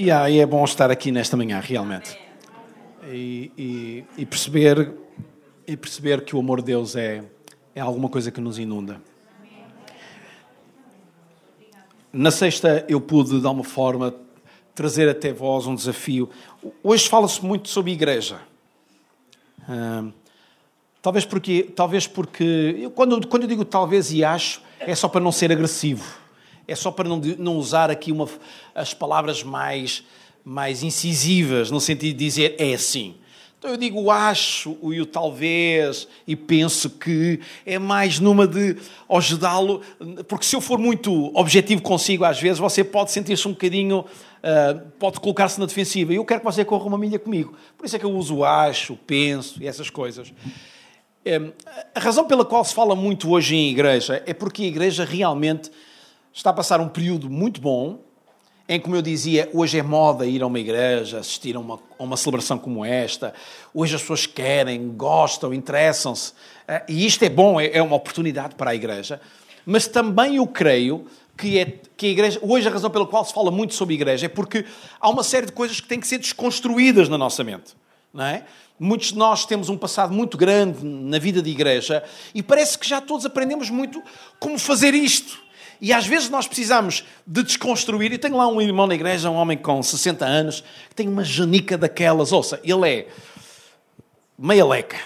E 0.00 0.12
aí 0.12 0.38
é 0.38 0.46
bom 0.46 0.64
estar 0.64 0.92
aqui 0.92 1.10
nesta 1.10 1.36
manhã, 1.36 1.58
realmente. 1.58 2.16
E, 3.08 3.50
e, 3.58 4.04
e, 4.18 4.24
perceber, 4.24 4.94
e 5.66 5.76
perceber 5.76 6.24
que 6.24 6.36
o 6.36 6.38
amor 6.38 6.60
de 6.60 6.66
Deus 6.66 6.94
é, 6.94 7.24
é 7.74 7.80
alguma 7.80 8.08
coisa 8.08 8.30
que 8.30 8.40
nos 8.40 8.60
inunda. 8.60 9.02
Na 12.12 12.30
sexta 12.30 12.86
eu 12.88 13.00
pude, 13.00 13.40
de 13.40 13.44
alguma 13.44 13.64
forma, 13.64 14.14
trazer 14.72 15.08
até 15.08 15.32
vós 15.32 15.66
um 15.66 15.74
desafio. 15.74 16.30
Hoje 16.80 17.08
fala-se 17.08 17.44
muito 17.44 17.68
sobre 17.68 17.90
igreja. 17.90 18.38
talvez 21.02 21.24
porque, 21.24 21.72
talvez 21.74 22.06
porque 22.06 22.76
eu, 22.78 22.92
quando, 22.92 23.26
quando 23.26 23.42
eu 23.42 23.48
digo 23.48 23.64
talvez 23.64 24.12
e 24.12 24.22
acho, 24.22 24.62
é 24.78 24.94
só 24.94 25.08
para 25.08 25.20
não 25.20 25.32
ser 25.32 25.50
agressivo 25.50 26.27
é 26.68 26.74
só 26.74 26.90
para 26.90 27.08
não, 27.08 27.18
não 27.38 27.56
usar 27.56 27.90
aqui 27.90 28.12
uma, 28.12 28.28
as 28.74 28.92
palavras 28.92 29.42
mais, 29.42 30.04
mais 30.44 30.82
incisivas, 30.82 31.70
no 31.70 31.80
sentido 31.80 32.12
de 32.12 32.24
dizer 32.24 32.54
é 32.58 32.74
assim. 32.74 33.16
Então 33.58 33.72
eu 33.72 33.76
digo 33.76 34.08
acho 34.08 34.76
e 34.82 35.00
o 35.00 35.06
talvez 35.06 36.06
e 36.28 36.36
penso 36.36 36.90
que 36.90 37.40
é 37.66 37.76
mais 37.76 38.20
numa 38.20 38.46
de 38.46 38.76
ajudá-lo, 39.10 39.80
porque 40.28 40.44
se 40.44 40.54
eu 40.54 40.60
for 40.60 40.78
muito 40.78 41.36
objetivo 41.36 41.82
consigo, 41.82 42.24
às 42.24 42.40
vezes 42.40 42.60
você 42.60 42.84
pode 42.84 43.10
sentir-se 43.10 43.48
um 43.48 43.52
bocadinho, 43.52 44.00
uh, 44.00 44.80
pode 44.96 45.18
colocar-se 45.18 45.58
na 45.58 45.66
defensiva. 45.66 46.12
E 46.12 46.16
eu 46.16 46.24
quero 46.24 46.38
que 46.38 46.46
você 46.46 46.64
corra 46.64 46.84
uma 46.84 46.96
milha 46.96 47.18
comigo. 47.18 47.52
Por 47.76 47.84
isso 47.84 47.96
é 47.96 47.98
que 47.98 48.04
eu 48.04 48.12
uso 48.12 48.44
acho, 48.44 48.94
penso 49.06 49.60
e 49.60 49.66
essas 49.66 49.90
coisas. 49.90 50.32
Um, 51.26 51.50
a 51.96 51.98
razão 51.98 52.26
pela 52.26 52.44
qual 52.44 52.64
se 52.64 52.72
fala 52.72 52.94
muito 52.94 53.28
hoje 53.28 53.56
em 53.56 53.70
igreja 53.70 54.22
é 54.24 54.32
porque 54.32 54.62
a 54.62 54.66
igreja 54.66 55.04
realmente 55.04 55.68
está 56.32 56.50
a 56.50 56.52
passar 56.52 56.80
um 56.80 56.88
período 56.88 57.28
muito 57.30 57.60
bom, 57.60 58.00
em 58.68 58.78
como 58.78 58.94
eu 58.94 59.00
dizia, 59.00 59.48
hoje 59.54 59.78
é 59.78 59.82
moda 59.82 60.26
ir 60.26 60.42
a 60.42 60.46
uma 60.46 60.58
igreja, 60.58 61.20
assistir 61.20 61.56
a 61.56 61.58
uma, 61.60 61.80
a 61.98 62.02
uma 62.02 62.18
celebração 62.18 62.58
como 62.58 62.84
esta. 62.84 63.32
Hoje 63.72 63.94
as 63.94 64.02
pessoas 64.02 64.26
querem, 64.26 64.90
gostam, 64.90 65.54
interessam-se. 65.54 66.34
Eh, 66.66 66.84
e 66.86 67.06
isto 67.06 67.24
é 67.24 67.30
bom, 67.30 67.58
é, 67.58 67.70
é 67.72 67.82
uma 67.82 67.96
oportunidade 67.96 68.56
para 68.56 68.72
a 68.72 68.74
igreja. 68.74 69.22
Mas 69.64 69.86
também 69.86 70.36
eu 70.36 70.46
creio 70.46 71.06
que, 71.34 71.58
é, 71.58 71.78
que 71.96 72.06
a 72.06 72.08
igreja, 72.10 72.38
hoje 72.42 72.68
a 72.68 72.70
razão 72.70 72.90
pela 72.90 73.06
qual 73.06 73.24
se 73.24 73.32
fala 73.32 73.50
muito 73.50 73.72
sobre 73.72 73.94
igreja 73.94 74.26
é 74.26 74.28
porque 74.28 74.66
há 75.00 75.08
uma 75.08 75.22
série 75.22 75.46
de 75.46 75.52
coisas 75.52 75.80
que 75.80 75.88
têm 75.88 75.98
que 75.98 76.06
ser 76.06 76.18
desconstruídas 76.18 77.08
na 77.08 77.16
nossa 77.16 77.42
mente. 77.42 77.74
Não 78.12 78.24
é? 78.24 78.44
Muitos 78.78 79.08
de 79.08 79.16
nós 79.16 79.46
temos 79.46 79.68
um 79.68 79.78
passado 79.78 80.12
muito 80.12 80.36
grande 80.36 80.84
na 80.84 81.18
vida 81.18 81.40
de 81.40 81.50
igreja 81.50 82.04
e 82.34 82.42
parece 82.42 82.78
que 82.78 82.86
já 82.86 83.00
todos 83.00 83.24
aprendemos 83.24 83.70
muito 83.70 84.02
como 84.38 84.58
fazer 84.58 84.94
isto. 84.94 85.47
E 85.80 85.92
às 85.92 86.06
vezes 86.06 86.28
nós 86.28 86.46
precisamos 86.46 87.04
de 87.26 87.42
desconstruir. 87.42 88.12
E 88.12 88.18
tenho 88.18 88.36
lá 88.36 88.46
um 88.48 88.60
irmão 88.60 88.86
na 88.86 88.94
igreja, 88.94 89.30
um 89.30 89.36
homem 89.36 89.56
com 89.56 89.82
60 89.82 90.24
anos, 90.24 90.64
que 90.88 90.94
tem 90.94 91.08
uma 91.08 91.24
janica 91.24 91.78
daquelas. 91.78 92.32
Ouça, 92.32 92.60
ele 92.64 92.88
é 92.88 93.06
meia 94.38 94.66
leca. 94.66 94.98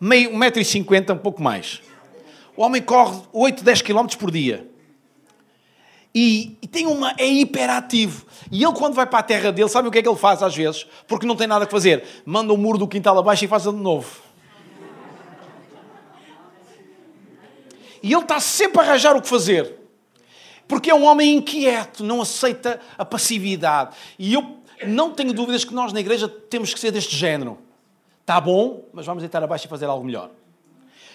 Meio, 0.00 0.32
1,50m, 0.32 1.14
um 1.14 1.18
pouco 1.18 1.40
mais. 1.40 1.80
O 2.56 2.62
homem 2.62 2.82
corre 2.82 3.22
8, 3.32 3.62
10 3.62 3.82
km 3.82 4.06
por 4.18 4.30
dia. 4.30 4.68
E, 6.14 6.58
e, 6.60 6.66
tem 6.66 6.86
uma. 6.86 7.14
é 7.16 7.26
hiperativo. 7.26 8.26
E 8.50 8.62
ele, 8.62 8.72
quando 8.74 8.94
vai 8.94 9.06
para 9.06 9.20
a 9.20 9.22
terra 9.22 9.50
dele, 9.50 9.68
sabe 9.68 9.88
o 9.88 9.90
que 9.90 9.98
é 9.98 10.02
que 10.02 10.08
ele 10.08 10.18
faz 10.18 10.42
às 10.42 10.54
vezes? 10.54 10.86
Porque 11.06 11.26
não 11.26 11.36
tem 11.36 11.46
nada 11.46 11.64
a 11.64 11.68
fazer. 11.68 12.04
Manda 12.26 12.52
o 12.52 12.58
muro 12.58 12.76
do 12.76 12.86
quintal 12.86 13.18
abaixo 13.18 13.44
e 13.44 13.48
faz 13.48 13.62
de 13.62 13.72
novo. 13.72 14.20
E 18.02 18.12
ele 18.12 18.22
está 18.22 18.40
sempre 18.40 18.80
a 18.80 18.82
arranjar 18.82 19.16
o 19.16 19.22
que 19.22 19.28
fazer. 19.28 19.78
Porque 20.66 20.90
é 20.90 20.94
um 20.94 21.04
homem 21.04 21.36
inquieto, 21.36 22.02
não 22.02 22.20
aceita 22.20 22.80
a 22.96 23.04
passividade. 23.04 23.94
E 24.18 24.34
eu 24.34 24.58
não 24.86 25.10
tenho 25.12 25.32
dúvidas 25.32 25.64
que 25.64 25.74
nós 25.74 25.92
na 25.92 26.00
igreja 26.00 26.28
temos 26.28 26.72
que 26.72 26.80
ser 26.80 26.90
deste 26.90 27.14
género. 27.14 27.58
Está 28.20 28.40
bom, 28.40 28.84
mas 28.92 29.06
vamos 29.06 29.22
deitar 29.22 29.42
abaixo 29.42 29.66
e 29.66 29.68
fazer 29.68 29.86
algo 29.86 30.04
melhor. 30.04 30.30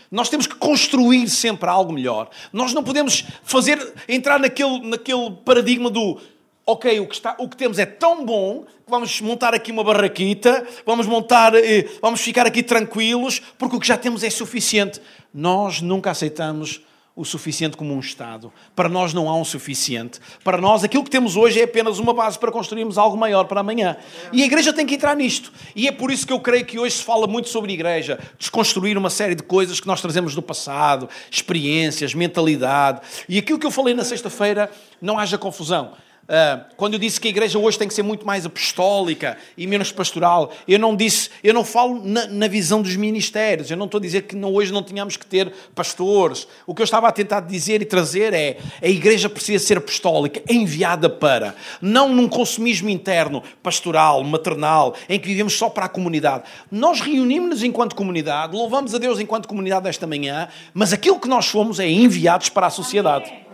Nós 0.10 0.30
temos 0.30 0.48
que 0.48 0.56
construir 0.56 1.28
sempre 1.30 1.70
algo 1.70 1.92
melhor. 1.92 2.30
Nós 2.54 2.74
não 2.74 2.84
podemos 2.84 3.26
fazer 3.44 3.94
entrar 4.08 4.40
naquele, 4.40 4.80
naquele 4.88 5.32
paradigma 5.44 5.90
do 5.90 6.20
ok, 6.68 7.00
o 7.00 7.08
que, 7.08 7.16
está, 7.16 7.34
o 7.40 7.48
que 7.48 7.56
temos 7.56 7.80
é 7.80 7.86
tão 7.86 8.26
bom 8.26 8.64
que 8.64 8.92
vamos 8.92 9.22
montar 9.22 9.54
aqui 9.54 9.72
uma 9.72 9.86
barraquita, 9.86 10.68
vamos 10.86 11.08
montar, 11.08 11.56
eh, 11.56 11.88
vamos 12.02 12.20
ficar 12.20 12.46
aqui 12.46 12.62
tranquilos, 12.62 13.42
porque 13.58 13.78
o 13.78 13.80
que 13.80 13.88
já 13.88 13.98
temos 13.98 14.22
é 14.22 14.30
suficiente. 14.30 15.02
Nós 15.34 15.82
nunca 15.82 16.12
aceitamos 16.12 16.82
o 17.16 17.26
suficiente 17.26 17.76
como 17.76 17.96
um 17.96 18.00
Estado. 18.00 18.54
Para 18.76 18.88
nós 18.88 19.14
não 19.14 19.30
há 19.30 19.36
um 19.36 19.46
suficiente. 19.46 20.20
Para 20.44 20.60
nós, 20.60 20.84
aquilo 20.84 21.04
que 21.04 21.10
temos 21.10 21.36
hoje 21.36 21.60
é 21.60 21.64
apenas 21.64 22.00
uma 22.00 22.14
base 22.14 22.38
para 22.38 22.52
construirmos 22.52 22.98
algo 22.98 23.18
maior 23.18 23.46
para 23.46 23.62
amanhã. 23.62 23.98
E 24.32 24.44
a 24.44 24.46
Igreja 24.46 24.72
tem 24.72 24.86
que 24.86 24.96
entrar 24.96 25.16
nisto. 25.16 25.52
E 25.76 25.88
é 25.88 25.92
por 25.92 26.12
isso 26.12 26.28
que 26.28 26.34
eu 26.34 26.40
creio 26.40 26.64
que 26.64 26.78
hoje 26.78 26.98
se 26.98 27.04
fala 27.04 27.26
muito 27.26 27.50
sobre 27.50 27.74
Igreja. 27.74 28.20
Desconstruir 28.38 28.98
uma 28.98 29.10
série 29.10 29.34
de 29.34 29.42
coisas 29.42 29.80
que 29.80 29.88
nós 29.88 30.00
trazemos 30.00 30.36
do 30.36 30.44
passado, 30.44 31.10
experiências, 31.32 32.14
mentalidade. 32.14 33.02
E 33.28 33.40
aquilo 33.40 33.58
que 33.58 33.66
eu 33.66 33.72
falei 33.72 33.96
na 33.96 34.04
sexta-feira, 34.04 34.70
não 35.02 35.18
haja 35.18 35.38
confusão. 35.40 35.94
Uh, 36.28 36.66
quando 36.76 36.96
eu 36.96 37.00
disse 37.00 37.22
que 37.22 37.28
a 37.30 37.32
igreja 37.32 37.58
hoje 37.58 37.80
tem 37.80 37.88
que 37.88 37.94
ser 37.94 38.04
muito 38.04 38.28
mais 38.28 38.46
apostólica 38.46 39.38
e 39.58 39.66
menos 39.66 39.94
pastoral, 39.94 40.52
eu 40.68 40.78
não 40.78 40.94
disse, 40.94 41.30
eu 41.42 41.54
não 41.54 41.64
falo 41.64 42.02
na, 42.04 42.28
na 42.28 42.48
visão 42.50 42.82
dos 42.82 42.98
ministérios, 42.98 43.72
eu 43.72 43.78
não 43.78 43.86
estou 43.86 43.98
a 43.98 44.02
dizer 44.02 44.24
que 44.24 44.36
não, 44.36 44.54
hoje 44.54 44.74
não 44.74 44.84
tínhamos 44.84 45.16
que 45.16 45.26
ter 45.26 45.54
pastores. 45.74 46.46
O 46.66 46.76
que 46.76 46.82
eu 46.82 46.84
estava 46.84 47.08
a 47.08 47.14
tentar 47.14 47.40
dizer 47.40 47.82
e 47.82 47.86
trazer 47.86 48.34
é 48.34 48.58
a 48.82 48.88
igreja 48.90 49.30
precisa 49.30 49.66
ser 49.66 49.78
apostólica, 49.78 50.42
enviada 50.50 51.10
para, 51.10 51.56
não 51.82 52.10
num 52.10 52.28
consumismo 52.28 52.90
interno, 52.90 53.42
pastoral, 53.64 54.22
maternal, 54.22 54.96
em 55.08 55.18
que 55.18 55.28
vivemos 55.28 55.58
só 55.58 55.70
para 55.70 55.86
a 55.86 55.90
comunidade. 55.90 56.44
Nós 56.70 57.00
reunimos-nos 57.00 57.64
enquanto 57.64 57.96
comunidade, 57.96 58.54
louvamos 58.54 58.94
a 58.94 58.98
Deus 58.98 59.22
enquanto 59.22 59.48
comunidade 59.48 59.88
esta 59.88 60.06
manhã, 60.06 60.50
mas 60.74 60.92
aquilo 60.92 61.22
que 61.22 61.28
nós 61.30 61.48
fomos 61.48 61.80
é 61.80 61.90
enviados 61.90 62.50
para 62.50 62.68
a 62.68 62.70
sociedade. 62.70 63.47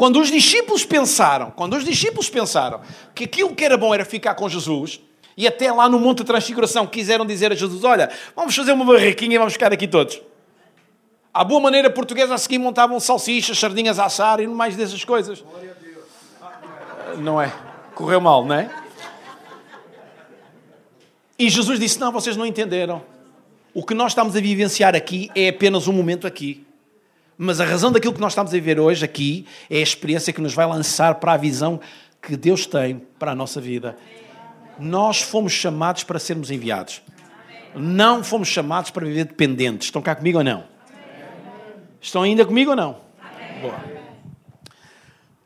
Quando 0.00 0.18
os 0.18 0.30
discípulos 0.30 0.82
pensaram, 0.82 1.50
quando 1.50 1.76
os 1.76 1.84
discípulos 1.84 2.30
pensaram 2.30 2.80
que 3.14 3.24
aquilo 3.24 3.54
que 3.54 3.62
era 3.62 3.76
bom 3.76 3.92
era 3.92 4.02
ficar 4.02 4.34
com 4.34 4.48
Jesus, 4.48 4.98
e 5.36 5.46
até 5.46 5.70
lá 5.70 5.90
no 5.90 5.98
Monte 6.00 6.20
da 6.20 6.24
Transfiguração 6.24 6.86
quiseram 6.86 7.26
dizer 7.26 7.52
a 7.52 7.54
Jesus: 7.54 7.84
Olha, 7.84 8.10
vamos 8.34 8.56
fazer 8.56 8.72
uma 8.72 8.82
barraquinha 8.82 9.34
e 9.34 9.36
vamos 9.38 9.52
ficar 9.52 9.74
aqui 9.74 9.86
todos. 9.86 10.18
À 11.34 11.44
boa 11.44 11.60
maneira 11.60 11.90
portuguesa, 11.90 12.32
a 12.32 12.38
seguir 12.38 12.56
montavam 12.56 12.98
salsichas, 12.98 13.58
sardinhas 13.58 13.98
a 13.98 14.06
assar 14.06 14.40
e 14.40 14.46
mais 14.46 14.74
dessas 14.74 15.04
coisas. 15.04 15.44
Não 17.18 17.38
é? 17.38 17.52
Correu 17.94 18.22
mal, 18.22 18.46
não 18.46 18.54
é? 18.54 18.70
E 21.38 21.50
Jesus 21.50 21.78
disse: 21.78 22.00
Não, 22.00 22.10
vocês 22.10 22.38
não 22.38 22.46
entenderam. 22.46 23.02
O 23.74 23.84
que 23.84 23.92
nós 23.92 24.12
estamos 24.12 24.34
a 24.34 24.40
vivenciar 24.40 24.96
aqui 24.96 25.30
é 25.34 25.50
apenas 25.50 25.86
um 25.88 25.92
momento 25.92 26.26
aqui. 26.26 26.66
Mas 27.42 27.58
a 27.58 27.64
razão 27.64 27.90
daquilo 27.90 28.12
que 28.12 28.20
nós 28.20 28.32
estamos 28.32 28.52
a 28.52 28.54
viver 28.54 28.78
hoje 28.78 29.02
aqui 29.02 29.46
é 29.70 29.78
a 29.78 29.80
experiência 29.80 30.30
que 30.30 30.42
nos 30.42 30.52
vai 30.52 30.66
lançar 30.66 31.14
para 31.14 31.32
a 31.32 31.36
visão 31.38 31.80
que 32.20 32.36
Deus 32.36 32.66
tem 32.66 33.00
para 33.18 33.32
a 33.32 33.34
nossa 33.34 33.58
vida. 33.62 33.96
Nós 34.78 35.22
fomos 35.22 35.50
chamados 35.54 36.04
para 36.04 36.18
sermos 36.18 36.50
enviados. 36.50 37.00
Não 37.74 38.22
fomos 38.22 38.46
chamados 38.46 38.90
para 38.90 39.06
viver 39.06 39.24
dependentes. 39.24 39.86
Estão 39.86 40.02
cá 40.02 40.14
comigo 40.14 40.36
ou 40.36 40.44
não? 40.44 40.64
Estão 41.98 42.20
ainda 42.24 42.44
comigo 42.44 42.72
ou 42.72 42.76
não? 42.76 43.00
Boa. 43.62 43.84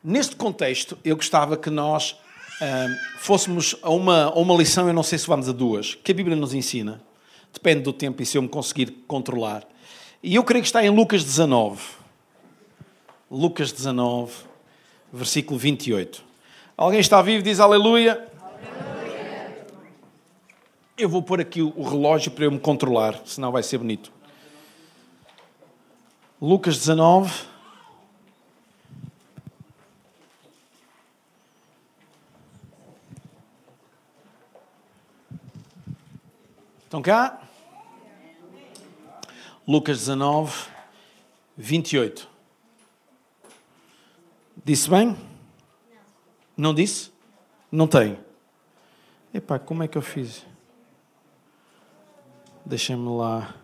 Neste 0.03 0.35
contexto, 0.35 0.97
eu 1.01 1.15
gostava 1.15 1.55
que 1.55 1.69
nós 1.69 2.11
uh, 2.11 3.19
fôssemos 3.19 3.73
a 3.81 3.89
uma, 3.89 4.25
a 4.25 4.37
uma 4.37 4.53
lição, 4.55 4.89
eu 4.89 4.93
não 4.93 5.01
sei 5.01 5.17
se 5.17 5.27
vamos 5.27 5.47
a 5.47 5.53
duas, 5.53 5.95
que 5.95 6.11
a 6.11 6.15
Bíblia 6.15 6.35
nos 6.35 6.53
ensina. 6.53 7.01
Depende 7.53 7.83
do 7.83 7.93
tempo 7.93 8.21
e 8.21 8.25
se 8.25 8.37
eu 8.37 8.41
me 8.41 8.49
conseguir 8.49 8.91
controlar. 9.07 9.65
E 10.25 10.33
eu 10.33 10.43
creio 10.43 10.63
que 10.63 10.67
está 10.67 10.83
em 10.83 10.89
Lucas 10.89 11.23
19. 11.23 11.79
Lucas 13.29 13.71
19, 13.71 14.33
versículo 15.13 15.59
28. 15.59 16.23
Alguém 16.75 16.99
está 16.99 17.21
vivo? 17.21 17.43
Diz 17.43 17.59
aleluia. 17.59 18.27
aleluia. 18.41 19.67
Eu 20.97 21.07
vou 21.07 21.21
pôr 21.21 21.39
aqui 21.39 21.61
o 21.61 21.83
relógio 21.83 22.31
para 22.31 22.45
eu 22.45 22.51
me 22.51 22.57
controlar, 22.57 23.21
senão 23.23 23.51
vai 23.51 23.61
ser 23.61 23.77
bonito. 23.77 24.11
Lucas 26.41 26.75
19. 26.79 27.31
Estão 36.85 37.03
cá? 37.03 37.44
Lucas 39.67 39.97
19, 39.97 40.67
28. 41.57 42.29
Disse 44.63 44.89
bem? 44.89 45.17
Não 46.55 46.73
disse? 46.73 47.11
Não 47.71 47.87
tem. 47.87 48.17
Epá, 49.33 49.57
como 49.57 49.81
é 49.81 49.87
que 49.87 49.97
eu 49.97 50.01
fiz? 50.01 50.45
Deixem-me 52.63 53.09
lá. 53.09 53.55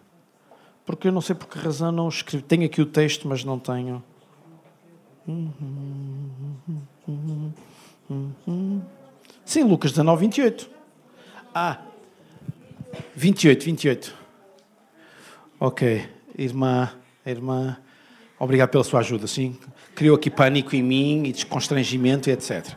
Porque 0.86 1.08
eu 1.08 1.12
não 1.12 1.22
sei 1.22 1.36
por 1.36 1.48
que 1.48 1.60
razão 1.60 1.92
não 1.92 2.10
escrevi. 2.10 2.44
Tenho 2.44 2.66
aqui 2.66 2.82
o 2.82 2.86
texto, 2.86 3.28
mas 3.28 3.44
não 3.44 3.60
tenho. 3.60 4.04
Sim, 9.46 9.64
Lucas 9.64 9.92
19, 9.92 10.22
28. 10.22 10.70
Ah, 11.54 11.80
28, 13.16 13.66
28. 13.66 14.21
Ok, 15.64 16.10
irmã, 16.36 16.92
irmã, 17.24 17.78
obrigado 18.40 18.70
pela 18.70 18.84
sua 18.84 19.02
ajuda, 19.02 19.28
sim. 19.28 19.56
Criou 19.94 20.16
aqui 20.16 20.28
pânico 20.28 20.76
em 20.76 20.82
mim 20.82 21.24
e 21.28 21.32
desconstrangimento 21.32 22.28
e 22.28 22.34
etc. 22.34 22.76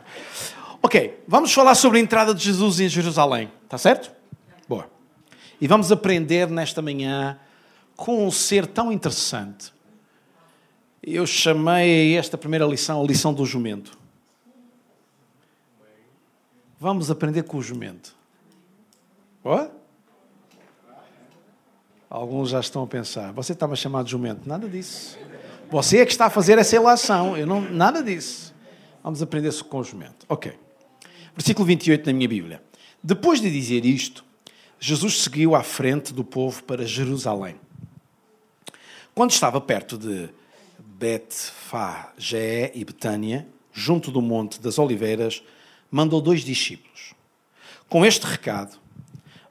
Ok, 0.83 1.19
vamos 1.27 1.51
falar 1.51 1.73
sobre 1.73 1.97
a 1.97 2.01
entrada 2.01 2.31
de 2.31 2.43
Jesus 2.43 2.79
em 2.79 2.87
Jerusalém, 2.87 3.51
está 3.63 3.79
certo? 3.79 4.11
Boa. 4.69 4.87
E 5.59 5.67
vamos 5.67 5.91
aprender 5.91 6.47
nesta 6.47 6.79
manhã 6.79 7.39
com 7.95 8.27
um 8.27 8.29
ser 8.29 8.67
tão 8.67 8.91
interessante. 8.91 9.73
Eu 11.01 11.25
chamei 11.25 12.15
esta 12.15 12.37
primeira 12.37 12.67
lição 12.67 13.01
a 13.01 13.03
lição 13.03 13.33
do 13.33 13.47
jumento. 13.47 13.97
Vamos 16.79 17.09
aprender 17.09 17.41
com 17.45 17.57
o 17.57 17.63
jumento. 17.63 18.15
Oh? 19.43 19.84
Alguns 22.15 22.49
já 22.49 22.61
estão 22.61 22.81
a 22.81 22.87
pensar, 22.87 23.33
você 23.33 23.51
está 23.51 23.67
me 23.67 23.75
chamando 23.75 24.05
de 24.05 24.11
jumento. 24.11 24.47
Nada 24.47 24.69
disso. 24.69 25.19
Você 25.69 25.97
é 25.97 26.05
que 26.05 26.13
está 26.13 26.27
a 26.27 26.29
fazer 26.29 26.57
essa 26.57 26.71
relação. 26.71 27.35
Eu 27.35 27.45
não, 27.45 27.59
nada 27.59 28.01
disso. 28.01 28.55
Vamos 29.03 29.21
aprender 29.21 29.53
com 29.63 29.79
o 29.79 29.83
jumento. 29.83 30.25
Ok. 30.29 30.53
Versículo 31.35 31.65
28 31.65 32.05
na 32.05 32.13
minha 32.13 32.29
Bíblia. 32.29 32.63
Depois 33.03 33.41
de 33.41 33.51
dizer 33.51 33.83
isto, 33.83 34.23
Jesus 34.79 35.23
seguiu 35.23 35.55
à 35.55 35.61
frente 35.61 36.13
do 36.13 36.23
povo 36.23 36.63
para 36.63 36.85
Jerusalém. 36.85 37.57
Quando 39.13 39.31
estava 39.31 39.59
perto 39.59 39.97
de 39.97 40.29
Betfagé 40.79 42.71
e 42.73 42.85
Betânia, 42.85 43.45
junto 43.73 44.09
do 44.09 44.21
Monte 44.21 44.61
das 44.61 44.79
Oliveiras, 44.79 45.43
mandou 45.91 46.21
dois 46.21 46.45
discípulos. 46.45 47.13
Com 47.89 48.05
este 48.05 48.25
recado, 48.25 48.77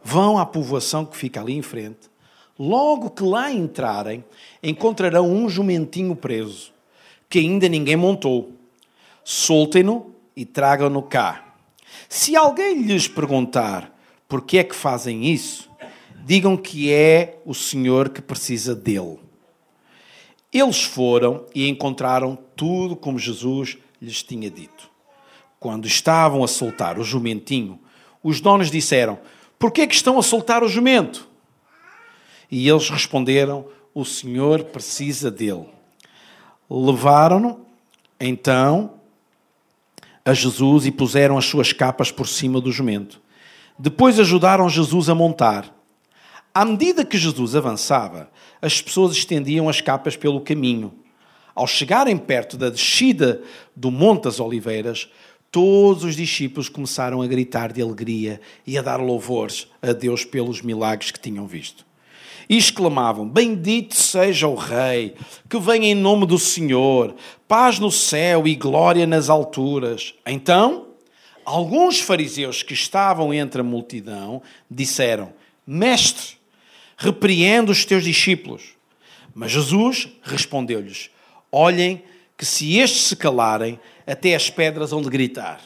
vão 0.02 0.38
à 0.38 0.46
povoação 0.46 1.04
que 1.04 1.14
fica 1.14 1.42
ali 1.42 1.52
em 1.52 1.62
frente. 1.62 2.13
Logo 2.58 3.10
que 3.10 3.22
lá 3.22 3.50
entrarem, 3.50 4.24
encontrarão 4.62 5.30
um 5.30 5.48
jumentinho 5.48 6.14
preso, 6.14 6.72
que 7.28 7.40
ainda 7.40 7.68
ninguém 7.68 7.96
montou. 7.96 8.52
Soltem-no 9.24 10.14
e 10.36 10.44
tragam-no 10.44 11.02
cá. 11.02 11.54
Se 12.08 12.36
alguém 12.36 12.82
lhes 12.82 13.08
perguntar 13.08 13.92
por 14.28 14.42
que 14.42 14.58
é 14.58 14.64
que 14.64 14.74
fazem 14.74 15.24
isso, 15.26 15.68
digam 16.24 16.56
que 16.56 16.92
é 16.92 17.40
o 17.44 17.54
Senhor 17.54 18.08
que 18.08 18.22
precisa 18.22 18.74
dele. 18.74 19.18
Eles 20.52 20.84
foram 20.84 21.46
e 21.54 21.68
encontraram 21.68 22.38
tudo 22.54 22.94
como 22.94 23.18
Jesus 23.18 23.76
lhes 24.00 24.22
tinha 24.22 24.48
dito. 24.48 24.88
Quando 25.58 25.86
estavam 25.86 26.44
a 26.44 26.48
soltar 26.48 26.98
o 26.98 27.04
jumentinho, 27.04 27.80
os 28.22 28.40
donos 28.40 28.70
disseram: 28.70 29.18
Por 29.58 29.72
que 29.72 29.80
é 29.80 29.86
que 29.86 29.94
estão 29.94 30.18
a 30.18 30.22
soltar 30.22 30.62
o 30.62 30.68
jumento? 30.68 31.28
E 32.54 32.68
eles 32.68 32.88
responderam: 32.88 33.66
O 33.92 34.04
Senhor 34.04 34.62
precisa 34.62 35.28
dele. 35.28 35.66
Levaram-no, 36.70 37.66
então, 38.20 38.94
a 40.24 40.32
Jesus 40.32 40.86
e 40.86 40.92
puseram 40.92 41.36
as 41.36 41.46
suas 41.46 41.72
capas 41.72 42.12
por 42.12 42.28
cima 42.28 42.60
do 42.60 42.70
jumento. 42.70 43.20
Depois 43.76 44.20
ajudaram 44.20 44.68
Jesus 44.68 45.08
a 45.08 45.16
montar. 45.16 45.76
À 46.54 46.64
medida 46.64 47.04
que 47.04 47.18
Jesus 47.18 47.56
avançava, 47.56 48.30
as 48.62 48.80
pessoas 48.80 49.16
estendiam 49.16 49.68
as 49.68 49.80
capas 49.80 50.16
pelo 50.16 50.40
caminho. 50.40 50.94
Ao 51.56 51.66
chegarem 51.66 52.16
perto 52.16 52.56
da 52.56 52.70
descida 52.70 53.42
do 53.74 53.90
Monte 53.90 54.24
das 54.24 54.38
Oliveiras, 54.38 55.10
todos 55.50 56.04
os 56.04 56.14
discípulos 56.14 56.68
começaram 56.68 57.20
a 57.20 57.26
gritar 57.26 57.72
de 57.72 57.82
alegria 57.82 58.40
e 58.64 58.78
a 58.78 58.82
dar 58.82 59.00
louvores 59.00 59.66
a 59.82 59.92
Deus 59.92 60.24
pelos 60.24 60.62
milagres 60.62 61.10
que 61.10 61.18
tinham 61.18 61.48
visto. 61.48 61.84
E 62.48 62.56
exclamavam: 62.56 63.28
Bendito 63.28 63.94
seja 63.94 64.46
o 64.46 64.54
Rei, 64.54 65.14
que 65.48 65.58
vem 65.58 65.86
em 65.86 65.94
nome 65.94 66.26
do 66.26 66.38
Senhor, 66.38 67.14
paz 67.48 67.78
no 67.78 67.90
céu 67.90 68.46
e 68.46 68.54
glória 68.54 69.06
nas 69.06 69.28
alturas. 69.30 70.14
Então, 70.26 70.88
alguns 71.44 72.00
fariseus 72.00 72.62
que 72.62 72.74
estavam 72.74 73.32
entre 73.32 73.60
a 73.60 73.64
multidão 73.64 74.42
disseram: 74.70 75.32
Mestre, 75.66 76.36
repreende 76.96 77.70
os 77.70 77.84
teus 77.84 78.04
discípulos. 78.04 78.74
Mas 79.34 79.50
Jesus 79.50 80.08
respondeu-lhes: 80.22 81.10
Olhem 81.50 82.02
que 82.36 82.44
se 82.44 82.78
estes 82.78 83.02
se 83.02 83.16
calarem, 83.16 83.78
até 84.06 84.34
as 84.34 84.50
pedras 84.50 84.92
hão 84.92 85.00
de 85.00 85.08
gritar. 85.08 85.60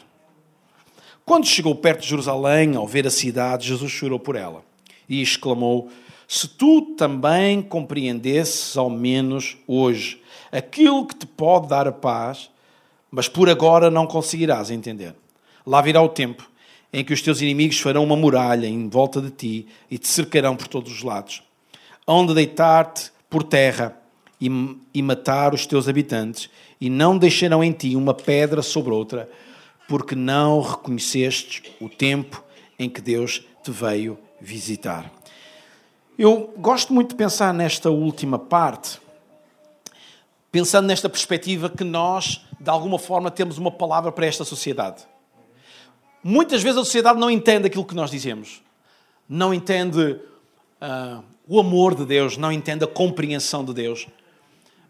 Quando 1.25 1.45
chegou 1.45 1.75
perto 1.75 2.01
de 2.01 2.07
Jerusalém, 2.07 2.75
ao 2.75 2.87
ver 2.87 3.05
a 3.05 3.11
cidade, 3.11 3.67
Jesus 3.67 3.91
chorou 3.91 4.19
por 4.19 4.35
ela 4.35 4.63
e 5.07 5.21
exclamou: 5.21 5.91
Se 6.31 6.47
tu 6.47 6.93
também 6.95 7.59
compreendesses, 7.59 8.77
ao 8.77 8.87
menos 8.87 9.57
hoje, 9.67 10.21
aquilo 10.51 11.07
que 11.07 11.15
te 11.15 11.25
pode 11.25 11.67
dar 11.67 11.87
a 11.87 11.91
paz, 11.91 12.51
mas 13.09 13.27
por 13.27 13.49
agora 13.49 13.89
não 13.89 14.05
conseguirás 14.05 14.69
entender. 14.69 15.15
Lá 15.65 15.81
virá 15.81 16.03
o 16.03 16.07
tempo 16.07 16.47
em 16.93 17.03
que 17.03 17.13
os 17.13 17.23
teus 17.23 17.41
inimigos 17.41 17.79
farão 17.79 18.03
uma 18.03 18.15
muralha 18.15 18.67
em 18.67 18.87
volta 18.87 19.19
de 19.19 19.31
ti 19.31 19.67
e 19.89 19.97
te 19.97 20.07
cercarão 20.07 20.55
por 20.55 20.67
todos 20.67 20.91
os 20.91 21.01
lados. 21.01 21.41
Onde 22.05 22.35
deitar-te 22.35 23.11
por 23.27 23.41
terra 23.41 23.99
e, 24.39 24.51
e 24.93 25.01
matar 25.01 25.55
os 25.55 25.65
teus 25.65 25.89
habitantes, 25.89 26.47
e 26.79 26.91
não 26.91 27.17
deixarão 27.17 27.63
em 27.63 27.71
ti 27.71 27.95
uma 27.95 28.13
pedra 28.13 28.61
sobre 28.61 28.93
outra, 28.93 29.27
porque 29.87 30.13
não 30.13 30.61
reconheceste 30.61 31.63
o 31.81 31.89
tempo 31.89 32.43
em 32.77 32.87
que 32.87 33.01
Deus 33.01 33.43
te 33.63 33.71
veio 33.71 34.15
visitar. 34.39 35.11
Eu 36.21 36.53
gosto 36.57 36.91
muito 36.93 37.11
de 37.11 37.15
pensar 37.15 37.53
nesta 37.53 37.89
última 37.89 38.37
parte, 38.37 38.99
pensando 40.51 40.85
nesta 40.85 41.07
perspectiva 41.07 41.69
que 41.69 41.85
nós, 41.85 42.41
de 42.59 42.69
alguma 42.69 42.99
forma, 42.99 43.31
temos 43.31 43.57
uma 43.57 43.71
palavra 43.71 44.11
para 44.11 44.25
esta 44.25 44.43
sociedade. 44.43 45.07
Muitas 46.21 46.61
vezes 46.61 46.77
a 46.77 46.83
sociedade 46.83 47.17
não 47.17 47.31
entende 47.31 47.67
aquilo 47.67 47.85
que 47.85 47.95
nós 47.95 48.11
dizemos, 48.11 48.61
não 49.29 49.53
entende 49.53 50.19
uh, 50.81 51.23
o 51.47 51.57
amor 51.57 51.95
de 51.95 52.03
Deus, 52.03 52.35
não 52.35 52.51
entende 52.51 52.83
a 52.83 52.87
compreensão 52.87 53.63
de 53.63 53.73
Deus. 53.73 54.05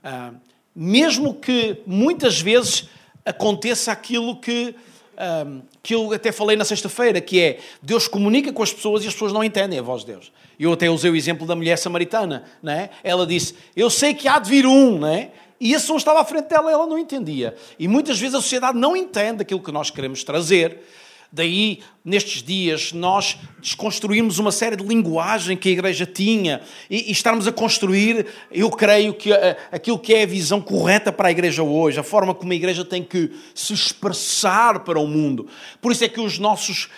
Uh, 0.04 0.36
mesmo 0.74 1.36
que 1.36 1.84
muitas 1.86 2.42
vezes 2.42 2.90
aconteça 3.24 3.92
aquilo 3.92 4.42
que, 4.42 4.74
um, 5.20 5.62
que 5.84 5.94
eu 5.94 6.14
até 6.14 6.32
falei 6.32 6.56
na 6.56 6.64
sexta-feira, 6.64 7.20
que 7.20 7.40
é 7.42 7.60
Deus 7.82 8.08
comunica 8.08 8.54
com 8.54 8.64
as 8.64 8.72
pessoas 8.72 9.04
e 9.04 9.08
as 9.08 9.14
pessoas 9.14 9.34
não 9.34 9.44
entendem 9.44 9.78
a 9.78 9.82
voz 9.82 10.02
de 10.02 10.14
Deus. 10.14 10.32
Eu 10.60 10.74
até 10.74 10.90
usei 10.90 11.12
o 11.12 11.16
exemplo 11.16 11.46
da 11.46 11.56
mulher 11.56 11.78
samaritana, 11.78 12.46
né? 12.64 12.90
Ela 13.04 13.28
disse: 13.28 13.56
Eu 13.76 13.90
sei 13.90 14.14
que 14.14 14.28
há 14.28 14.40
de 14.40 14.50
vir 14.50 14.66
um, 14.66 15.00
né? 15.00 15.32
E 15.60 15.74
esse 15.74 15.92
um 15.92 15.98
estava 15.98 16.22
à 16.22 16.26
frente 16.26 16.48
dela 16.48 16.72
e 16.72 16.74
ela 16.74 16.88
não 16.88 16.98
entendia. 16.98 17.54
E 17.78 17.88
muitas 17.88 18.18
vezes 18.18 18.36
a 18.36 18.42
sociedade 18.42 18.78
não 18.78 18.96
entende 18.96 19.42
aquilo 19.42 19.62
que 19.62 19.72
nós 19.72 19.90
queremos 19.90 20.24
trazer. 20.24 20.80
Daí, 21.32 21.82
nestes 22.04 22.42
dias, 22.42 22.92
nós 22.92 23.38
desconstruirmos 23.62 24.40
uma 24.40 24.52
série 24.52 24.76
de 24.76 24.84
linguagem 24.84 25.56
que 25.56 25.70
a 25.70 25.72
Igreja 25.72 26.04
tinha 26.04 26.60
e, 26.90 27.10
e 27.10 27.12
estarmos 27.12 27.48
a 27.48 27.52
construir, 27.52 28.26
eu 28.52 28.72
creio 28.72 29.14
que 29.14 29.32
a, 29.32 29.56
aquilo 29.72 30.00
que 30.00 30.14
é 30.16 30.24
a 30.24 30.26
visão 30.26 30.60
correta 30.60 31.12
para 31.12 31.28
a 31.28 31.32
Igreja 31.32 31.62
hoje, 31.62 32.00
a 32.00 32.04
forma 32.04 32.34
como 32.34 32.52
a 32.52 32.56
Igreja 32.56 32.84
tem 32.84 33.04
que 33.04 33.32
se 33.54 33.74
expressar 33.74 34.80
para 34.80 35.00
o 35.00 35.06
mundo. 35.06 35.48
Por 35.80 35.92
isso 35.92 36.04
é 36.04 36.10
que 36.10 36.20
os 36.20 36.40
nossos, 36.40 36.90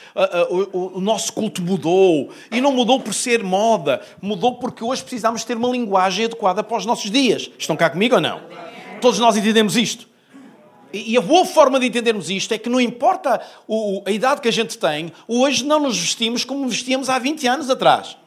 o, 0.49 0.99
o 0.99 1.01
nosso 1.01 1.33
culto 1.33 1.61
mudou. 1.61 2.29
E 2.49 2.61
não 2.61 2.71
mudou 2.71 3.01
por 3.01 3.13
ser 3.13 3.43
moda, 3.43 4.01
mudou 4.21 4.55
porque 4.55 4.81
hoje 4.81 5.01
precisamos 5.01 5.43
ter 5.43 5.57
uma 5.57 5.69
linguagem 5.69 6.25
adequada 6.25 6.63
para 6.63 6.77
os 6.77 6.85
nossos 6.85 7.11
dias. 7.11 7.51
Estão 7.59 7.75
cá 7.75 7.89
comigo 7.89 8.15
ou 8.15 8.21
não? 8.21 8.41
Todos 9.01 9.19
nós 9.19 9.35
entendemos 9.35 9.75
isto. 9.75 10.10
E 10.93 11.17
a 11.17 11.21
boa 11.21 11.45
forma 11.45 11.79
de 11.79 11.87
entendermos 11.87 12.29
isto 12.29 12.53
é 12.53 12.57
que 12.57 12.69
não 12.69 12.79
importa 12.79 13.41
a 14.05 14.11
idade 14.11 14.41
que 14.41 14.47
a 14.47 14.51
gente 14.51 14.77
tem, 14.77 15.11
hoje 15.27 15.63
não 15.63 15.79
nos 15.79 15.97
vestimos 15.97 16.43
como 16.43 16.67
vestíamos 16.67 17.09
há 17.09 17.17
20 17.17 17.47
anos 17.47 17.69
atrás. 17.69 18.17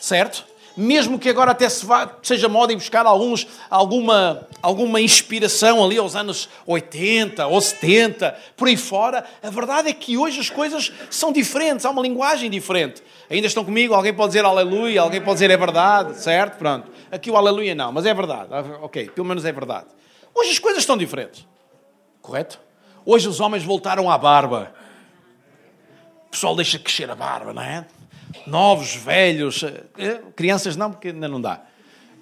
Certo? 0.00 0.44
Mesmo 0.76 1.20
que 1.20 1.28
agora 1.28 1.52
até 1.52 1.68
se 1.68 1.86
vá, 1.86 2.16
seja 2.20 2.48
moda 2.48 2.72
e 2.72 2.76
buscar 2.76 3.06
alguns, 3.06 3.46
alguma, 3.70 4.44
alguma 4.60 5.00
inspiração 5.00 5.84
ali 5.84 5.96
aos 5.96 6.16
anos 6.16 6.48
80 6.66 7.46
ou 7.46 7.60
70, 7.60 8.36
por 8.56 8.66
aí 8.66 8.76
fora, 8.76 9.24
a 9.40 9.50
verdade 9.50 9.88
é 9.88 9.92
que 9.92 10.18
hoje 10.18 10.40
as 10.40 10.50
coisas 10.50 10.92
são 11.08 11.32
diferentes, 11.32 11.86
há 11.86 11.90
uma 11.90 12.02
linguagem 12.02 12.50
diferente. 12.50 13.04
Ainda 13.30 13.46
estão 13.46 13.64
comigo? 13.64 13.94
Alguém 13.94 14.12
pode 14.12 14.30
dizer 14.30 14.44
aleluia, 14.44 15.00
alguém 15.00 15.20
pode 15.20 15.34
dizer 15.34 15.50
é 15.50 15.56
verdade, 15.56 16.20
certo? 16.20 16.58
Pronto. 16.58 16.90
Aqui 17.10 17.30
o 17.30 17.36
aleluia 17.36 17.74
não, 17.74 17.92
mas 17.92 18.04
é 18.04 18.12
verdade. 18.12 18.48
Ok, 18.82 19.10
pelo 19.10 19.28
menos 19.28 19.44
é 19.44 19.52
verdade. 19.52 19.86
Hoje 20.34 20.50
as 20.50 20.58
coisas 20.58 20.82
estão 20.82 20.96
diferentes. 20.96 21.46
Correto? 22.24 22.58
Hoje 23.04 23.28
os 23.28 23.38
homens 23.38 23.62
voltaram 23.62 24.10
à 24.10 24.16
barba. 24.16 24.74
O 26.26 26.30
pessoal 26.30 26.56
deixa 26.56 26.78
crescer 26.78 27.10
a 27.10 27.14
barba, 27.14 27.52
não 27.52 27.60
é? 27.60 27.86
Novos, 28.46 28.96
velhos, 28.96 29.62
eh, 29.62 30.22
crianças 30.34 30.74
não, 30.74 30.90
porque 30.90 31.08
ainda 31.08 31.28
não 31.28 31.38
dá. 31.38 31.60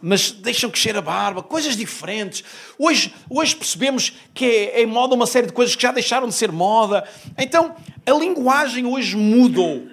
mas 0.04 0.32
deixam 0.32 0.68
crescer 0.68 0.97
a 0.97 1.00
barba, 1.00 1.40
coisas 1.40 1.76
diferentes. 1.76 2.42
Hoje, 2.76 3.14
hoje 3.30 3.54
percebemos 3.54 4.12
que 4.35 4.44
é, 4.44 4.82
é 4.82 4.87
moda 4.87 5.14
uma 5.14 5.25
série 5.25 5.47
de 5.47 5.52
coisas 5.52 5.76
que 5.76 5.82
já 5.82 5.92
deixaram 5.92 6.26
de 6.26 6.35
ser 6.35 6.50
moda. 6.50 7.09
Então, 7.38 7.76
a 8.04 8.11
linguagem 8.11 8.85
hoje 8.85 9.16
mudou. 9.16 9.87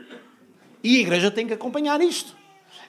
E 0.83 0.97
a 0.97 1.01
igreja 1.01 1.29
tem 1.29 1.45
que 1.45 1.53
acompanhar 1.53 2.01
isto. 2.01 2.35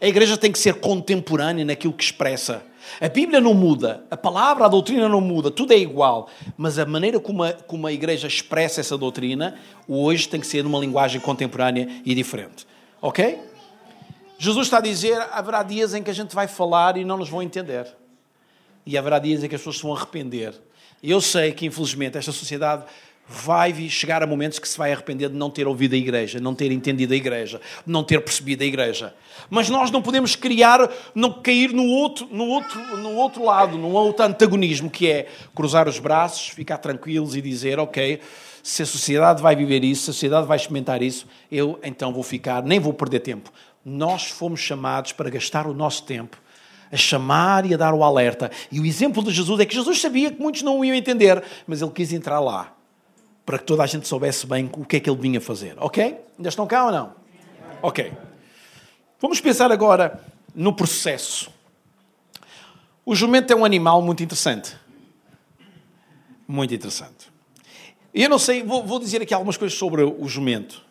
A 0.01 0.07
igreja 0.07 0.39
tem 0.39 0.51
que 0.51 0.59
ser 0.59 0.77
contemporânea 0.77 1.67
naquilo 1.67 1.93
que 1.93 2.03
expressa. 2.03 2.65
A 3.01 3.09
Bíblia 3.09 3.41
não 3.41 3.55
muda, 3.55 4.05
a 4.11 4.17
palavra, 4.17 4.65
a 4.65 4.69
doutrina 4.69 5.09
não 5.09 5.21
muda, 5.21 5.51
tudo 5.51 5.73
é 5.73 5.77
igual. 5.77 6.29
Mas 6.57 6.79
a 6.79 6.87
maneira 6.87 7.21
como 7.21 7.43
a, 7.43 7.53
como 7.53 7.87
a 7.87 7.93
igreja 7.93 8.27
expressa 8.27 8.81
essa 8.81 8.97
doutrina, 8.97 9.59
hoje 9.89 10.29
tem 10.29 10.41
que 10.41 10.47
ser 10.47 10.65
numa 10.65 10.79
linguagem 10.79 11.21
contemporânea 11.21 11.89
e 12.05 12.15
diferente. 12.15 12.67
Ok? 13.01 13.39
Jesus 14.39 14.67
está 14.67 14.79
a 14.79 14.81
dizer: 14.81 15.21
haverá 15.33 15.63
dias 15.63 15.95
em 15.95 16.03
que 16.03 16.11
a 16.11 16.15
gente 16.15 16.35
vai 16.35 16.49
falar 16.49 16.97
e 16.97 17.05
não 17.05 17.17
nos 17.17 17.29
vão 17.29 17.43
entender. 17.43 17.87
E 18.87 18.97
haverá 18.97 19.19
dias 19.19 19.45
em 19.45 19.49
que 19.49 19.55
as 19.55 19.61
pessoas 19.61 19.77
se 19.77 19.83
vão 19.83 19.95
arrepender. 19.95 20.55
Eu 21.03 21.21
sei 21.21 21.53
que, 21.53 21.67
infelizmente, 21.67 22.19
esta 22.19 22.33
sociedade 22.33 22.85
vai 23.33 23.73
chegar 23.89 24.25
a 24.25 24.27
momentos 24.27 24.59
que 24.59 24.69
se 24.69 24.77
vai 24.77 24.93
arrepender 24.93 25.29
de 25.29 25.37
não 25.37 25.49
ter 25.49 25.69
ouvido 25.69 25.95
a 25.95 25.97
igreja, 25.97 26.41
não 26.41 26.53
ter 26.53 26.73
entendido 26.73 27.15
a 27.15 27.17
igreja, 27.17 27.61
não 27.87 28.03
ter 28.03 28.21
percebido 28.21 28.65
a 28.65 28.67
igreja. 28.67 29.15
Mas 29.49 29.71
nós 29.71 29.93
não 29.93 30.03
podemos 30.03 30.35
criar, 30.35 30.91
não 31.15 31.33
cair 31.33 31.73
no 31.73 31.85
outro, 31.87 32.27
no 32.29 32.47
outro, 32.47 32.97
no 32.97 33.15
outro 33.15 33.45
lado, 33.45 33.79
num 33.79 33.93
outro 33.93 34.25
antagonismo, 34.25 34.91
que 34.91 35.09
é 35.09 35.29
cruzar 35.55 35.89
os 35.89 36.01
braços, 36.01 36.49
ficar 36.49 36.79
tranquilos 36.79 37.37
e 37.37 37.41
dizer, 37.41 37.79
ok, 37.79 38.21
se 38.65 38.83
a 38.83 38.87
sociedade 38.87 39.41
vai 39.41 39.55
viver 39.55 39.85
isso, 39.85 40.05
se 40.05 40.11
a 40.11 40.13
sociedade 40.13 40.47
vai 40.49 40.57
experimentar 40.57 41.01
isso, 41.01 41.27
eu 41.53 41.79
então 41.85 42.13
vou 42.13 42.25
ficar, 42.25 42.65
nem 42.65 42.81
vou 42.81 42.93
perder 42.93 43.21
tempo 43.21 43.53
nós 43.83 44.27
fomos 44.27 44.61
chamados 44.61 45.13
para 45.13 45.31
gastar 45.31 45.67
o 45.67 45.73
nosso 45.73 46.03
tempo 46.03 46.37
a 46.93 46.97
chamar 46.99 47.65
e 47.65 47.73
a 47.73 47.77
dar 47.79 47.95
o 47.95 48.05
alerta. 48.05 48.51
E 48.71 48.79
o 48.79 48.85
exemplo 48.85 49.23
de 49.23 49.31
Jesus 49.31 49.59
é 49.61 49.65
que 49.65 49.75
Jesus 49.75 49.99
sabia 50.01 50.31
que 50.31 50.39
muitos 50.39 50.61
não 50.63 50.85
iam 50.85 50.95
entender, 50.95 51.43
mas 51.67 51.81
ele 51.81 51.91
quis 51.93 52.13
entrar 52.13 52.41
lá 52.41 52.77
para 53.45 53.59
que 53.59 53.65
toda 53.65 53.83
a 53.83 53.87
gente 53.87 54.07
soubesse 54.07 54.47
bem 54.47 54.71
o 54.73 54.85
que 54.85 54.97
é 54.97 55.01
que 55.01 55.11
ele 55.11 55.19
vinha 55.19 55.41
fazer. 55.41 55.75
Ok? 55.79 56.17
Ainda 56.37 56.49
estão 56.49 56.67
cá 56.67 56.87
ou 56.87 56.93
não? 56.93 57.15
Ok. 57.83 58.13
Vamos 59.21 59.41
pensar 59.41 59.71
agora 59.73 60.23
no 60.55 60.73
processo. 60.73 61.51
O 63.05 63.15
jumento 63.15 63.53
é 63.53 63.57
um 63.57 63.65
animal 63.65 64.03
muito 64.03 64.23
interessante. 64.23 64.77
Muito 66.47 66.75
interessante. 66.75 67.31
Eu 68.13 68.29
não 68.29 68.39
sei, 68.39 68.63
vou, 68.63 68.85
vou 68.85 68.99
dizer 68.99 69.23
aqui 69.23 69.33
algumas 69.33 69.57
coisas 69.57 69.79
sobre 69.79 70.03
o 70.03 70.29
jumento. 70.29 70.83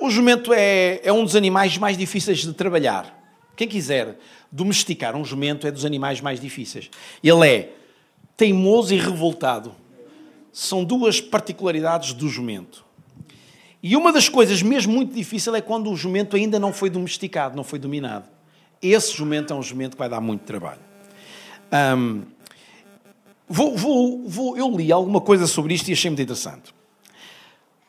O 0.00 0.10
jumento 0.10 0.52
é, 0.52 1.00
é 1.04 1.12
um 1.12 1.24
dos 1.24 1.36
animais 1.36 1.76
mais 1.76 1.96
difíceis 1.96 2.38
de 2.38 2.52
trabalhar. 2.52 3.16
Quem 3.54 3.68
quiser 3.68 4.18
domesticar 4.50 5.14
um 5.14 5.24
jumento 5.24 5.66
é 5.66 5.70
dos 5.70 5.84
animais 5.84 6.20
mais 6.20 6.40
difíceis. 6.40 6.90
Ele 7.22 7.46
é 7.46 7.72
teimoso 8.36 8.94
e 8.94 8.98
revoltado. 8.98 9.74
São 10.52 10.84
duas 10.84 11.20
particularidades 11.20 12.12
do 12.12 12.28
jumento. 12.28 12.84
E 13.82 13.96
uma 13.96 14.12
das 14.12 14.28
coisas 14.28 14.62
mesmo 14.62 14.92
muito 14.92 15.14
difícil 15.14 15.54
é 15.54 15.60
quando 15.60 15.90
o 15.90 15.96
jumento 15.96 16.36
ainda 16.36 16.58
não 16.58 16.72
foi 16.72 16.90
domesticado, 16.90 17.56
não 17.56 17.64
foi 17.64 17.78
dominado. 17.78 18.28
Esse 18.82 19.16
jumento 19.16 19.52
é 19.52 19.56
um 19.56 19.62
jumento 19.62 19.92
que 19.92 19.98
vai 19.98 20.08
dar 20.08 20.20
muito 20.20 20.42
trabalho. 20.42 20.80
Um, 21.96 22.22
vou, 23.48 23.76
vou, 23.76 24.28
vou, 24.28 24.56
eu 24.56 24.76
li 24.76 24.92
alguma 24.92 25.20
coisa 25.20 25.46
sobre 25.46 25.74
isto 25.74 25.88
e 25.88 25.92
achei 25.92 26.10
muito 26.10 26.22
interessante. 26.22 26.74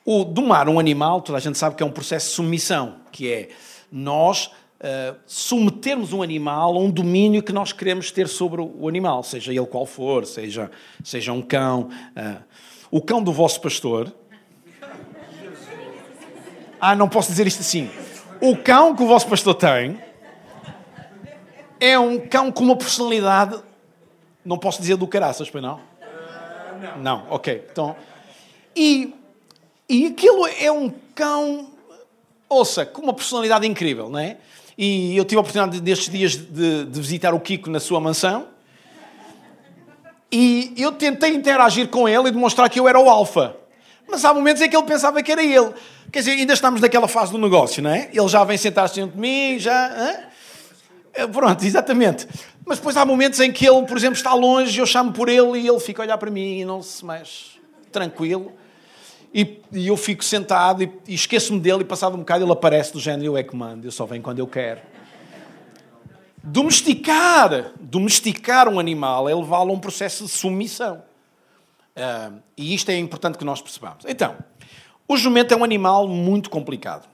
O 0.06 0.24
domar 0.24 0.70
um 0.70 0.80
animal, 0.80 1.22
toda 1.22 1.38
a 1.38 1.42
gente 1.42 1.58
sabe 1.58 1.76
que 1.76 1.84
é 1.84 1.86
um 1.86 1.92
processo 1.92 2.30
de 2.30 2.36
submissão, 2.36 2.96
que 3.12 3.30
é 3.30 3.50
nós 3.92 4.50
uh, 4.82 5.16
submetermos 5.26 6.12
um 6.12 6.22
animal 6.22 6.76
a 6.76 6.80
um 6.80 6.90
domínio 6.90 7.42
que 7.42 7.54
nós 7.54 7.72
queremos 7.72 8.12
ter 8.12 8.28
sobre 8.28 8.62
o 8.62 8.88
animal, 8.88 9.24
seja 9.24 9.52
ele 9.52 9.66
qual 9.66 9.86
for, 9.86 10.26
seja, 10.26 10.70
seja 11.04 11.32
um 11.32 11.42
cão. 11.42 11.90
Uh, 12.16 12.42
o 12.90 13.02
cão 13.02 13.24
do 13.24 13.32
vosso 13.32 13.62
pastor. 13.62 14.12
Ah, 16.80 16.96
não 16.96 17.08
posso 17.08 17.30
dizer 17.30 17.46
isto 17.46 17.62
assim. 17.62 17.90
O 18.42 18.58
cão 18.58 18.96
que 18.96 19.04
o 19.04 19.08
vosso 19.08 19.28
pastor 19.28 19.54
tem 19.54 20.00
é 21.80 21.98
um 21.98 22.20
cão 22.20 22.52
com 22.52 22.64
uma 22.64 22.76
personalidade. 22.76 23.62
Não 24.44 24.58
posso 24.58 24.82
dizer 24.82 24.96
do 24.98 25.08
caraças, 25.08 25.50
pois 25.50 25.64
não? 25.64 25.76
Uh, 25.76 26.82
não. 26.82 26.98
Não, 26.98 27.28
ok. 27.30 27.68
Então, 27.72 27.96
e 28.76 29.14
e 29.92 30.06
aquilo 30.06 30.48
é 30.48 30.72
um 30.72 30.90
cão, 31.14 31.70
ouça, 32.48 32.86
com 32.86 33.02
uma 33.02 33.14
personalidade 33.14 33.68
incrível, 33.68 34.10
não 34.10 34.20
é? 34.20 34.38
E 34.84 35.16
eu 35.16 35.24
tive 35.24 35.38
a 35.38 35.42
oportunidade 35.42 35.80
destes 35.80 36.10
dias 36.10 36.36
de, 36.36 36.86
de 36.86 37.00
visitar 37.00 37.36
o 37.36 37.40
Kiko 37.40 37.70
na 37.70 37.80
sua 37.80 38.00
mansão. 38.00 38.48
E 40.32 40.74
eu 40.76 40.92
tentei 40.92 41.36
interagir 41.36 41.88
com 41.90 42.10
ele 42.10 42.30
e 42.30 42.32
demonstrar 42.32 42.68
que 42.68 42.80
eu 42.80 42.88
era 42.88 43.00
o 43.00 43.08
alfa. 43.08 43.56
Mas 44.10 44.26
há 44.26 44.34
momentos 44.34 44.60
em 44.60 44.68
que 44.68 44.76
ele 44.76 44.86
pensava 44.88 45.22
que 45.22 45.32
era 45.32 45.44
ele. 45.44 45.72
Quer 46.12 46.20
dizer, 46.20 46.32
ainda 46.32 46.54
estamos 46.54 46.82
naquela 46.82 47.08
fase 47.08 47.32
do 47.32 47.38
negócio, 47.38 47.84
não 47.84 47.92
é? 47.92 48.10
Ele 48.12 48.28
já 48.28 48.44
vem 48.44 48.58
sentar-se 48.58 49.00
junto 49.00 49.14
de 49.14 49.20
mim, 49.20 49.60
já. 49.60 50.26
É, 51.14 51.28
pronto, 51.28 51.64
exatamente. 51.64 52.28
Mas 52.66 52.80
depois 52.80 52.98
há 52.98 53.06
momentos 53.06 53.40
em 53.40 53.52
que 53.52 53.70
ele, 53.70 53.86
por 53.86 53.96
exemplo, 53.96 54.16
está 54.16 54.34
longe, 54.34 54.80
eu 54.80 54.88
chamo 54.88 55.14
por 55.14 55.30
ele 55.30 55.60
e 55.60 55.68
ele 55.68 55.80
fica 55.80 56.02
a 56.02 56.06
olhar 56.06 56.18
para 56.18 56.32
mim 56.32 56.62
e 56.62 56.66
não 56.66 56.82
se 56.82 57.06
mexe. 57.06 57.52
Tranquilo. 57.92 58.52
E, 59.34 59.62
e 59.72 59.88
eu 59.88 59.96
fico 59.96 60.24
sentado 60.24 60.84
e, 60.84 60.92
e 61.08 61.14
esqueço-me 61.14 61.60
dele 61.60 61.82
e 61.82 61.86
passado 61.86 62.16
um 62.16 62.20
bocado 62.20 62.44
ele 62.44 62.52
aparece 62.52 62.92
do 62.92 63.00
género, 63.00 63.26
eu 63.26 63.38
é 63.38 63.44
que 63.44 63.56
mando, 63.56 63.88
eu 63.88 63.92
só 63.92 64.06
venho 64.06 64.22
quando 64.22 64.40
eu 64.40 64.48
quero. 64.48 64.82
Domesticar, 66.44 67.72
domesticar 67.80 68.68
um 68.68 68.80
animal 68.80 69.30
é 69.30 69.36
levá-lo 69.36 69.72
a 69.72 69.74
um 69.74 69.80
processo 69.80 70.26
de 70.26 70.32
submissão. 70.32 71.04
Uh, 71.96 72.42
e 72.58 72.74
isto 72.74 72.90
é 72.90 72.98
importante 72.98 73.38
que 73.38 73.46
nós 73.46 73.62
percebamos. 73.62 74.04
Então, 74.08 74.36
o 75.08 75.16
jumento 75.16 75.54
é 75.54 75.58
um 75.58 75.64
animal 75.64 76.08
muito 76.08 76.50
complicado. 76.50 77.08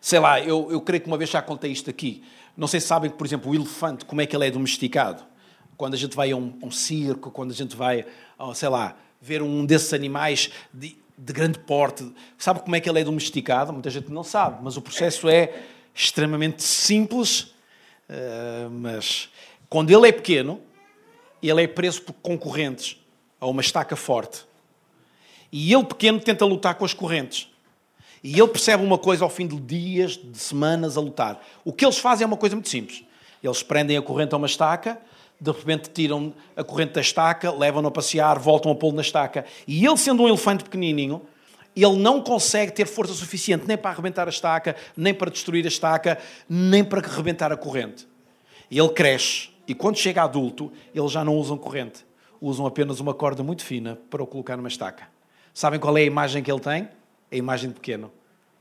Sei 0.00 0.18
lá, 0.18 0.40
eu, 0.40 0.68
eu 0.70 0.80
creio 0.80 1.00
que 1.02 1.08
uma 1.08 1.16
vez 1.16 1.30
já 1.30 1.40
contei 1.40 1.72
isto 1.72 1.88
aqui. 1.88 2.22
Não 2.56 2.66
sei 2.68 2.80
se 2.80 2.86
sabem, 2.86 3.10
por 3.10 3.26
exemplo, 3.26 3.50
o 3.50 3.54
elefante, 3.54 4.04
como 4.04 4.20
é 4.20 4.26
que 4.26 4.36
ele 4.36 4.46
é 4.46 4.50
domesticado. 4.50 5.24
Quando 5.76 5.94
a 5.94 5.96
gente 5.96 6.14
vai 6.14 6.30
a 6.32 6.36
um, 6.36 6.58
um 6.62 6.70
circo, 6.70 7.30
quando 7.30 7.52
a 7.52 7.54
gente 7.54 7.76
vai, 7.76 8.04
sei 8.54 8.68
lá, 8.68 8.96
ver 9.20 9.42
um 9.42 9.64
desses 9.64 9.92
animais 9.92 10.50
de, 10.74 10.96
de 11.18 11.32
grande 11.32 11.58
porte. 11.58 12.10
Sabe 12.38 12.60
como 12.60 12.76
é 12.76 12.80
que 12.80 12.88
ele 12.88 13.00
é 13.00 13.04
domesticado? 13.04 13.72
Muita 13.72 13.90
gente 13.90 14.10
não 14.10 14.22
sabe, 14.22 14.62
mas 14.62 14.76
o 14.76 14.80
processo 14.80 15.28
é 15.28 15.62
extremamente 15.94 16.62
simples. 16.62 17.54
Uh, 18.08 18.70
mas 18.70 19.28
quando 19.68 19.90
ele 19.90 20.08
é 20.08 20.12
pequeno, 20.12 20.60
ele 21.42 21.62
é 21.62 21.66
preso 21.66 22.02
por 22.02 22.12
concorrentes 22.14 22.96
a 23.40 23.46
uma 23.46 23.60
estaca 23.60 23.96
forte. 23.96 24.46
E 25.50 25.72
ele, 25.72 25.84
pequeno, 25.84 26.20
tenta 26.20 26.44
lutar 26.44 26.74
com 26.76 26.84
as 26.84 26.94
correntes. 26.94 27.48
E 28.22 28.38
ele 28.38 28.48
percebe 28.48 28.84
uma 28.84 28.98
coisa 28.98 29.24
ao 29.24 29.30
fim 29.30 29.46
de 29.46 29.56
dias, 29.56 30.16
de 30.16 30.38
semanas 30.38 30.96
a 30.96 31.00
lutar. 31.00 31.42
O 31.64 31.72
que 31.72 31.84
eles 31.84 31.98
fazem 31.98 32.24
é 32.24 32.26
uma 32.26 32.36
coisa 32.36 32.54
muito 32.54 32.68
simples. 32.68 33.04
Eles 33.42 33.62
prendem 33.62 33.96
a 33.96 34.02
corrente 34.02 34.34
a 34.34 34.36
uma 34.36 34.46
estaca, 34.46 35.00
de 35.40 35.50
repente 35.50 35.90
tiram 35.90 36.34
a 36.56 36.64
corrente 36.64 36.94
da 36.94 37.00
estaca, 37.00 37.50
levam-no 37.50 37.88
a 37.88 37.90
passear, 37.90 38.38
voltam 38.38 38.72
a 38.72 38.74
pô-lo 38.74 38.96
na 38.96 39.02
estaca. 39.02 39.44
E 39.66 39.86
ele, 39.86 39.96
sendo 39.96 40.22
um 40.22 40.28
elefante 40.28 40.64
pequenininho, 40.64 41.22
ele 41.76 41.96
não 41.96 42.20
consegue 42.20 42.72
ter 42.72 42.86
força 42.86 43.14
suficiente 43.14 43.64
nem 43.66 43.76
para 43.76 43.90
arrebentar 43.90 44.26
a 44.26 44.30
estaca, 44.30 44.74
nem 44.96 45.14
para 45.14 45.30
destruir 45.30 45.64
a 45.64 45.68
estaca, 45.68 46.18
nem 46.48 46.82
para 46.82 47.06
arrebentar 47.06 47.52
a 47.52 47.56
corrente. 47.56 48.06
Ele 48.70 48.88
cresce 48.88 49.50
e 49.66 49.74
quando 49.74 49.96
chega 49.96 50.22
adulto, 50.22 50.72
eles 50.94 51.12
já 51.12 51.24
não 51.24 51.36
usam 51.36 51.56
corrente. 51.56 52.04
Usam 52.40 52.66
apenas 52.66 53.00
uma 53.00 53.14
corda 53.14 53.42
muito 53.42 53.64
fina 53.64 53.98
para 54.10 54.22
o 54.22 54.26
colocar 54.26 54.56
numa 54.56 54.68
estaca. 54.68 55.08
Sabem 55.54 55.78
qual 55.78 55.96
é 55.96 56.02
a 56.02 56.04
imagem 56.04 56.42
que 56.42 56.50
ele 56.50 56.60
tem? 56.60 56.88
A 57.30 57.36
imagem 57.36 57.68
de 57.68 57.74
pequeno 57.74 58.12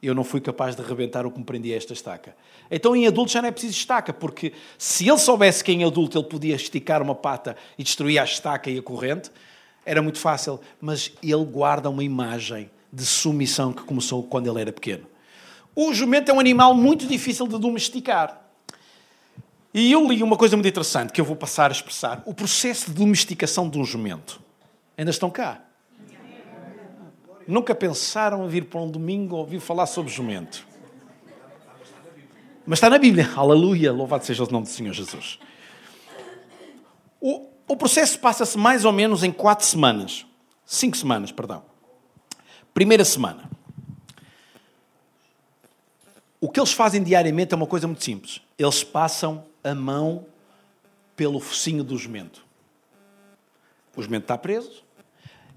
eu 0.02 0.14
não 0.14 0.24
fui 0.24 0.40
capaz 0.40 0.76
de 0.76 0.82
arrebentar 0.82 1.26
o 1.26 1.32
que 1.32 1.40
me 1.40 1.46
prendia 1.46 1.76
esta 1.76 1.94
estaca. 1.94 2.36
Então 2.70 2.96
em 2.96 3.08
adulto 3.08 3.32
já 3.32 3.42
não 3.42 3.50
é 3.50 3.52
preciso 3.52 3.74
estaca, 3.74 4.14
porque 4.14 4.54
se 4.78 5.08
ele 5.08 5.18
soubesse 5.18 5.64
que 5.64 5.72
em 5.72 5.84
adulto 5.84 6.18
ele 6.18 6.28
podia 6.28 6.56
esticar 6.56 7.02
uma 7.02 7.16
pata 7.16 7.56
e 7.78 7.84
destruir 7.84 8.20
a 8.20 8.24
estaca 8.24 8.70
e 8.70 8.78
a 8.78 8.82
corrente, 8.82 9.32
era 9.86 10.02
muito 10.02 10.20
fácil. 10.20 10.60
Mas 10.80 11.12
ele 11.24 11.46
guarda 11.46 11.90
uma 11.90 12.04
imagem 12.04 12.70
de 12.92 13.06
submissão 13.06 13.74
que 13.74 13.84
começou 13.84 14.24
quando 14.24 14.50
ele 14.50 14.62
era 14.62 14.72
pequeno. 14.72 15.06
O 15.76 15.94
jumento 15.94 16.30
é 16.30 16.34
um 16.34 16.40
animal 16.40 16.74
muito 16.74 17.06
difícil 17.06 17.48
de 17.48 17.58
domesticar. 17.58 18.42
E 19.74 19.92
eu 19.92 20.08
li 20.08 20.24
uma 20.24 20.36
coisa 20.36 20.56
muito 20.56 20.68
interessante 20.68 21.14
que 21.14 21.22
eu 21.22 21.26
vou 21.26 21.36
passar 21.36 21.70
a 21.70 21.72
expressar. 21.72 22.24
O 22.26 22.34
processo 22.34 22.90
de 22.90 22.98
domesticação 22.98 23.70
de 23.70 23.78
um 23.78 23.86
jumento. 23.86 24.42
Ainda 24.98 25.12
estão 25.12 25.30
cá. 25.30 25.67
Nunca 27.48 27.74
pensaram 27.74 28.46
em 28.46 28.50
vir 28.50 28.66
para 28.66 28.82
um 28.82 28.92
domingo 28.92 29.38
ouvir 29.38 29.62
falar 29.62 29.86
sobre 29.86 30.12
jumento. 30.12 30.68
Mas 32.66 32.78
está 32.78 32.90
na 32.90 32.98
Bíblia. 32.98 33.32
Aleluia. 33.34 33.94
Louvado 33.94 34.26
seja 34.26 34.44
o 34.44 34.52
nome 34.52 34.66
do 34.66 34.70
Senhor 34.70 34.92
Jesus. 34.92 35.40
O, 37.22 37.48
o 37.66 37.78
processo 37.78 38.20
passa-se 38.20 38.58
mais 38.58 38.84
ou 38.84 38.92
menos 38.92 39.24
em 39.24 39.32
quatro 39.32 39.66
semanas. 39.66 40.26
Cinco 40.66 40.98
semanas, 40.98 41.32
perdão. 41.32 41.64
Primeira 42.74 43.06
semana. 43.06 43.50
O 46.42 46.50
que 46.50 46.60
eles 46.60 46.74
fazem 46.74 47.02
diariamente 47.02 47.54
é 47.54 47.58
uma 47.58 47.66
coisa 47.66 47.88
muito 47.88 48.04
simples. 48.04 48.42
Eles 48.60 48.84
passam 48.84 49.46
a 49.64 49.74
mão 49.74 50.26
pelo 51.16 51.40
focinho 51.40 51.84
do 51.84 51.98
jumento. 51.98 52.46
O 53.96 54.02
jumento 54.02 54.24
está 54.24 54.38
preso 54.38 54.84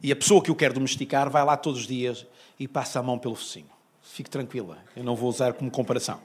e 0.02 0.10
a 0.10 0.16
pessoa 0.16 0.42
que 0.42 0.50
o 0.50 0.54
quer 0.54 0.72
domesticar 0.72 1.30
vai 1.30 1.44
lá 1.44 1.56
todos 1.56 1.80
os 1.80 1.86
dias 1.86 2.26
e 2.58 2.66
passa 2.66 3.00
a 3.00 3.02
mão 3.02 3.18
pelo 3.18 3.34
focinho. 3.34 3.70
Fique 4.02 4.30
tranquila, 4.30 4.78
eu 4.96 5.04
não 5.04 5.14
vou 5.14 5.28
usar 5.28 5.52
como 5.52 5.70
comparação. 5.70 6.20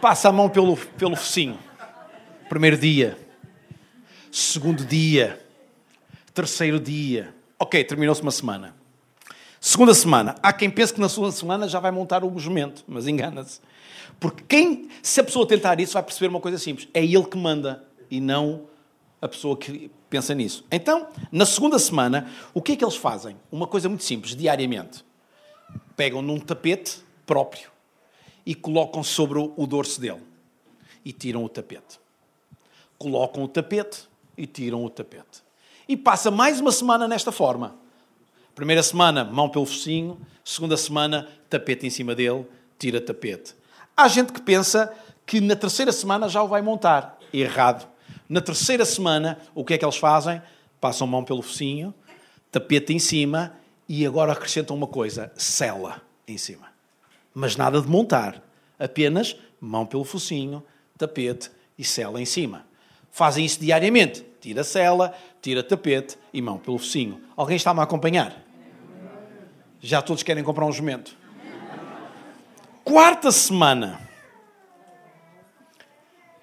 Passa 0.00 0.28
a 0.28 0.32
mão 0.32 0.48
pelo, 0.48 0.76
pelo 0.76 1.16
focinho. 1.16 1.58
Primeiro 2.48 2.76
dia, 2.76 3.18
segundo 4.30 4.84
dia, 4.84 5.44
terceiro 6.34 6.78
dia. 6.78 7.34
Ok, 7.58 7.82
terminou-se 7.84 8.22
uma 8.22 8.30
semana. 8.30 8.74
Segunda 9.60 9.94
semana. 9.94 10.34
Há 10.42 10.52
quem 10.52 10.70
pense 10.70 10.92
que 10.92 11.00
na 11.00 11.08
segunda 11.08 11.32
semana 11.32 11.66
já 11.66 11.80
vai 11.80 11.90
montar 11.90 12.22
o 12.22 12.38
jumento, 12.38 12.84
mas 12.86 13.06
engana-se. 13.08 13.60
Porque 14.20 14.44
quem, 14.46 14.88
se 15.02 15.20
a 15.20 15.24
pessoa 15.24 15.46
tentar 15.46 15.80
isso, 15.80 15.94
vai 15.94 16.02
perceber 16.02 16.28
uma 16.28 16.40
coisa 16.40 16.58
simples: 16.58 16.88
é 16.94 17.04
ele 17.04 17.24
que 17.24 17.36
manda 17.36 17.84
e 18.10 18.20
não 18.20 18.62
a 19.20 19.28
pessoa 19.28 19.56
que 19.56 19.90
pensa 20.10 20.34
nisso. 20.34 20.64
Então, 20.70 21.08
na 21.32 21.46
segunda 21.46 21.78
semana, 21.78 22.30
o 22.52 22.60
que 22.60 22.72
é 22.72 22.76
que 22.76 22.84
eles 22.84 22.96
fazem? 22.96 23.36
Uma 23.50 23.66
coisa 23.66 23.88
muito 23.88 24.04
simples, 24.04 24.36
diariamente. 24.36 25.04
Pegam 25.96 26.22
num 26.22 26.38
tapete 26.38 27.00
próprio 27.24 27.70
e 28.44 28.54
colocam 28.54 29.02
sobre 29.02 29.38
o 29.38 29.66
dorso 29.66 30.00
dele 30.00 30.22
e 31.04 31.12
tiram 31.12 31.44
o 31.44 31.48
tapete. 31.48 31.98
Colocam 32.98 33.44
o 33.44 33.48
tapete 33.48 34.08
e 34.36 34.46
tiram 34.46 34.84
o 34.84 34.90
tapete. 34.90 35.42
E 35.88 35.96
passa 35.96 36.30
mais 36.30 36.60
uma 36.60 36.72
semana 36.72 37.08
nesta 37.08 37.32
forma. 37.32 37.76
Primeira 38.54 38.82
semana, 38.82 39.24
mão 39.24 39.48
pelo 39.48 39.66
focinho. 39.66 40.20
Segunda 40.44 40.76
semana, 40.76 41.28
tapete 41.48 41.86
em 41.86 41.90
cima 41.90 42.14
dele, 42.14 42.46
tira 42.78 43.00
tapete. 43.00 43.54
Há 43.96 44.08
gente 44.08 44.32
que 44.32 44.40
pensa 44.40 44.92
que 45.24 45.40
na 45.40 45.56
terceira 45.56 45.92
semana 45.92 46.28
já 46.28 46.42
o 46.42 46.48
vai 46.48 46.62
montar. 46.62 47.18
Errado. 47.32 47.95
Na 48.28 48.40
terceira 48.40 48.84
semana, 48.84 49.38
o 49.54 49.64
que 49.64 49.74
é 49.74 49.78
que 49.78 49.84
eles 49.84 49.96
fazem? 49.96 50.42
Passam 50.80 51.06
mão 51.06 51.24
pelo 51.24 51.42
focinho, 51.42 51.94
tapete 52.50 52.92
em 52.92 52.98
cima 52.98 53.54
e 53.88 54.04
agora 54.04 54.32
acrescentam 54.32 54.76
uma 54.76 54.86
coisa: 54.86 55.32
cela 55.36 56.02
em 56.26 56.36
cima. 56.36 56.68
Mas 57.32 57.56
nada 57.56 57.80
de 57.80 57.88
montar. 57.88 58.42
Apenas 58.78 59.36
mão 59.60 59.86
pelo 59.86 60.04
focinho, 60.04 60.62
tapete 60.98 61.50
e 61.78 61.84
cela 61.84 62.20
em 62.20 62.24
cima. 62.24 62.66
Fazem 63.10 63.44
isso 63.44 63.60
diariamente. 63.60 64.24
Tira 64.40 64.62
cela, 64.62 65.14
tira 65.40 65.62
tapete 65.62 66.18
e 66.32 66.42
mão 66.42 66.58
pelo 66.58 66.78
focinho. 66.78 67.20
Alguém 67.36 67.56
está-me 67.56 67.80
a 67.80 67.84
acompanhar? 67.84 68.42
Já 69.80 70.02
todos 70.02 70.22
querem 70.22 70.44
comprar 70.44 70.66
um 70.66 70.72
jumento? 70.72 71.16
Quarta 72.84 73.32
semana. 73.32 74.00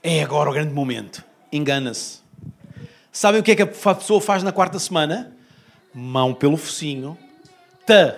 É 0.01 0.21
agora 0.21 0.49
o 0.49 0.53
grande 0.53 0.73
momento. 0.73 1.23
Engana-se. 1.53 2.23
Sabem 3.11 3.39
o 3.39 3.43
que 3.43 3.51
é 3.51 3.55
que 3.55 3.61
a 3.61 3.67
pessoa 3.67 4.19
faz 4.19 4.41
na 4.41 4.51
quarta 4.51 4.79
semana? 4.79 5.37
Mão 5.93 6.33
pelo 6.33 6.57
focinho, 6.57 7.15
ta, 7.85 8.17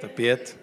tapete, 0.00 0.54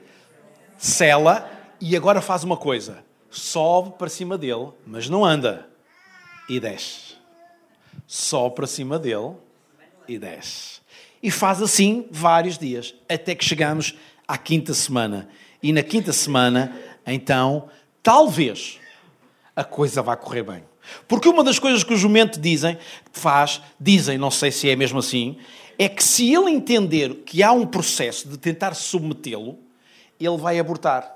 sela 0.78 1.52
e 1.82 1.98
agora 1.98 2.22
faz 2.22 2.46
uma 2.46 2.56
coisa. 2.56 3.04
Sobe 3.30 3.98
para 3.98 4.08
cima 4.08 4.38
dele, 4.38 4.70
mas 4.86 5.10
não 5.10 5.26
anda. 5.26 5.68
E 6.48 6.62
desce. 6.62 7.18
Sobe 8.08 8.56
para 8.56 8.68
cima 8.68 8.98
dele 8.98 9.34
e 10.08 10.18
desce. 10.18 10.80
E 11.22 11.30
faz 11.30 11.62
assim 11.62 12.08
vários 12.10 12.58
dias, 12.58 12.96
até 13.10 13.36
que 13.36 13.44
chegamos 13.44 13.98
à 14.26 14.38
quinta 14.38 14.74
semana. 14.74 15.28
E 15.62 15.74
na 15.74 15.84
quinta 15.84 16.14
semana 16.14 16.74
então 17.06 17.70
talvez 18.02 18.80
a 19.54 19.66
coisa 19.66 20.02
vá 20.02 20.16
correr 20.16 20.44
bem. 20.44 20.64
Porque 21.08 21.30
uma 21.30 21.44
das 21.44 21.60
coisas 21.60 21.84
que 21.84 21.94
o 21.94 21.98
jumento 21.98 22.40
dizem, 22.40 22.78
faz, 23.12 23.62
dizem, 23.80 24.18
não 24.18 24.32
sei 24.32 24.52
se 24.52 24.70
é 24.70 24.76
mesmo 24.76 25.00
assim, 25.00 25.38
é 25.78 25.88
que 25.88 26.04
se 26.04 26.34
ele 26.34 26.52
entender 26.52 27.24
que 27.26 27.44
há 27.44 27.52
um 27.52 27.66
processo 27.66 28.28
de 28.28 28.38
tentar 28.38 28.74
submetê-lo, 28.74 29.58
ele 30.20 30.38
vai 30.38 30.60
abortar. 30.60 31.16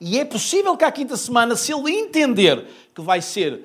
E 0.00 0.18
é 0.18 0.24
possível 0.24 0.76
que 0.76 0.84
à 0.84 0.92
quinta 0.92 1.16
semana, 1.16 1.56
se 1.56 1.72
ele 1.72 1.90
entender 1.90 2.64
que 2.94 3.00
vai 3.00 3.20
ser 3.20 3.60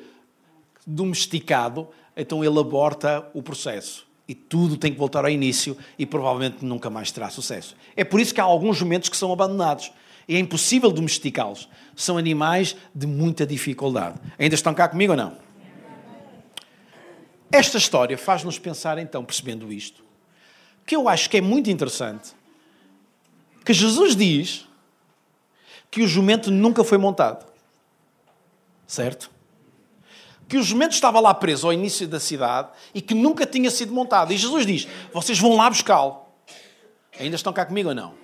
domesticado, 0.85 1.87
então 2.15 2.43
ele 2.43 2.59
aborta 2.59 3.27
o 3.33 3.41
processo. 3.41 4.05
E 4.27 4.33
tudo 4.33 4.77
tem 4.77 4.91
que 4.91 4.97
voltar 4.97 5.25
ao 5.25 5.29
início 5.29 5.77
e 5.97 6.05
provavelmente 6.05 6.63
nunca 6.63 6.89
mais 6.89 7.11
terá 7.11 7.29
sucesso. 7.29 7.75
É 7.95 8.03
por 8.03 8.19
isso 8.19 8.33
que 8.33 8.41
há 8.41 8.43
alguns 8.43 8.77
jumentos 8.77 9.09
que 9.09 9.17
são 9.17 9.31
abandonados 9.31 9.91
é 10.27 10.37
impossível 10.37 10.91
domesticá-los. 10.91 11.69
São 11.95 12.17
animais 12.17 12.75
de 12.93 13.05
muita 13.05 13.45
dificuldade. 13.45 14.19
Ainda 14.37 14.55
estão 14.55 14.73
cá 14.73 14.87
comigo 14.87 15.13
ou 15.13 15.17
não? 15.17 15.37
Esta 17.51 17.77
história 17.77 18.17
faz-nos 18.17 18.57
pensar, 18.57 18.97
então, 18.97 19.23
percebendo 19.23 19.71
isto, 19.71 20.03
que 20.85 20.95
eu 20.95 21.07
acho 21.07 21.29
que 21.29 21.37
é 21.37 21.41
muito 21.41 21.69
interessante, 21.69 22.31
que 23.63 23.73
Jesus 23.73 24.15
diz 24.15 24.67
que 25.91 26.01
o 26.01 26.07
jumento 26.07 26.49
nunca 26.49 26.83
foi 26.83 26.97
montado. 26.97 27.45
Certo? 28.87 29.29
Que 30.47 30.57
o 30.57 30.63
jumento 30.63 30.93
estava 30.93 31.19
lá 31.19 31.33
preso 31.33 31.67
ao 31.67 31.73
início 31.73 32.07
da 32.07 32.19
cidade 32.19 32.69
e 32.93 33.01
que 33.01 33.13
nunca 33.13 33.45
tinha 33.45 33.69
sido 33.69 33.93
montado. 33.93 34.33
E 34.33 34.37
Jesus 34.37 34.65
diz: 34.65 34.87
Vocês 35.13 35.39
vão 35.39 35.55
lá 35.55 35.69
buscá-lo. 35.69 36.25
Ainda 37.19 37.35
estão 37.35 37.53
cá 37.53 37.65
comigo 37.65 37.89
ou 37.89 37.95
não? 37.95 38.22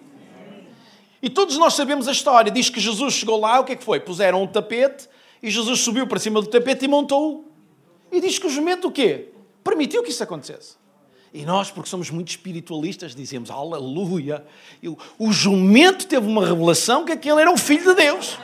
E 1.21 1.29
todos 1.29 1.58
nós 1.58 1.73
sabemos 1.73 2.08
a 2.08 2.12
história. 2.12 2.51
Diz 2.51 2.69
que 2.69 2.79
Jesus 2.79 3.13
chegou 3.13 3.39
lá, 3.39 3.60
o 3.60 3.63
que 3.63 3.73
é 3.73 3.75
que 3.75 3.84
foi? 3.84 3.99
Puseram 3.99 4.43
um 4.43 4.47
tapete 4.47 5.08
e 5.43 5.49
Jesus 5.49 5.79
subiu 5.79 6.08
para 6.08 6.19
cima 6.19 6.41
do 6.41 6.47
tapete 6.47 6.86
e 6.86 6.88
montou-o. 6.88 7.45
E 8.12 8.19
diz 8.21 8.39
que 8.39 8.47
o 8.47 8.49
jumento 8.49 8.88
o 8.88 8.91
quê? 8.91 9.29
Permitiu 9.63 10.01
que 10.01 10.10
isso 10.10 10.23
acontecesse. 10.23 10.77
E 11.34 11.45
nós, 11.45 11.69
porque 11.69 11.89
somos 11.89 12.10
muito 12.10 12.29
espiritualistas, 12.29 13.13
dizemos 13.13 13.51
aleluia. 13.51 14.43
O 15.17 15.32
jumento 15.32 16.08
teve 16.08 16.25
uma 16.25 16.45
revelação 16.45 17.05
que 17.05 17.12
aquele 17.12 17.41
era 17.41 17.51
o 17.51 17.58
filho 17.58 17.84
de 17.84 17.95
Deus. 17.95 18.38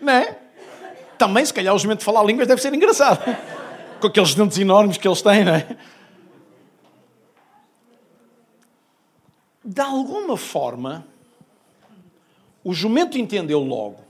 Não 0.00 0.12
é? 0.12 0.38
Também, 1.18 1.44
se 1.44 1.52
calhar, 1.52 1.74
o 1.74 1.78
jumento 1.78 2.02
falar 2.02 2.24
línguas 2.24 2.48
deve 2.48 2.60
ser 2.60 2.72
engraçado. 2.72 3.22
Com 4.00 4.06
aqueles 4.06 4.34
dentes 4.34 4.58
enormes 4.58 4.96
que 4.96 5.06
eles 5.06 5.22
têm, 5.22 5.44
não 5.44 5.54
é? 5.54 5.76
De 9.64 9.80
alguma 9.80 10.36
forma, 10.36 11.06
o 12.64 12.72
jumento 12.72 13.16
entendeu 13.16 13.60
logo 13.60 14.00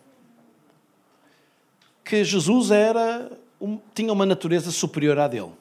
que 2.04 2.24
Jesus 2.24 2.70
era, 2.70 3.30
tinha 3.94 4.12
uma 4.12 4.26
natureza 4.26 4.70
superior 4.70 5.18
à 5.18 5.28
dele. 5.28 5.52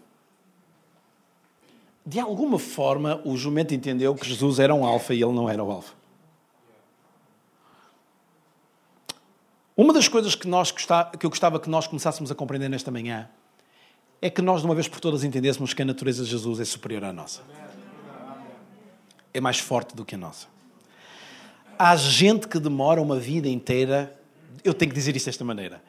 De 2.06 2.20
alguma 2.20 2.58
forma, 2.58 3.22
o 3.24 3.38
jumento 3.38 3.74
entendeu 3.74 4.16
que 4.16 4.28
Jesus 4.28 4.60
era 4.60 4.74
um 4.74 4.86
alfa 4.86 5.14
e 5.14 5.22
ele 5.22 5.34
não 5.34 5.50
era 5.50 5.64
o 5.64 5.72
alfa. 5.72 5.94
Uma 9.78 9.94
das 9.94 10.08
coisas 10.08 10.36
que, 10.36 10.48
nós 10.48 10.72
que 10.72 11.26
eu 11.26 11.30
gostava 11.30 11.60
que 11.60 11.70
nós 11.70 11.88
começássemos 11.88 12.32
a 12.32 12.36
compreender 12.36 12.70
nesta 12.70 12.92
manhã 12.92 13.30
é 14.22 14.30
que 14.30 14.42
nós, 14.42 14.62
de 14.62 14.68
uma 14.68 14.76
vez 14.76 14.88
por 14.88 15.00
todas, 15.00 15.24
entendêssemos 15.24 15.74
que 15.74 15.82
a 15.82 15.86
natureza 15.86 16.24
de 16.24 16.30
Jesus 16.30 16.60
é 16.60 16.66
superior 16.66 17.04
à 17.04 17.14
nossa 17.14 17.42
é 19.34 19.42
mais 19.42 19.60
forte 19.60 19.96
do 19.96 20.04
que 20.04 20.16
a 20.16 20.18
nossa. 20.18 20.48
Há 21.78 21.96
gente 21.96 22.48
que 22.48 22.60
demora 22.60 23.02
uma 23.02 23.20
vida 23.20 23.48
inteira, 23.50 24.16
eu 24.64 24.74
tenho 24.74 24.92
que 24.92 24.96
dizer 24.96 25.16
isto 25.16 25.26
desta 25.26 25.44
maneira. 25.44 25.82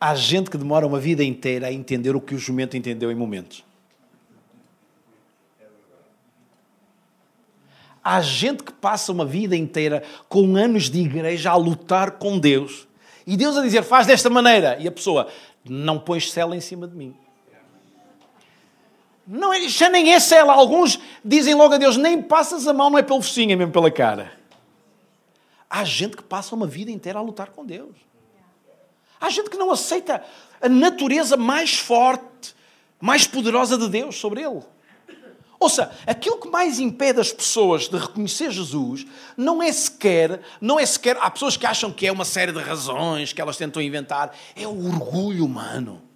Há 0.00 0.14
gente 0.14 0.50
que 0.50 0.58
demora 0.58 0.86
uma 0.86 0.98
vida 0.98 1.22
inteira 1.22 1.68
a 1.68 1.72
entender 1.72 2.14
o 2.14 2.20
que 2.20 2.34
o 2.34 2.38
jumento 2.38 2.76
entendeu 2.76 3.10
em 3.10 3.14
momentos. 3.14 3.64
Há 8.04 8.20
gente 8.20 8.64
que 8.64 8.72
passa 8.72 9.12
uma 9.12 9.24
vida 9.24 9.56
inteira 9.56 10.02
com 10.28 10.56
anos 10.56 10.90
de 10.90 11.00
igreja 11.00 11.52
a 11.52 11.56
lutar 11.56 12.12
com 12.12 12.38
Deus. 12.38 12.88
E 13.24 13.36
Deus 13.36 13.56
a 13.56 13.62
dizer, 13.62 13.84
faz 13.84 14.06
desta 14.06 14.28
maneira. 14.28 14.76
E 14.80 14.88
a 14.88 14.92
pessoa, 14.92 15.28
não 15.64 16.00
pões 16.00 16.32
cela 16.32 16.56
em 16.56 16.60
cima 16.60 16.88
de 16.88 16.96
mim. 16.96 17.14
Não 19.32 19.50
já 19.66 19.88
nem 19.88 20.12
é 20.12 20.20
cela. 20.20 20.52
Alguns 20.52 20.98
dizem 21.24 21.54
logo 21.54 21.72
a 21.72 21.78
Deus: 21.78 21.96
nem 21.96 22.20
passas 22.20 22.68
a 22.68 22.74
mão, 22.74 22.90
não 22.90 22.98
é 22.98 23.02
pelo 23.02 23.22
focinho, 23.22 23.52
é 23.52 23.56
mesmo 23.56 23.72
pela 23.72 23.90
cara. 23.90 24.30
Há 25.70 25.84
gente 25.84 26.18
que 26.18 26.22
passa 26.22 26.54
uma 26.54 26.66
vida 26.66 26.90
inteira 26.90 27.18
a 27.18 27.22
lutar 27.22 27.48
com 27.48 27.64
Deus. 27.64 27.96
Há 29.18 29.30
gente 29.30 29.48
que 29.48 29.56
não 29.56 29.70
aceita 29.70 30.22
a 30.60 30.68
natureza 30.68 31.34
mais 31.34 31.78
forte, 31.78 32.54
mais 33.00 33.26
poderosa 33.26 33.78
de 33.78 33.88
Deus 33.88 34.18
sobre 34.18 34.42
ele. 34.42 34.60
Ouça, 35.58 35.96
aquilo 36.06 36.36
que 36.36 36.50
mais 36.50 36.78
impede 36.78 37.18
as 37.18 37.32
pessoas 37.32 37.88
de 37.88 37.96
reconhecer 37.96 38.50
Jesus 38.50 39.06
não 39.34 39.62
é 39.62 39.72
sequer, 39.72 40.42
não 40.60 40.78
é 40.78 40.84
sequer, 40.84 41.16
há 41.18 41.30
pessoas 41.30 41.56
que 41.56 41.64
acham 41.64 41.90
que 41.90 42.06
é 42.06 42.12
uma 42.12 42.26
série 42.26 42.52
de 42.52 42.60
razões 42.60 43.32
que 43.32 43.40
elas 43.40 43.56
tentam 43.56 43.80
inventar, 43.80 44.36
é 44.54 44.66
o 44.66 44.88
orgulho 44.88 45.46
humano 45.46 46.11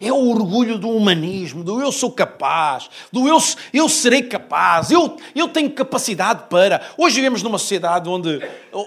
É 0.00 0.12
o 0.12 0.28
orgulho 0.28 0.78
do 0.78 0.88
humanismo, 0.88 1.64
do 1.64 1.80
eu 1.80 1.90
sou 1.90 2.12
capaz, 2.12 2.88
do 3.10 3.26
eu, 3.26 3.38
eu 3.72 3.88
serei 3.88 4.22
capaz, 4.22 4.90
eu, 4.90 5.16
eu 5.34 5.48
tenho 5.48 5.70
capacidade 5.70 6.44
para. 6.48 6.80
Hoje 6.96 7.16
vivemos 7.16 7.42
numa 7.42 7.58
sociedade 7.58 8.08
onde, 8.08 8.40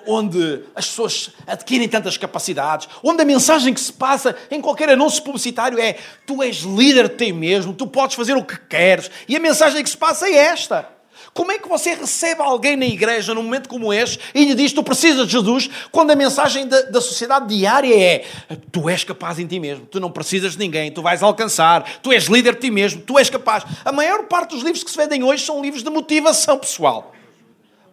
onde 0.07 0.63
as 0.75 0.87
pessoas 0.87 1.31
adquirem 1.45 1.89
tantas 1.89 2.17
capacidades, 2.17 2.87
onde 3.03 3.21
a 3.21 3.25
mensagem 3.25 3.73
que 3.73 3.81
se 3.81 3.91
passa 3.91 4.35
em 4.49 4.61
qualquer 4.61 4.89
anúncio 4.89 5.21
publicitário 5.23 5.79
é 5.79 5.97
tu 6.25 6.41
és 6.41 6.57
líder 6.57 7.09
de 7.09 7.25
ti 7.25 7.33
mesmo, 7.33 7.73
tu 7.73 7.87
podes 7.87 8.15
fazer 8.15 8.37
o 8.37 8.43
que 8.43 8.57
queres, 8.57 9.11
e 9.27 9.35
a 9.35 9.39
mensagem 9.39 9.83
que 9.83 9.89
se 9.89 9.97
passa 9.97 10.27
é 10.27 10.35
esta. 10.35 11.00
Como 11.33 11.51
é 11.51 11.57
que 11.57 11.67
você 11.67 11.93
recebe 11.93 12.41
alguém 12.41 12.75
na 12.75 12.85
igreja 12.85 13.33
num 13.33 13.43
momento 13.43 13.69
como 13.69 13.93
este 13.93 14.19
e 14.35 14.43
lhe 14.43 14.53
diz 14.53 14.73
tu 14.73 14.83
precisas 14.83 15.25
de 15.25 15.31
Jesus, 15.31 15.69
quando 15.91 16.11
a 16.11 16.15
mensagem 16.15 16.67
da, 16.67 16.81
da, 16.81 16.99
sociedade 16.99 17.55
diária 17.55 17.97
é 17.97 18.25
tu 18.69 18.89
és 18.89 19.03
capaz 19.05 19.39
em 19.39 19.47
ti 19.47 19.57
mesmo, 19.57 19.85
tu 19.85 19.99
não 19.99 20.11
precisas 20.11 20.53
de 20.53 20.59
ninguém, 20.59 20.91
tu 20.91 21.01
vais 21.01 21.23
alcançar, 21.23 21.99
tu 22.01 22.11
és 22.11 22.25
líder 22.25 22.55
de 22.55 22.61
ti 22.61 22.71
mesmo, 22.71 23.01
tu 23.01 23.17
és 23.17 23.29
capaz. 23.29 23.63
A 23.85 23.93
maior 23.93 24.23
parte 24.23 24.49
dos 24.49 24.61
livros 24.61 24.83
que 24.83 24.91
se 24.91 24.97
vendem 24.97 25.23
hoje 25.23 25.45
são 25.45 25.61
livros 25.61 25.83
de 25.83 25.89
motivação 25.89 26.57
pessoal. 26.57 27.13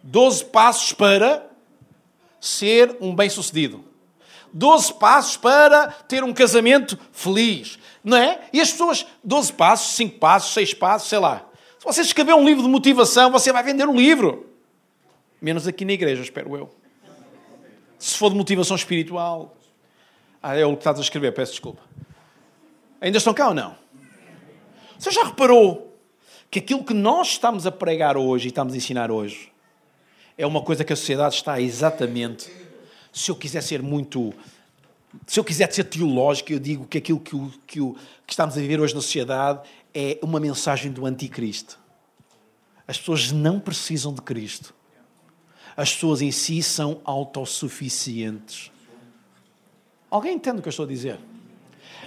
Doze 0.03 0.43
passos 0.43 0.91
para 0.91 1.45
ser 2.41 2.97
um 2.99 3.15
bem-sucedido. 3.15 3.85
Doze 4.51 4.93
passos 4.93 5.37
para 5.37 5.87
ter 6.07 6.23
um 6.23 6.33
casamento 6.33 6.99
feliz. 7.13 7.79
Não 8.03 8.17
é? 8.17 8.39
E 8.51 8.59
as 8.61 8.71
pessoas, 8.71 9.05
12 9.23 9.53
passos, 9.53 9.95
5 9.95 10.19
passos, 10.19 10.53
6 10.53 10.73
passos, 10.73 11.09
sei 11.09 11.19
lá. 11.19 11.48
Se 11.79 11.85
você 11.85 12.01
escrever 12.01 12.33
um 12.33 12.43
livro 12.43 12.61
de 12.61 12.69
motivação, 12.69 13.31
você 13.31 13.53
vai 13.53 13.63
vender 13.63 13.87
um 13.87 13.95
livro. 13.95 14.47
Menos 15.41 15.65
aqui 15.65 15.85
na 15.85 15.93
igreja, 15.93 16.21
espero 16.21 16.55
eu. 16.55 16.69
Se 17.97 18.17
for 18.17 18.29
de 18.29 18.35
motivação 18.35 18.75
espiritual. 18.75 19.55
Ah, 20.43 20.55
é 20.57 20.65
o 20.65 20.73
que 20.73 20.79
estás 20.79 20.97
a 20.99 21.01
escrever, 21.01 21.33
peço 21.33 21.53
desculpa. 21.53 21.81
Ainda 22.99 23.17
estão 23.17 23.33
cá 23.33 23.47
ou 23.47 23.53
não? 23.53 23.75
Você 24.97 25.09
já 25.09 25.23
reparou 25.23 25.97
que 26.51 26.59
aquilo 26.59 26.83
que 26.83 26.93
nós 26.93 27.29
estamos 27.29 27.65
a 27.65 27.71
pregar 27.71 28.17
hoje 28.17 28.47
e 28.47 28.49
estamos 28.49 28.73
a 28.73 28.77
ensinar 28.77 29.09
hoje 29.09 29.49
é 30.37 30.45
uma 30.45 30.61
coisa 30.61 30.83
que 30.83 30.91
a 30.91 30.95
sociedade 30.95 31.35
está 31.35 31.59
exatamente. 31.61 32.51
Se 33.11 33.31
eu 33.31 33.35
quiser 33.35 33.61
ser 33.61 33.81
muito. 33.81 34.33
Se 35.25 35.39
eu 35.39 35.43
quiser 35.43 35.71
ser 35.73 35.85
teológico, 35.85 36.51
eu 36.51 36.59
digo 36.59 36.85
que 36.85 36.97
aquilo 36.97 37.19
que, 37.19 37.35
o, 37.35 37.51
que, 37.65 37.81
o, 37.81 37.95
que 38.27 38.33
estamos 38.33 38.57
a 38.57 38.61
viver 38.61 38.79
hoje 38.79 38.93
na 38.93 39.01
sociedade 39.01 39.67
é 39.93 40.19
uma 40.21 40.39
mensagem 40.39 40.91
do 40.91 41.05
anticristo. 41.05 41.79
As 42.87 42.97
pessoas 42.97 43.31
não 43.31 43.59
precisam 43.59 44.13
de 44.13 44.21
Cristo. 44.21 44.73
As 45.77 45.93
pessoas 45.93 46.21
em 46.21 46.31
si 46.31 46.61
são 46.63 47.01
autossuficientes. 47.03 48.71
Alguém 50.09 50.33
entende 50.35 50.59
o 50.59 50.61
que 50.61 50.67
eu 50.67 50.71
estou 50.71 50.85
a 50.85 50.87
dizer? 50.87 51.19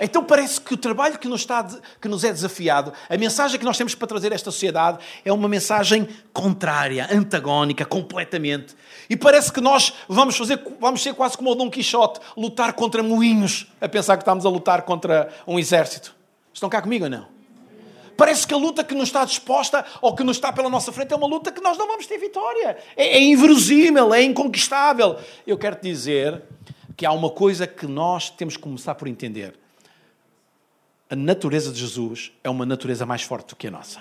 Então 0.01 0.25
parece 0.25 0.61
que 0.61 0.75
o 0.75 0.77
trabalho 0.77 1.19
que 1.19 1.29
nos, 1.29 1.43
está, 1.43 1.65
que 2.01 2.09
nos 2.09 2.25
é 2.25 2.33
desafiado, 2.33 2.93
a 3.09 3.17
mensagem 3.17 3.59
que 3.59 3.65
nós 3.65 3.77
temos 3.77 3.95
para 3.95 4.09
trazer 4.09 4.33
a 4.33 4.35
esta 4.35 4.51
sociedade 4.51 4.99
é 5.25 5.33
uma 5.33 5.49
mensagem 5.49 6.09
contrária, 6.33 7.07
antagónica, 7.11 7.85
completamente. 7.85 8.75
E 9.09 9.17
parece 9.17 9.53
que 9.53 9.61
nós 9.61 9.93
vamos 10.09 10.37
fazer, 10.37 10.61
vamos 10.81 11.03
ser 11.03 11.15
quase 11.15 11.37
como 11.37 11.51
o 11.51 11.55
Dom 11.55 11.71
Quixote, 11.71 12.21
lutar 12.37 12.73
contra 12.73 13.03
moinhos, 13.03 13.71
a 13.81 13.89
pensar 13.89 14.17
que 14.17 14.23
estamos 14.23 14.45
a 14.45 14.49
lutar 14.49 14.83
contra 14.83 15.33
um 15.47 15.59
exército. 15.59 16.15
Estão 16.53 16.69
cá 16.69 16.83
comigo 16.83 17.05
ou 17.05 17.11
não? 17.11 17.42
Parece 18.17 18.47
que 18.47 18.55
a 18.55 18.57
luta 18.57 18.85
que 18.85 18.95
nos 18.95 19.09
está 19.09 19.25
disposta 19.25 19.85
ou 20.01 20.15
que 20.15 20.23
nos 20.23 20.37
está 20.37 20.53
pela 20.53 20.69
nossa 20.69 20.93
frente 20.93 21.13
é 21.13 21.17
uma 21.17 21.27
luta 21.27 21.51
que 21.51 21.61
nós 21.61 21.79
não 21.79 21.87
vamos 21.87 22.07
ter 22.07 22.19
vitória. 22.19 22.77
É, 22.97 23.19
é 23.19 23.23
inverosímil, 23.23 24.13
é 24.13 24.23
inconquistável. 24.23 25.19
Eu 25.47 25.57
quero 25.57 25.77
te 25.77 25.83
dizer 25.83 26.43
que 26.97 27.07
há 27.07 27.13
uma 27.13 27.31
coisa 27.31 27.67
que 27.67 27.87
nós 27.87 28.31
temos 28.31 28.57
que 28.57 28.63
começar 28.63 28.95
por 28.95 29.09
entender. 29.09 29.55
A 31.09 31.17
natureza 31.17 31.73
de 31.73 31.81
Jesus 31.81 32.33
é 32.43 32.51
uma 32.51 32.65
natureza 32.65 33.05
mais 33.05 33.23
forte 33.23 33.51
do 33.51 33.57
que 33.57 33.67
a 33.67 33.71
nossa. 33.71 34.01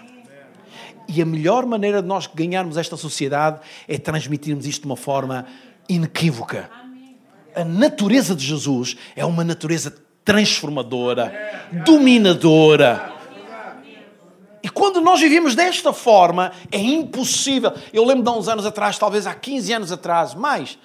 E 1.08 1.22
a 1.22 1.26
melhor 1.26 1.66
maneira 1.66 2.02
de 2.02 2.08
nós 2.08 2.28
ganharmos 2.28 2.78
esta 2.78 2.96
sociedade 2.96 3.60
é 3.88 3.98
transmitirmos 3.98 4.66
isto 4.66 4.82
de 4.82 4.88
uma 4.88 4.96
forma 4.96 5.46
inequívoca. 5.90 6.70
A 7.54 7.66
natureza 7.66 8.34
de 8.34 8.46
Jesus 8.46 8.96
é 9.16 9.26
uma 9.26 9.44
natureza 9.44 9.94
transformadora, 10.24 11.34
dominadora 11.86 13.21
e 14.64 14.70
quando 14.70 15.02
nós 15.02 15.20
vivemos 15.20 15.56
desta 15.56 15.92
forma, 15.92 16.52
é 16.72 16.80
impossível. 16.80 17.74
Eu 17.92 18.06
lembro 18.06 18.24
de 18.24 18.30
há 18.30 18.34
uns 18.34 18.48
anos 18.48 18.66
atrás, 18.66 18.98
talvez 18.98 19.26
há 19.26 19.34
15 19.34 19.74
anos 19.74 19.92
atrás, 19.92 20.36
mais, 20.36 20.78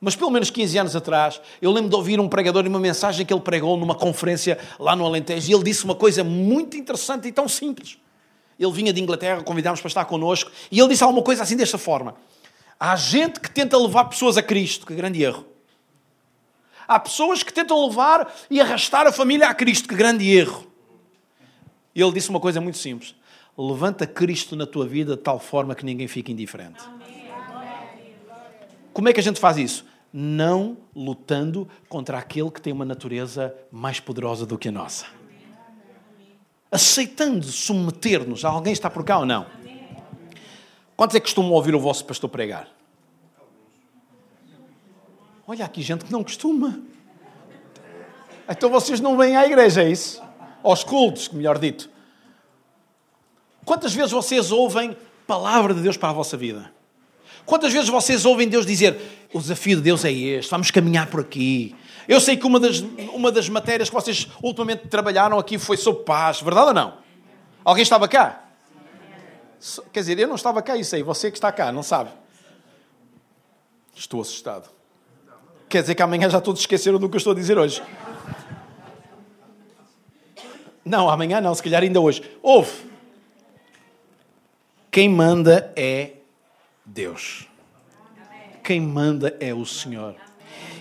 mas 0.00 0.14
pelo 0.14 0.30
menos 0.30 0.50
15 0.50 0.78
anos 0.78 0.96
atrás, 0.96 1.40
eu 1.60 1.72
lembro 1.72 1.90
de 1.90 1.96
ouvir 1.96 2.20
um 2.20 2.28
pregador 2.28 2.64
e 2.64 2.68
uma 2.68 2.78
mensagem 2.78 3.26
que 3.26 3.32
ele 3.32 3.40
pregou 3.40 3.76
numa 3.76 3.94
conferência 3.94 4.58
lá 4.78 4.94
no 4.94 5.04
Alentejo, 5.04 5.50
e 5.50 5.54
ele 5.54 5.64
disse 5.64 5.84
uma 5.84 5.94
coisa 5.94 6.22
muito 6.22 6.76
interessante 6.76 7.26
e 7.26 7.32
tão 7.32 7.48
simples. 7.48 7.98
Ele 8.58 8.72
vinha 8.72 8.92
de 8.92 9.00
Inglaterra, 9.00 9.42
convidámos 9.42 9.80
para 9.80 9.88
estar 9.88 10.04
connosco, 10.04 10.50
e 10.70 10.78
ele 10.78 10.88
disse 10.90 11.02
alguma 11.02 11.22
coisa 11.22 11.42
assim 11.42 11.56
desta 11.56 11.78
forma. 11.78 12.14
Há 12.78 12.94
gente 12.94 13.40
que 13.40 13.50
tenta 13.50 13.76
levar 13.76 14.04
pessoas 14.04 14.36
a 14.36 14.42
Cristo, 14.42 14.86
que 14.86 14.94
grande 14.94 15.22
erro. 15.22 15.44
Há 16.86 17.00
pessoas 17.00 17.42
que 17.42 17.52
tentam 17.52 17.84
levar 17.86 18.32
e 18.48 18.60
arrastar 18.60 19.06
a 19.06 19.12
família 19.12 19.48
a 19.48 19.54
Cristo, 19.54 19.88
que 19.88 19.94
grande 19.94 20.30
erro. 20.30 20.66
E 21.94 22.02
ele 22.02 22.12
disse 22.12 22.28
uma 22.28 22.38
coisa 22.38 22.60
muito 22.60 22.78
simples: 22.78 23.15
levanta 23.56 24.06
Cristo 24.06 24.54
na 24.54 24.66
tua 24.66 24.86
vida 24.86 25.16
de 25.16 25.22
tal 25.22 25.38
forma 25.38 25.74
que 25.74 25.84
ninguém 25.84 26.08
fique 26.08 26.32
indiferente. 26.32 26.82
Como 28.92 29.08
é 29.08 29.12
que 29.12 29.20
a 29.20 29.22
gente 29.22 29.40
faz 29.40 29.56
isso? 29.56 29.84
Não 30.12 30.76
lutando 30.94 31.68
contra 31.88 32.18
aquele 32.18 32.50
que 32.50 32.60
tem 32.60 32.72
uma 32.72 32.84
natureza 32.84 33.54
mais 33.70 34.00
poderosa 34.00 34.46
do 34.46 34.56
que 34.56 34.68
a 34.68 34.72
nossa. 34.72 35.06
Aceitando 36.70 37.46
submeter-nos. 37.46 38.44
Alguém 38.44 38.72
está 38.72 38.88
por 38.88 39.04
cá 39.04 39.18
ou 39.18 39.26
não? 39.26 39.46
Quantos 40.96 41.14
é 41.14 41.20
que 41.20 41.26
costumam 41.26 41.52
ouvir 41.52 41.74
o 41.74 41.80
vosso 41.80 42.04
pastor 42.04 42.30
pregar? 42.30 42.68
Olha 45.46 45.64
aqui 45.64 45.82
gente 45.82 46.04
que 46.04 46.12
não 46.12 46.24
costuma. 46.24 46.80
Então 48.48 48.70
vocês 48.70 49.00
não 49.00 49.16
vêm 49.16 49.36
à 49.36 49.44
igreja, 49.44 49.82
é 49.82 49.90
isso? 49.90 50.26
aos 50.66 50.82
cultos, 50.82 51.28
melhor 51.28 51.58
dito. 51.58 51.88
Quantas 53.66 53.92
vezes 53.92 54.12
vocês 54.12 54.52
ouvem 54.52 54.96
palavra 55.26 55.74
de 55.74 55.80
Deus 55.80 55.96
para 55.96 56.10
a 56.10 56.12
vossa 56.12 56.36
vida? 56.36 56.72
Quantas 57.44 57.72
vezes 57.72 57.88
vocês 57.88 58.24
ouvem 58.24 58.48
Deus 58.48 58.64
dizer: 58.64 58.96
o 59.34 59.40
desafio 59.40 59.76
de 59.78 59.82
Deus 59.82 60.04
é 60.04 60.12
este, 60.12 60.48
vamos 60.48 60.70
caminhar 60.70 61.08
por 61.08 61.20
aqui. 61.20 61.74
Eu 62.06 62.20
sei 62.20 62.36
que 62.36 62.46
uma 62.46 62.60
das, 62.60 62.78
uma 63.12 63.32
das 63.32 63.48
matérias 63.48 63.88
que 63.88 63.94
vocês 63.94 64.28
ultimamente 64.40 64.86
trabalharam 64.86 65.36
aqui 65.36 65.58
foi 65.58 65.76
sobre 65.76 66.04
paz, 66.04 66.40
verdade 66.40 66.68
ou 66.68 66.74
não? 66.74 66.98
Alguém 67.64 67.82
estava 67.82 68.06
cá? 68.06 68.44
Quer 69.92 70.00
dizer, 70.00 70.18
eu 70.20 70.28
não 70.28 70.36
estava 70.36 70.62
cá, 70.62 70.76
isso 70.76 70.94
aí, 70.94 71.02
você 71.02 71.28
que 71.28 71.36
está 71.36 71.50
cá, 71.50 71.72
não 71.72 71.82
sabe? 71.82 72.10
Estou 73.96 74.20
assustado. 74.20 74.70
Quer 75.68 75.80
dizer 75.80 75.96
que 75.96 76.02
amanhã 76.02 76.30
já 76.30 76.40
todos 76.40 76.60
esqueceram 76.60 77.00
do 77.00 77.08
que 77.08 77.16
eu 77.16 77.18
estou 77.18 77.32
a 77.32 77.34
dizer 77.34 77.58
hoje. 77.58 77.82
Não, 80.84 81.10
amanhã 81.10 81.40
não, 81.40 81.52
se 81.52 81.64
calhar 81.64 81.82
ainda 81.82 82.00
hoje. 82.00 82.22
Ouve. 82.40 82.94
Quem 84.96 85.10
manda 85.10 85.70
é 85.76 86.12
Deus. 86.82 87.46
Quem 88.64 88.80
manda 88.80 89.36
é 89.38 89.52
o 89.52 89.66
Senhor. 89.66 90.16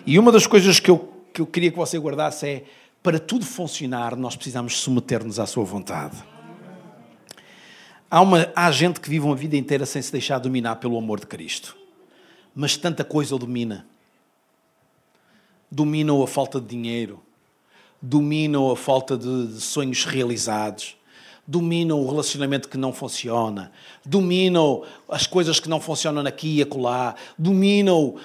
E 0.06 0.18
uma 0.18 0.32
das 0.32 0.48
coisas 0.48 0.80
que 0.80 0.90
eu, 0.90 1.14
que 1.34 1.42
eu 1.42 1.46
queria 1.46 1.70
que 1.70 1.76
você 1.76 2.00
guardasse 2.00 2.48
é: 2.48 2.64
para 3.04 3.20
tudo 3.20 3.46
funcionar, 3.46 4.16
nós 4.16 4.38
precisamos 4.38 4.78
submeter-nos 4.78 5.38
à 5.38 5.46
Sua 5.46 5.66
vontade. 5.66 6.16
Há, 8.10 8.22
uma, 8.22 8.50
há 8.56 8.72
gente 8.72 9.02
que 9.02 9.10
vive 9.10 9.26
uma 9.26 9.36
vida 9.36 9.58
inteira 9.58 9.86
sem 9.86 10.02
se 10.02 10.14
deixar 10.14 10.40
dominar 10.40 10.78
pelo 10.78 10.98
amor 10.98 11.20
de 11.20 11.28
Cristo. 11.28 11.76
Mas 12.56 12.78
tanta 12.78 13.04
coisa 13.04 13.36
o 13.36 13.38
domina. 13.38 13.86
Domina-o 15.70 16.24
a 16.24 16.28
falta 16.28 16.62
de 16.62 16.68
dinheiro, 16.68 17.22
dominam 18.02 18.72
a 18.72 18.78
falta 18.78 19.18
de 19.18 19.60
sonhos 19.60 20.06
realizados, 20.06 20.96
dominam 21.48 22.02
o 22.02 22.10
relacionamento 22.10 22.68
que 22.68 22.78
não 22.78 22.92
funciona, 22.92 23.72
dominam 24.04 24.84
as 25.08 25.28
coisas 25.28 25.60
que 25.60 25.70
não 25.70 25.80
funcionam 25.80 26.26
aqui 26.26 26.58
e 26.58 26.62
acolá, 26.62 27.16
dominam 27.38 28.16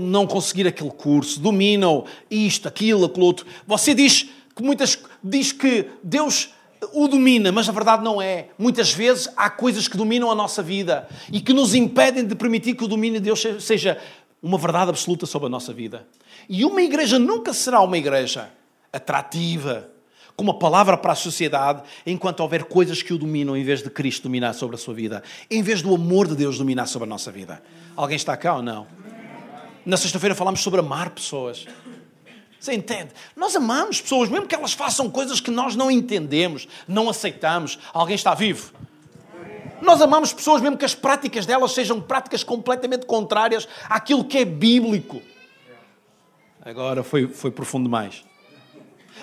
não 0.00 0.26
conseguir 0.26 0.66
aquele 0.66 0.90
curso, 0.90 1.38
dominam 1.38 2.04
isto, 2.30 2.66
aquilo, 2.66 3.04
aquilo 3.04 3.26
outro. 3.26 3.46
Você 3.66 3.94
diz 3.94 4.28
que 4.54 4.62
muitas 4.62 4.98
diz 5.22 5.52
que 5.52 5.86
Deus 6.02 6.50
o 6.92 7.06
domina, 7.06 7.52
mas 7.52 7.66
na 7.66 7.72
verdade 7.72 8.02
não 8.02 8.20
é. 8.20 8.48
Muitas 8.58 8.92
vezes 8.92 9.28
há 9.36 9.48
coisas 9.48 9.86
que 9.86 9.96
dominam 9.96 10.30
a 10.30 10.34
nossa 10.34 10.62
vida 10.62 11.08
e 11.30 11.40
que 11.40 11.52
nos 11.52 11.74
impedem 11.74 12.26
de 12.26 12.34
permitir 12.34 12.74
que 12.74 12.84
o 12.84 12.88
domínio 12.88 13.20
de 13.20 13.26
Deus 13.26 13.42
seja 13.60 13.98
uma 14.42 14.58
verdade 14.58 14.90
absoluta 14.90 15.24
sobre 15.24 15.46
a 15.46 15.50
nossa 15.50 15.72
vida. 15.72 16.06
E 16.48 16.64
uma 16.64 16.82
igreja 16.82 17.18
nunca 17.18 17.52
será 17.52 17.80
uma 17.80 17.96
igreja 17.96 18.50
atrativa, 18.92 19.91
como 20.42 20.50
uma 20.50 20.58
palavra 20.58 20.96
para 20.96 21.12
a 21.12 21.14
sociedade, 21.14 21.82
enquanto 22.04 22.40
houver 22.40 22.64
coisas 22.64 23.00
que 23.00 23.14
o 23.14 23.18
dominam 23.18 23.56
em 23.56 23.62
vez 23.62 23.80
de 23.80 23.88
Cristo 23.88 24.24
dominar 24.24 24.52
sobre 24.54 24.74
a 24.74 24.78
sua 24.78 24.92
vida, 24.92 25.22
em 25.48 25.62
vez 25.62 25.80
do 25.82 25.94
amor 25.94 26.26
de 26.26 26.34
Deus 26.34 26.58
dominar 26.58 26.86
sobre 26.86 27.06
a 27.06 27.08
nossa 27.08 27.30
vida. 27.30 27.62
Alguém 27.94 28.16
está 28.16 28.36
cá 28.36 28.56
ou 28.56 28.62
não? 28.62 28.88
Na 29.86 29.96
sexta-feira 29.96 30.34
falámos 30.34 30.60
sobre 30.60 30.80
amar 30.80 31.10
pessoas. 31.10 31.64
Você 32.58 32.72
entende? 32.72 33.10
Nós 33.36 33.54
amamos 33.54 34.00
pessoas, 34.00 34.28
mesmo 34.28 34.48
que 34.48 34.54
elas 34.54 34.72
façam 34.72 35.08
coisas 35.08 35.40
que 35.40 35.50
nós 35.50 35.76
não 35.76 35.88
entendemos, 35.88 36.66
não 36.88 37.08
aceitamos. 37.08 37.78
Alguém 37.92 38.16
está 38.16 38.34
vivo? 38.34 38.72
Nós 39.80 40.02
amamos 40.02 40.32
pessoas, 40.32 40.60
mesmo 40.60 40.76
que 40.76 40.84
as 40.84 40.94
práticas 40.94 41.46
delas 41.46 41.70
sejam 41.72 42.00
práticas 42.00 42.42
completamente 42.42 43.06
contrárias 43.06 43.68
àquilo 43.88 44.24
que 44.24 44.38
é 44.38 44.44
bíblico. 44.44 45.22
Agora 46.64 47.04
foi, 47.04 47.28
foi 47.28 47.52
profundo 47.52 47.84
demais. 47.84 48.24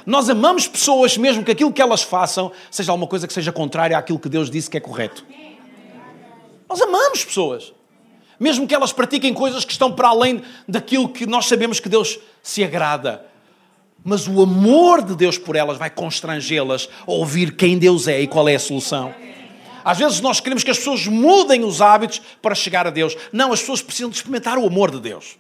Nós 0.10 0.28
amamos 0.28 0.68
pessoas, 0.68 1.16
mesmo 1.18 1.44
que 1.44 1.52
aquilo 1.52 1.72
que 1.72 1.80
elas 1.80 2.02
façam 2.02 2.52
seja 2.72 2.92
alguma 2.92 3.08
coisa 3.08 3.28
que 3.28 3.34
seja 3.34 3.52
contrária 3.52 3.96
àquilo 3.96 4.18
que 4.18 4.28
Deus 4.28 4.50
disse 4.50 4.68
que 4.68 4.76
é 4.76 4.80
correto. 4.80 5.24
Nós 6.68 6.82
amamos 6.82 7.24
pessoas. 7.24 7.72
Mesmo 8.40 8.66
que 8.66 8.74
elas 8.74 8.92
pratiquem 8.92 9.36
coisas 9.36 9.64
que 9.64 9.72
estão 9.72 9.92
para 9.92 10.08
além 10.08 10.42
daquilo 10.68 11.08
que 11.10 11.28
nós 11.28 11.46
sabemos 11.46 11.80
que 11.80 11.88
Deus 11.88 12.18
se 12.42 12.64
agrada. 12.64 13.24
Mas 14.04 14.28
o 14.28 14.42
amor 14.42 15.04
de 15.04 15.16
Deus 15.16 15.38
por 15.38 15.56
elas 15.56 15.78
vai 15.78 15.92
constrangê-las 15.92 16.90
a 17.06 17.12
ouvir 17.12 17.56
quem 17.56 17.78
Deus 17.78 18.08
é 18.08 18.20
e 18.20 18.26
qual 18.26 18.50
é 18.50 18.56
a 18.56 18.60
solução. 18.60 19.14
Às 19.86 20.00
vezes 20.00 20.22
nós 20.22 20.40
queremos 20.40 20.64
que 20.64 20.72
as 20.72 20.78
pessoas 20.80 21.06
mudem 21.06 21.64
os 21.64 21.84
hábitos 21.84 22.20
para 22.42 22.56
chegar 22.56 22.88
a 22.88 22.90
Deus. 22.90 23.16
Não, 23.32 23.54
as 23.54 23.60
pessoas 23.60 23.84
precisam 23.84 24.10
de 24.10 24.16
experimentar 24.16 24.58
o 24.58 24.66
amor 24.66 24.90
de 24.90 25.00
Deus. 25.00 25.38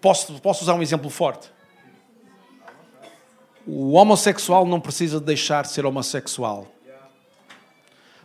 Posso, 0.00 0.40
posso 0.40 0.62
usar 0.62 0.74
um 0.74 0.82
exemplo 0.82 1.08
forte? 1.10 1.50
O 3.66 3.92
homossexual 3.92 4.66
não 4.66 4.80
precisa 4.80 5.20
deixar 5.20 5.62
de 5.62 5.70
ser 5.70 5.86
homossexual. 5.86 6.66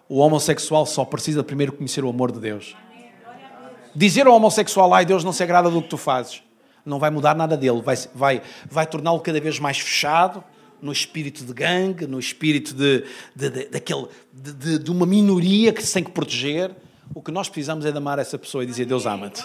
O 0.07 0.19
homossexual 0.19 0.85
só 0.85 1.03
precisa 1.03 1.43
primeiro 1.43 1.73
conhecer 1.73 2.03
o 2.03 2.09
amor 2.09 2.31
de 2.31 2.39
Deus. 2.39 2.75
Dizer 3.95 4.27
ao 4.27 4.35
homossexual, 4.35 4.93
ai, 4.93 5.05
Deus 5.05 5.23
não 5.23 5.31
se 5.31 5.41
agrada 5.41 5.69
do 5.69 5.81
que 5.81 5.87
tu 5.87 5.97
fazes, 5.97 6.43
não 6.85 6.99
vai 6.99 7.09
mudar 7.09 7.33
nada 7.35 7.55
dele, 7.55 7.81
vai, 7.81 7.95
vai, 8.13 8.41
vai 8.69 8.85
torná-lo 8.85 9.19
cada 9.21 9.39
vez 9.39 9.57
mais 9.57 9.79
fechado, 9.79 10.43
no 10.81 10.91
espírito 10.91 11.43
de 11.43 11.53
gangue, 11.53 12.05
no 12.05 12.19
espírito 12.19 12.73
de, 12.73 13.05
de, 13.35 13.49
de, 13.49 13.65
daquele, 13.65 14.07
de, 14.31 14.79
de 14.79 14.91
uma 14.91 15.05
minoria 15.05 15.71
que 15.71 15.81
se 15.81 15.93
tem 15.93 16.03
que 16.03 16.11
proteger. 16.11 16.75
O 17.13 17.21
que 17.21 17.31
nós 17.31 17.47
precisamos 17.47 17.85
é 17.85 17.91
de 17.91 17.97
amar 17.97 18.19
essa 18.19 18.37
pessoa 18.37 18.63
e 18.63 18.67
dizer: 18.67 18.85
Deus 18.85 19.05
ama-te. 19.05 19.43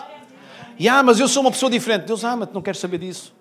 E 0.81 0.89
ah, 0.89 1.03
mas 1.03 1.21
eu 1.21 1.29
sou 1.29 1.43
uma 1.43 1.51
pessoa 1.51 1.71
diferente. 1.71 2.07
Deus 2.07 2.25
ama-te, 2.25 2.55
não 2.55 2.63
quero 2.63 2.79
saber 2.79 2.97
disso. 2.97 3.35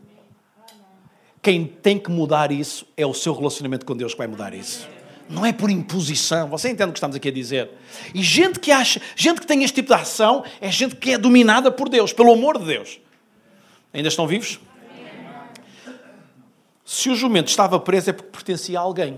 Quem 1.41 1.65
tem 1.65 1.97
que 1.97 2.12
mudar 2.12 2.52
isso 2.52 2.86
é 2.97 3.06
o 3.06 3.13
seu 3.13 3.34
relacionamento 3.34 3.86
com 3.86 3.95
Deus 3.95 4.12
que 4.12 4.17
vai 4.17 4.28
mudar 4.28 4.54
isso. 4.54 4.86
Não 5.30 5.45
é 5.45 5.54
por 5.54 5.69
imposição. 5.69 6.49
Você 6.49 6.67
entende 6.67 6.89
o 6.89 6.91
que 6.91 6.97
estamos 6.97 7.15
aqui 7.15 7.30
a 7.30 7.32
dizer? 7.32 7.69
E 8.13 8.21
gente 8.21 8.60
que 8.60 8.73
acha, 8.73 9.02
gente 9.15 9.39
que 9.39 9.47
tem 9.47 9.63
este 9.63 9.75
tipo 9.75 9.88
de 9.88 9.93
ação, 9.93 10.43
é 10.60 10.69
gente 10.69 10.97
que 10.97 11.13
é 11.13 11.17
dominada 11.17 11.71
por 11.71 11.88
Deus, 11.88 12.12
pelo 12.12 12.34
amor 12.34 12.58
de 12.60 12.65
Deus. 12.65 12.99
Ainda 13.93 14.10
estão 14.10 14.28
vivos? 14.28 14.60
Se 16.84 17.10
o 17.10 17.15
jumento 17.15 17.47
estava 17.47 17.80
preso 17.80 18.10
é 18.10 18.13
porque 18.13 18.32
pertencia 18.32 18.78
a 18.78 18.82
alguém. 18.82 19.17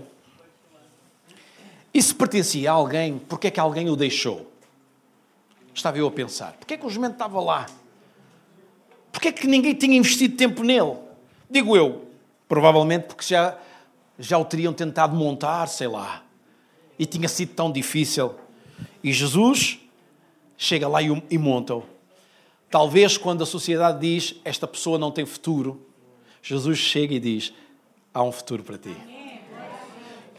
E 1.92 2.00
se 2.00 2.14
pertencia 2.14 2.70
a 2.70 2.74
alguém, 2.74 3.18
porquê 3.18 3.48
é 3.48 3.50
que 3.50 3.58
alguém 3.58 3.90
o 3.90 3.96
deixou? 3.96 4.48
Estava 5.74 5.98
eu 5.98 6.06
a 6.06 6.10
pensar. 6.12 6.52
Porquê 6.52 6.74
é 6.74 6.76
que 6.76 6.86
o 6.86 6.88
jumento 6.88 7.14
estava 7.14 7.40
lá? 7.40 7.66
Porquê 9.12 9.28
é 9.28 9.32
que 9.32 9.46
ninguém 9.46 9.74
tinha 9.74 9.96
investido 9.96 10.36
tempo 10.36 10.64
nele? 10.64 10.96
Digo 11.50 11.76
eu, 11.76 12.06
provavelmente 12.48 13.04
porque 13.04 13.24
já, 13.24 13.56
já 14.18 14.38
o 14.38 14.44
teriam 14.44 14.72
tentado 14.72 15.14
montar, 15.14 15.68
sei 15.68 15.86
lá. 15.86 16.24
E 16.98 17.04
tinha 17.04 17.28
sido 17.28 17.54
tão 17.54 17.70
difícil. 17.70 18.34
E 19.04 19.12
Jesus 19.12 19.78
chega 20.56 20.88
lá 20.88 21.02
e, 21.02 21.22
e 21.30 21.36
monta-o. 21.36 21.84
Talvez 22.70 23.18
quando 23.18 23.42
a 23.42 23.46
sociedade 23.46 24.00
diz 24.00 24.34
esta 24.44 24.66
pessoa 24.66 24.98
não 24.98 25.10
tem 25.10 25.26
futuro, 25.26 25.86
Jesus 26.42 26.78
chega 26.78 27.14
e 27.14 27.20
diz: 27.20 27.52
há 28.14 28.22
um 28.22 28.32
futuro 28.32 28.62
para 28.62 28.78
ti. 28.78 28.96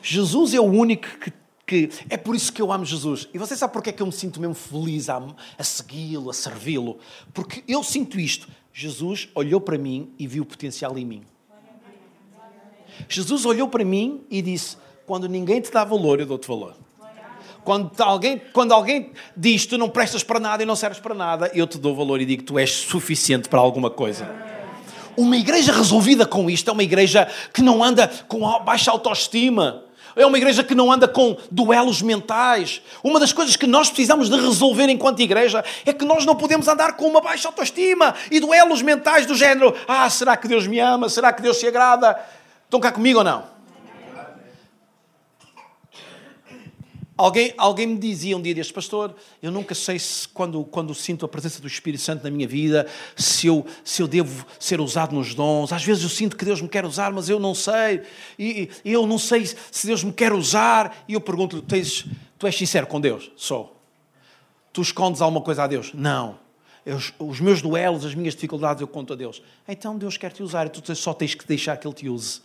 Jesus 0.01 0.53
é 0.53 0.59
o 0.59 0.63
único 0.63 1.07
que 1.19 1.31
que 1.65 1.89
é 2.09 2.17
por 2.17 2.35
isso 2.35 2.51
que 2.51 2.61
eu 2.61 2.71
amo 2.71 2.85
Jesus. 2.85 3.27
E 3.33 3.37
você 3.37 3.55
sabe 3.55 3.73
porque 3.73 3.89
é 3.89 3.93
que 3.93 4.01
eu 4.01 4.05
me 4.05 4.11
sinto 4.11 4.39
mesmo 4.39 4.53
feliz 4.53 5.09
a, 5.09 5.21
a 5.57 5.63
segui-lo, 5.63 6.29
a 6.29 6.33
servi-lo? 6.33 6.99
Porque 7.33 7.63
eu 7.67 7.83
sinto 7.83 8.19
isto. 8.19 8.47
Jesus 8.73 9.29
olhou 9.35 9.61
para 9.61 9.77
mim 9.77 10.11
e 10.17 10.25
viu 10.25 10.41
o 10.41 10.45
potencial 10.45 10.97
em 10.97 11.05
mim. 11.05 11.21
Jesus 13.07 13.45
olhou 13.45 13.67
para 13.67 13.85
mim 13.85 14.21
e 14.29 14.41
disse: 14.41 14.77
Quando 15.05 15.29
ninguém 15.29 15.61
te 15.61 15.71
dá 15.71 15.83
valor, 15.83 16.19
eu 16.19 16.25
dou-te 16.25 16.47
valor. 16.47 16.75
Quando 17.63 18.01
alguém, 18.01 18.41
quando 18.51 18.73
alguém 18.73 19.11
diz 19.37 19.65
tu 19.65 19.77
não 19.77 19.87
prestas 19.87 20.23
para 20.23 20.39
nada 20.39 20.63
e 20.63 20.65
não 20.65 20.75
serves 20.75 20.99
para 20.99 21.13
nada, 21.13 21.49
eu 21.53 21.65
te 21.65 21.77
dou 21.77 21.95
valor 21.95 22.19
e 22.19 22.25
digo 22.25 22.43
tu 22.43 22.59
és 22.59 22.71
suficiente 22.71 23.47
para 23.47 23.59
alguma 23.59 23.89
coisa. 23.89 24.29
Uma 25.15 25.37
igreja 25.37 25.71
resolvida 25.71 26.25
com 26.25 26.49
isto 26.49 26.69
é 26.69 26.73
uma 26.73 26.83
igreja 26.83 27.29
que 27.53 27.61
não 27.61 27.83
anda 27.83 28.07
com 28.27 28.39
baixa 28.63 28.91
autoestima 28.91 29.83
é 30.15 30.25
uma 30.25 30.37
igreja 30.37 30.63
que 30.63 30.75
não 30.75 30.91
anda 30.91 31.07
com 31.07 31.37
duelos 31.49 32.01
mentais. 32.01 32.81
Uma 33.03 33.19
das 33.19 33.33
coisas 33.33 33.55
que 33.55 33.67
nós 33.67 33.89
precisamos 33.89 34.29
de 34.29 34.35
resolver 34.35 34.89
enquanto 34.89 35.19
igreja 35.21 35.63
é 35.85 35.93
que 35.93 36.05
nós 36.05 36.25
não 36.25 36.35
podemos 36.35 36.67
andar 36.67 36.93
com 36.93 37.07
uma 37.07 37.21
baixa 37.21 37.47
autoestima 37.47 38.13
e 38.29 38.39
duelos 38.39 38.81
mentais 38.81 39.25
do 39.25 39.35
género: 39.35 39.75
ah, 39.87 40.09
será 40.09 40.35
que 40.35 40.47
Deus 40.47 40.67
me 40.67 40.79
ama? 40.79 41.09
Será 41.09 41.31
que 41.31 41.41
Deus 41.41 41.57
se 41.57 41.67
agrada? 41.67 42.19
Estão 42.65 42.79
cá 42.79 42.91
comigo 42.91 43.19
ou 43.19 43.23
não? 43.23 43.52
Alguém, 47.15 47.53
alguém 47.57 47.85
me 47.85 47.97
dizia 47.97 48.35
um 48.35 48.41
dia 48.41 48.55
deste 48.55 48.73
pastor, 48.73 49.15
eu 49.41 49.51
nunca 49.51 49.75
sei 49.75 49.99
se 49.99 50.27
quando, 50.27 50.63
quando 50.65 50.95
sinto 50.95 51.23
a 51.25 51.27
presença 51.27 51.61
do 51.61 51.67
Espírito 51.67 52.01
Santo 52.01 52.23
na 52.23 52.31
minha 52.31 52.47
vida, 52.47 52.87
se 53.15 53.45
eu, 53.45 53.63
se 53.83 54.01
eu 54.01 54.07
devo 54.07 54.43
ser 54.59 54.81
usado 54.81 55.13
nos 55.13 55.35
dons. 55.35 55.71
Às 55.71 55.83
vezes 55.83 56.03
eu 56.03 56.09
sinto 56.09 56.35
que 56.35 56.43
Deus 56.43 56.59
me 56.59 56.67
quer 56.67 56.85
usar, 56.85 57.11
mas 57.11 57.29
eu 57.29 57.39
não 57.39 57.53
sei. 57.53 58.01
E, 58.37 58.67
e 58.83 58.91
eu 58.91 59.05
não 59.05 59.19
sei 59.19 59.45
se 59.45 59.85
Deus 59.85 60.03
me 60.03 60.11
quer 60.11 60.33
usar. 60.33 61.03
E 61.07 61.13
eu 61.13 61.21
pergunto-lhe, 61.21 61.61
tu 61.61 62.47
és 62.47 62.55
sincero 62.55 62.87
com 62.87 62.99
Deus? 62.99 63.31
Sou. 63.35 63.79
Tu 64.71 64.81
escondes 64.81 65.21
alguma 65.21 65.41
coisa 65.41 65.63
a 65.63 65.67
Deus? 65.67 65.91
Não. 65.93 66.39
Eu, 66.83 66.97
os 67.19 67.39
meus 67.39 67.61
duelos, 67.61 68.05
as 68.05 68.15
minhas 68.15 68.33
dificuldades, 68.33 68.81
eu 68.81 68.87
conto 68.87 69.13
a 69.13 69.15
Deus. 69.15 69.39
Então 69.67 69.95
Deus 69.97 70.17
quer 70.17 70.31
te 70.31 70.41
usar 70.41 70.65
e 70.65 70.69
tu 70.69 70.95
só 70.95 71.13
tens 71.13 71.35
que 71.35 71.45
deixar 71.47 71.77
que 71.77 71.87
Ele 71.87 71.93
te 71.93 72.09
use. 72.09 72.41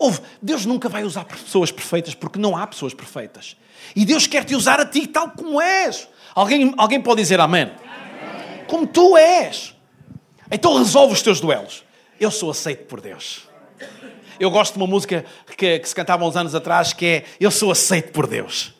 Ouve, 0.00 0.20
Deus 0.40 0.64
nunca 0.64 0.88
vai 0.88 1.04
usar 1.04 1.26
pessoas 1.26 1.70
perfeitas 1.70 2.14
porque 2.14 2.38
não 2.38 2.56
há 2.56 2.66
pessoas 2.66 2.94
perfeitas. 2.94 3.54
E 3.94 4.06
Deus 4.06 4.26
quer 4.26 4.44
te 4.44 4.56
usar 4.56 4.80
a 4.80 4.86
ti 4.86 5.06
tal 5.06 5.30
como 5.32 5.60
és. 5.60 6.08
Alguém, 6.34 6.72
alguém 6.78 6.98
pode 7.02 7.20
dizer 7.20 7.38
amém? 7.38 7.64
amém? 7.64 8.64
Como 8.66 8.86
tu 8.86 9.14
és. 9.18 9.76
Então 10.50 10.78
resolve 10.78 11.12
os 11.12 11.20
teus 11.20 11.38
duelos. 11.38 11.84
Eu 12.18 12.30
sou 12.30 12.50
aceito 12.50 12.86
por 12.86 13.02
Deus. 13.02 13.42
Eu 14.38 14.50
gosto 14.50 14.72
de 14.72 14.78
uma 14.78 14.86
música 14.86 15.22
que, 15.54 15.78
que 15.78 15.88
se 15.88 15.94
cantava 15.94 16.24
uns 16.24 16.34
anos 16.34 16.54
atrás 16.54 16.94
que 16.94 17.04
é 17.04 17.24
Eu 17.38 17.50
sou 17.50 17.70
aceito 17.70 18.10
por 18.10 18.26
Deus. 18.26 18.72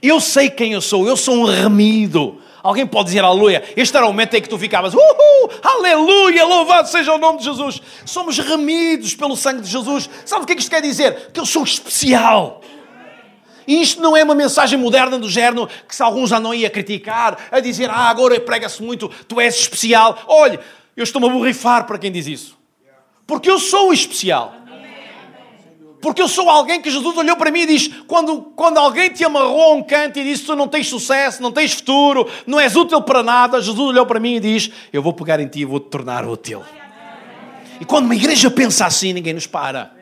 Eu 0.00 0.22
sei 0.22 0.48
quem 0.48 0.72
eu 0.72 0.80
sou, 0.80 1.06
eu 1.06 1.18
sou 1.18 1.36
um 1.36 1.44
remido. 1.44 2.40
Alguém 2.62 2.86
pode 2.86 3.06
dizer 3.06 3.24
aleluia? 3.24 3.64
Este 3.76 3.96
era 3.96 4.06
o 4.06 4.10
momento 4.10 4.34
em 4.34 4.40
que 4.40 4.48
tu 4.48 4.56
ficavas, 4.56 4.94
uhul, 4.94 5.50
aleluia, 5.62 6.44
louvado 6.44 6.88
seja 6.88 7.12
o 7.12 7.18
nome 7.18 7.38
de 7.38 7.44
Jesus. 7.44 7.82
Somos 8.06 8.38
remidos 8.38 9.14
pelo 9.14 9.36
sangue 9.36 9.62
de 9.62 9.68
Jesus. 9.68 10.08
Sabe 10.24 10.44
o 10.44 10.46
que 10.46 10.52
é 10.52 10.54
que 10.54 10.62
isto 10.62 10.70
quer 10.70 10.80
dizer? 10.80 11.30
Que 11.32 11.40
eu 11.40 11.46
sou 11.46 11.64
especial. 11.64 12.60
E 13.66 13.80
isto 13.80 14.00
não 14.00 14.16
é 14.16 14.22
uma 14.22 14.34
mensagem 14.34 14.78
moderna 14.78 15.18
do 15.18 15.28
género 15.28 15.68
que 15.88 15.94
se 15.94 16.02
alguns 16.02 16.30
já 16.30 16.38
não 16.38 16.54
ia 16.54 16.70
criticar, 16.70 17.38
a 17.50 17.60
dizer, 17.60 17.90
ah, 17.90 18.08
agora 18.08 18.38
prega-se 18.40 18.82
muito, 18.82 19.08
tu 19.26 19.40
és 19.40 19.56
especial. 19.56 20.18
Olhe, 20.26 20.58
eu 20.96 21.02
estou-me 21.04 21.28
a 21.28 21.30
borrifar 21.30 21.86
para 21.86 21.98
quem 21.98 22.12
diz 22.12 22.26
isso. 22.26 22.58
Porque 23.26 23.50
eu 23.50 23.58
sou 23.58 23.92
especial. 23.92 24.54
Porque 26.02 26.20
eu 26.20 26.26
sou 26.26 26.50
alguém 26.50 26.82
que 26.82 26.90
Jesus 26.90 27.16
olhou 27.16 27.36
para 27.36 27.52
mim 27.52 27.60
e 27.60 27.66
diz: 27.66 27.88
quando, 28.08 28.40
quando 28.56 28.76
alguém 28.76 29.08
te 29.08 29.24
amarrou 29.24 29.62
a 29.62 29.74
um 29.74 29.82
canto 29.84 30.18
e 30.18 30.24
disse 30.24 30.44
tu 30.44 30.56
não 30.56 30.66
tens 30.66 30.88
sucesso, 30.88 31.40
não 31.40 31.52
tens 31.52 31.72
futuro, 31.72 32.28
não 32.44 32.58
és 32.58 32.74
útil 32.74 33.00
para 33.02 33.22
nada, 33.22 33.60
Jesus 33.62 33.88
olhou 33.88 34.04
para 34.04 34.18
mim 34.18 34.34
e 34.34 34.40
diz: 34.40 34.68
Eu 34.92 35.00
vou 35.00 35.12
pegar 35.12 35.38
em 35.38 35.46
ti 35.46 35.60
e 35.60 35.64
vou 35.64 35.78
te 35.78 35.86
tornar 35.86 36.26
útil. 36.26 36.62
E 37.80 37.84
quando 37.84 38.06
uma 38.06 38.16
igreja 38.16 38.50
pensa 38.50 38.84
assim, 38.84 39.12
ninguém 39.12 39.32
nos 39.32 39.46
para. 39.46 39.92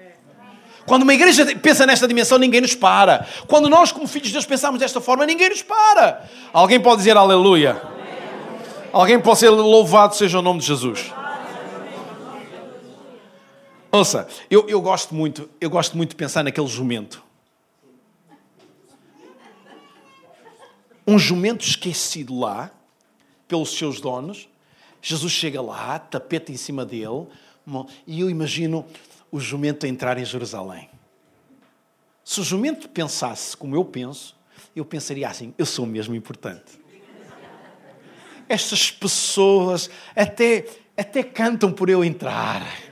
Quando 0.87 1.03
uma 1.03 1.13
igreja 1.13 1.45
pensa 1.57 1.85
nesta 1.87 2.09
dimensão, 2.09 2.39
ninguém 2.39 2.63
nos 2.63 2.75
para. 2.75 3.27
Quando 3.47 3.69
nós, 3.69 3.93
como 3.93 4.09
filhos 4.09 4.29
de 4.29 4.33
Deus, 4.33 4.47
pensamos 4.47 4.81
desta 4.81 5.01
forma, 5.03 5.27
ninguém 5.27 5.51
nos 5.51 5.63
para. 5.63 6.25
Alguém 6.53 6.81
pode 6.81 6.97
dizer 6.97 7.17
aleluia? 7.17 7.81
Alguém 8.91 9.21
pode 9.21 9.39
ser 9.39 9.51
louvado 9.51 10.17
seja 10.17 10.39
o 10.39 10.43
nome 10.43 10.61
de 10.61 10.67
Jesus. 10.67 11.13
Ouça, 13.93 14.29
eu, 14.49 14.69
eu, 14.69 14.81
gosto 14.81 15.15
muito, 15.15 15.51
eu 15.61 15.69
gosto 15.69 15.97
muito 15.97 16.11
de 16.11 16.17
pensar 16.17 16.45
naquele 16.45 16.67
jumento. 16.69 17.23
Um 21.07 21.19
jumento 21.19 21.65
esquecido 21.65 22.39
lá, 22.39 22.71
pelos 23.49 23.77
seus 23.77 24.01
donos. 24.01 24.49
Jesus 25.03 25.33
chega 25.33 25.61
lá, 25.61 25.99
tapete 25.99 26.53
em 26.53 26.57
cima 26.57 26.85
dele, 26.85 27.27
e 28.07 28.21
eu 28.21 28.31
imagino 28.31 28.87
o 29.33 29.41
jumento 29.41 29.87
a 29.87 29.89
entrar 29.89 30.19
em 30.19 30.25
Jerusalém. 30.25 30.89
Se 32.25 32.41
o 32.41 32.45
jumento 32.45 32.89
pensasse 32.89 33.57
como 33.57 33.75
eu 33.75 33.85
penso, 33.85 34.37
eu 34.77 34.85
pensaria 34.85 35.29
assim: 35.29 35.53
eu 35.59 35.67
sou 35.67 35.85
mesmo 35.85 36.15
importante. 36.15 36.79
Estas 38.49 38.91
pessoas, 38.91 39.91
até 40.15 40.67
até 40.97 41.23
cantam 41.23 41.73
por 41.73 41.89
eu 41.89 42.05
entrar. 42.05 42.90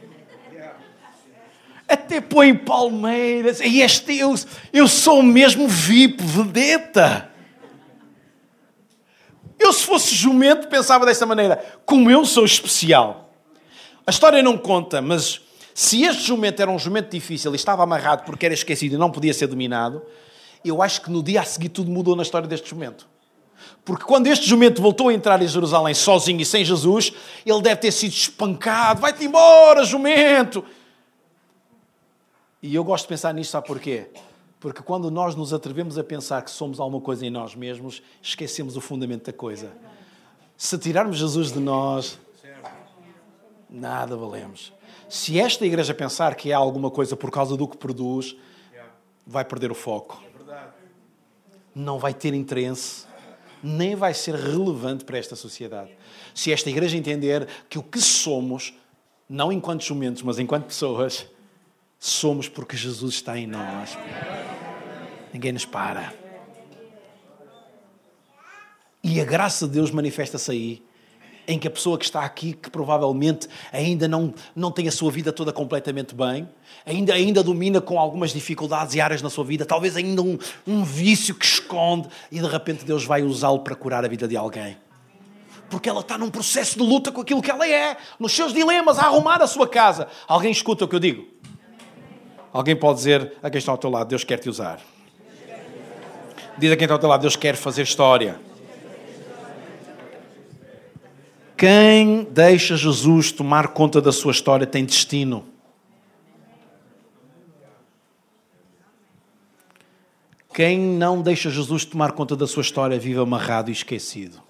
Até 1.88 2.20
põem 2.20 2.54
palmeiras. 2.54 3.60
E 3.60 3.80
este, 3.80 4.18
eu, 4.18 4.34
eu 4.72 4.86
sou 4.86 5.22
mesmo 5.22 5.66
VIP, 5.66 6.22
vedeta. 6.22 7.30
Eu, 9.58 9.72
se 9.72 9.84
fosse 9.84 10.14
jumento, 10.14 10.68
pensava 10.68 11.06
desta 11.06 11.24
maneira: 11.24 11.56
como 11.86 12.10
eu 12.10 12.24
sou 12.26 12.44
especial. 12.44 13.32
A 14.06 14.10
história 14.10 14.42
não 14.42 14.56
conta, 14.56 15.02
mas 15.02 15.40
se 15.74 16.02
este 16.02 16.24
jumento 16.24 16.60
era 16.60 16.70
um 16.70 16.78
jumento 16.78 17.10
difícil 17.10 17.52
e 17.52 17.56
estava 17.56 17.82
amarrado 17.82 18.24
porque 18.24 18.46
era 18.46 18.54
esquecido 18.54 18.94
e 18.94 18.98
não 18.98 19.10
podia 19.10 19.32
ser 19.34 19.46
dominado, 19.46 20.02
eu 20.64 20.82
acho 20.82 21.02
que 21.02 21.10
no 21.10 21.22
dia 21.22 21.40
a 21.40 21.44
seguir 21.44 21.68
tudo 21.68 21.90
mudou 21.90 22.16
na 22.16 22.22
história 22.22 22.48
deste 22.48 22.70
jumento. 22.70 23.06
Porque 23.84 24.04
quando 24.04 24.26
este 24.26 24.48
jumento 24.48 24.80
voltou 24.80 25.08
a 25.08 25.14
entrar 25.14 25.40
em 25.42 25.48
Jerusalém 25.48 25.94
sozinho 25.94 26.40
e 26.40 26.44
sem 26.44 26.64
Jesus, 26.64 27.12
ele 27.44 27.60
deve 27.60 27.76
ter 27.76 27.92
sido 27.92 28.12
espancado. 28.12 29.00
Vai-te 29.00 29.24
embora, 29.24 29.84
jumento! 29.84 30.64
E 32.62 32.74
eu 32.74 32.82
gosto 32.82 33.04
de 33.04 33.08
pensar 33.08 33.32
nisto, 33.32 33.52
sabe 33.52 33.66
porquê? 33.66 34.08
Porque 34.58 34.82
quando 34.82 35.10
nós 35.10 35.36
nos 35.36 35.52
atrevemos 35.52 35.96
a 35.96 36.04
pensar 36.04 36.42
que 36.42 36.50
somos 36.50 36.80
alguma 36.80 37.00
coisa 37.00 37.24
em 37.24 37.30
nós 37.30 37.54
mesmos, 37.54 38.02
esquecemos 38.20 38.76
o 38.76 38.80
fundamento 38.80 39.26
da 39.26 39.32
coisa. 39.32 39.72
Se 40.56 40.76
tirarmos 40.76 41.18
Jesus 41.18 41.52
de 41.52 41.60
nós, 41.60 42.18
nada 43.70 44.16
valemos. 44.16 44.72
Se 45.08 45.38
esta 45.38 45.64
igreja 45.64 45.94
pensar 45.94 46.34
que 46.34 46.50
é 46.50 46.54
alguma 46.54 46.90
coisa 46.90 47.16
por 47.16 47.30
causa 47.30 47.56
do 47.56 47.68
que 47.68 47.76
produz, 47.76 48.36
vai 49.24 49.44
perder 49.44 49.70
o 49.70 49.74
foco. 49.74 50.20
Não 51.72 51.98
vai 51.98 52.12
ter 52.12 52.34
interesse, 52.34 53.06
nem 53.62 53.94
vai 53.94 54.12
ser 54.12 54.34
relevante 54.34 55.04
para 55.04 55.16
esta 55.16 55.36
sociedade. 55.36 55.90
Se 56.34 56.52
esta 56.52 56.68
igreja 56.68 56.96
entender 56.96 57.46
que 57.68 57.78
o 57.78 57.82
que 57.82 58.00
somos, 58.00 58.74
não 59.28 59.52
enquanto 59.52 59.84
jumentos, 59.84 60.22
mas 60.22 60.40
enquanto 60.40 60.66
pessoas, 60.66 61.26
somos 61.98 62.48
porque 62.48 62.76
Jesus 62.76 63.16
está 63.16 63.38
em 63.38 63.46
nós. 63.46 63.96
Ninguém 65.32 65.52
nos 65.52 65.64
para. 65.64 66.12
E 69.02 69.20
a 69.20 69.24
graça 69.24 69.66
de 69.66 69.74
Deus 69.74 69.90
manifesta-se 69.90 70.50
aí, 70.50 70.82
em 71.46 71.58
que 71.58 71.66
a 71.66 71.70
pessoa 71.70 71.96
que 71.96 72.04
está 72.04 72.22
aqui, 72.22 72.52
que 72.52 72.68
provavelmente 72.68 73.48
ainda 73.72 74.06
não, 74.06 74.34
não 74.54 74.70
tem 74.70 74.86
a 74.86 74.92
sua 74.92 75.10
vida 75.10 75.32
toda 75.32 75.52
completamente 75.52 76.14
bem, 76.14 76.48
ainda, 76.84 77.14
ainda 77.14 77.42
domina 77.42 77.80
com 77.80 77.98
algumas 77.98 78.32
dificuldades 78.32 78.94
e 78.94 79.00
áreas 79.00 79.22
na 79.22 79.30
sua 79.30 79.44
vida, 79.44 79.64
talvez 79.64 79.96
ainda 79.96 80.20
um, 80.20 80.36
um 80.66 80.84
vício 80.84 81.34
que 81.34 81.46
esconde, 81.46 82.08
e 82.30 82.38
de 82.40 82.46
repente 82.46 82.84
Deus 82.84 83.04
vai 83.04 83.22
usá-lo 83.22 83.60
para 83.60 83.74
curar 83.74 84.04
a 84.04 84.08
vida 84.08 84.28
de 84.28 84.36
alguém. 84.36 84.76
Porque 85.70 85.88
ela 85.88 86.00
está 86.00 86.18
num 86.18 86.30
processo 86.30 86.78
de 86.78 86.82
luta 86.82 87.12
com 87.12 87.20
aquilo 87.20 87.42
que 87.42 87.50
ela 87.50 87.66
é, 87.68 87.96
nos 88.18 88.32
seus 88.32 88.52
dilemas, 88.52 88.98
a 88.98 89.04
arrumar 89.04 89.40
a 89.42 89.46
sua 89.46 89.68
casa. 89.68 90.08
Alguém 90.26 90.50
escuta 90.50 90.84
o 90.84 90.88
que 90.88 90.94
eu 90.94 91.00
digo? 91.00 91.26
Alguém 92.52 92.74
pode 92.74 92.98
dizer 92.98 93.34
a 93.42 93.50
quem 93.50 93.58
está 93.58 93.72
ao 93.72 93.78
teu 93.78 93.90
lado: 93.90 94.08
Deus 94.08 94.24
quer 94.24 94.38
te 94.38 94.48
usar. 94.48 94.80
Diz 96.56 96.72
a 96.72 96.76
quem 96.76 96.84
está 96.84 96.94
ao 96.94 96.98
teu 96.98 97.08
lado: 97.08 97.20
Deus 97.20 97.36
quer 97.36 97.56
fazer 97.56 97.82
história. 97.82 98.40
Quem 101.56 102.24
deixa 102.30 102.76
Jesus 102.76 103.32
tomar 103.32 103.68
conta 103.68 104.00
da 104.00 104.12
sua 104.12 104.30
história 104.30 104.66
tem 104.66 104.84
destino. 104.84 105.44
Quem 110.54 110.78
não 110.78 111.20
deixa 111.20 111.50
Jesus 111.50 111.84
tomar 111.84 112.12
conta 112.12 112.34
da 112.34 112.46
sua 112.46 112.62
história 112.62 112.98
vive 112.98 113.20
amarrado 113.20 113.70
e 113.70 113.72
esquecido. 113.72 114.40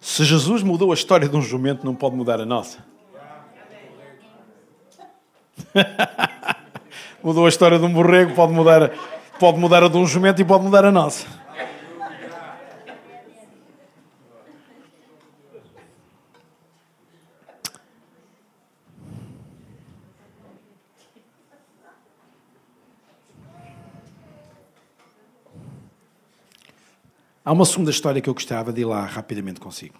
Se 0.00 0.24
Jesus 0.24 0.62
mudou 0.62 0.90
a 0.90 0.94
história 0.94 1.28
de 1.28 1.36
um 1.36 1.42
jumento, 1.42 1.84
não 1.84 1.94
pode 1.94 2.16
mudar 2.16 2.40
a 2.40 2.46
nossa. 2.46 2.91
Mudou 7.22 7.46
a 7.46 7.48
história 7.48 7.78
de 7.78 7.84
um 7.84 7.92
borrego, 7.92 8.34
pode 8.34 8.52
mudar, 8.52 8.90
pode 9.38 9.58
mudar 9.58 9.82
a 9.84 9.88
de 9.88 9.96
um 9.96 10.06
jumento 10.06 10.40
e 10.40 10.44
pode 10.44 10.64
mudar 10.64 10.84
a 10.84 10.92
nossa. 10.92 11.26
Há 27.44 27.50
uma 27.50 27.64
segunda 27.64 27.90
história 27.90 28.20
que 28.20 28.30
eu 28.30 28.34
gostava 28.34 28.72
de 28.72 28.82
ir 28.82 28.84
lá 28.84 29.04
rapidamente 29.04 29.60
consigo. 29.60 29.96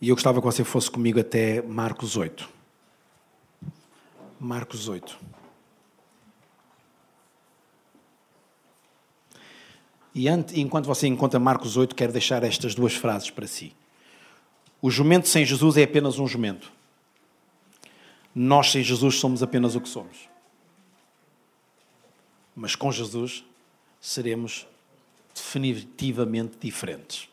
E 0.00 0.08
eu 0.08 0.16
gostava 0.16 0.40
que 0.40 0.44
você 0.44 0.64
fosse 0.64 0.90
comigo 0.90 1.20
até 1.20 1.62
Marcos 1.62 2.16
8. 2.16 2.57
Marcos 4.40 4.88
8. 4.88 5.18
E 10.14 10.28
enquanto 10.54 10.86
você 10.86 11.06
encontra 11.06 11.38
Marcos 11.38 11.76
8, 11.76 11.94
quero 11.94 12.12
deixar 12.12 12.42
estas 12.42 12.74
duas 12.74 12.94
frases 12.94 13.30
para 13.30 13.46
si. 13.46 13.72
O 14.80 14.90
jumento 14.90 15.28
sem 15.28 15.44
Jesus 15.44 15.76
é 15.76 15.82
apenas 15.82 16.18
um 16.18 16.26
jumento. 16.26 16.72
Nós 18.34 18.70
sem 18.70 18.82
Jesus 18.82 19.16
somos 19.16 19.42
apenas 19.42 19.74
o 19.74 19.80
que 19.80 19.88
somos. 19.88 20.28
Mas 22.54 22.74
com 22.74 22.90
Jesus 22.90 23.44
seremos 24.00 24.66
definitivamente 25.34 26.56
diferentes. 26.60 27.28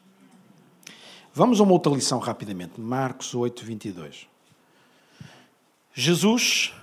Vamos 1.33 1.59
a 1.59 1.63
uma 1.63 1.73
outra 1.73 1.91
lição 1.91 2.19
rapidamente. 2.19 2.79
Marcos 2.79 3.33
8, 3.33 3.65
22. 3.65 4.27
Jesus 5.93 6.73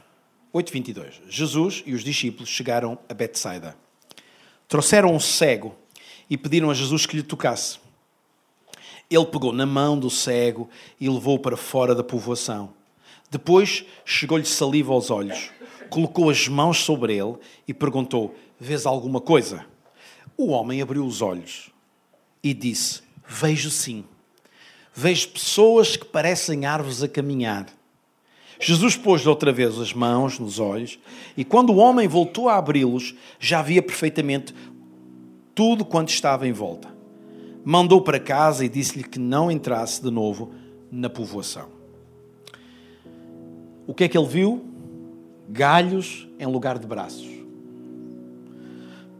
8:22. 0.52 1.20
Jesus 1.28 1.82
e 1.86 1.94
os 1.94 2.04
discípulos 2.04 2.48
chegaram 2.48 2.98
a 3.08 3.14
Betsaida. 3.14 3.76
Trouxeram 4.68 5.14
um 5.14 5.20
cego 5.20 5.74
e 6.28 6.36
pediram 6.36 6.70
a 6.70 6.74
Jesus 6.74 7.06
que 7.06 7.16
lhe 7.16 7.22
tocasse. 7.22 7.78
Ele 9.10 9.26
pegou 9.26 9.52
na 9.52 9.66
mão 9.66 9.98
do 9.98 10.08
cego 10.08 10.68
e 11.00 11.08
levou-o 11.08 11.38
para 11.38 11.56
fora 11.56 11.94
da 11.94 12.02
povoação. 12.02 12.72
Depois 13.30 13.84
chegou-lhe 14.04 14.44
saliva 14.44 14.92
aos 14.92 15.10
olhos, 15.10 15.50
colocou 15.88 16.30
as 16.30 16.48
mãos 16.48 16.78
sobre 16.78 17.16
ele 17.16 17.36
e 17.66 17.74
perguntou: 17.74 18.34
Vês 18.58 18.86
alguma 18.86 19.20
coisa? 19.20 19.66
O 20.36 20.48
homem 20.48 20.80
abriu 20.80 21.04
os 21.04 21.20
olhos 21.22 21.70
e 22.42 22.52
disse: 22.54 23.02
Vejo 23.26 23.70
sim. 23.70 24.04
Vejo 24.94 25.28
pessoas 25.28 25.96
que 25.96 26.04
parecem 26.04 26.66
árvores 26.66 27.02
a 27.02 27.08
caminhar. 27.08 27.66
Jesus 28.64 28.96
pôs 28.96 29.26
outra 29.26 29.50
vez 29.50 29.76
as 29.80 29.92
mãos 29.92 30.38
nos 30.38 30.60
olhos 30.60 30.96
e 31.36 31.44
quando 31.44 31.70
o 31.70 31.76
homem 31.78 32.06
voltou 32.06 32.48
a 32.48 32.56
abri-los, 32.56 33.12
já 33.40 33.60
via 33.60 33.82
perfeitamente 33.82 34.54
tudo 35.52 35.84
quanto 35.84 36.10
estava 36.10 36.46
em 36.46 36.52
volta. 36.52 36.88
Mandou 37.64 38.00
para 38.00 38.20
casa 38.20 38.64
e 38.64 38.68
disse-lhe 38.68 39.02
que 39.02 39.18
não 39.18 39.50
entrasse 39.50 40.00
de 40.00 40.12
novo 40.12 40.52
na 40.92 41.10
povoação. 41.10 41.70
O 43.84 43.92
que 43.92 44.04
é 44.04 44.08
que 44.08 44.16
ele 44.16 44.28
viu? 44.28 44.64
Galhos 45.48 46.28
em 46.38 46.46
lugar 46.46 46.78
de 46.78 46.86
braços. 46.86 47.28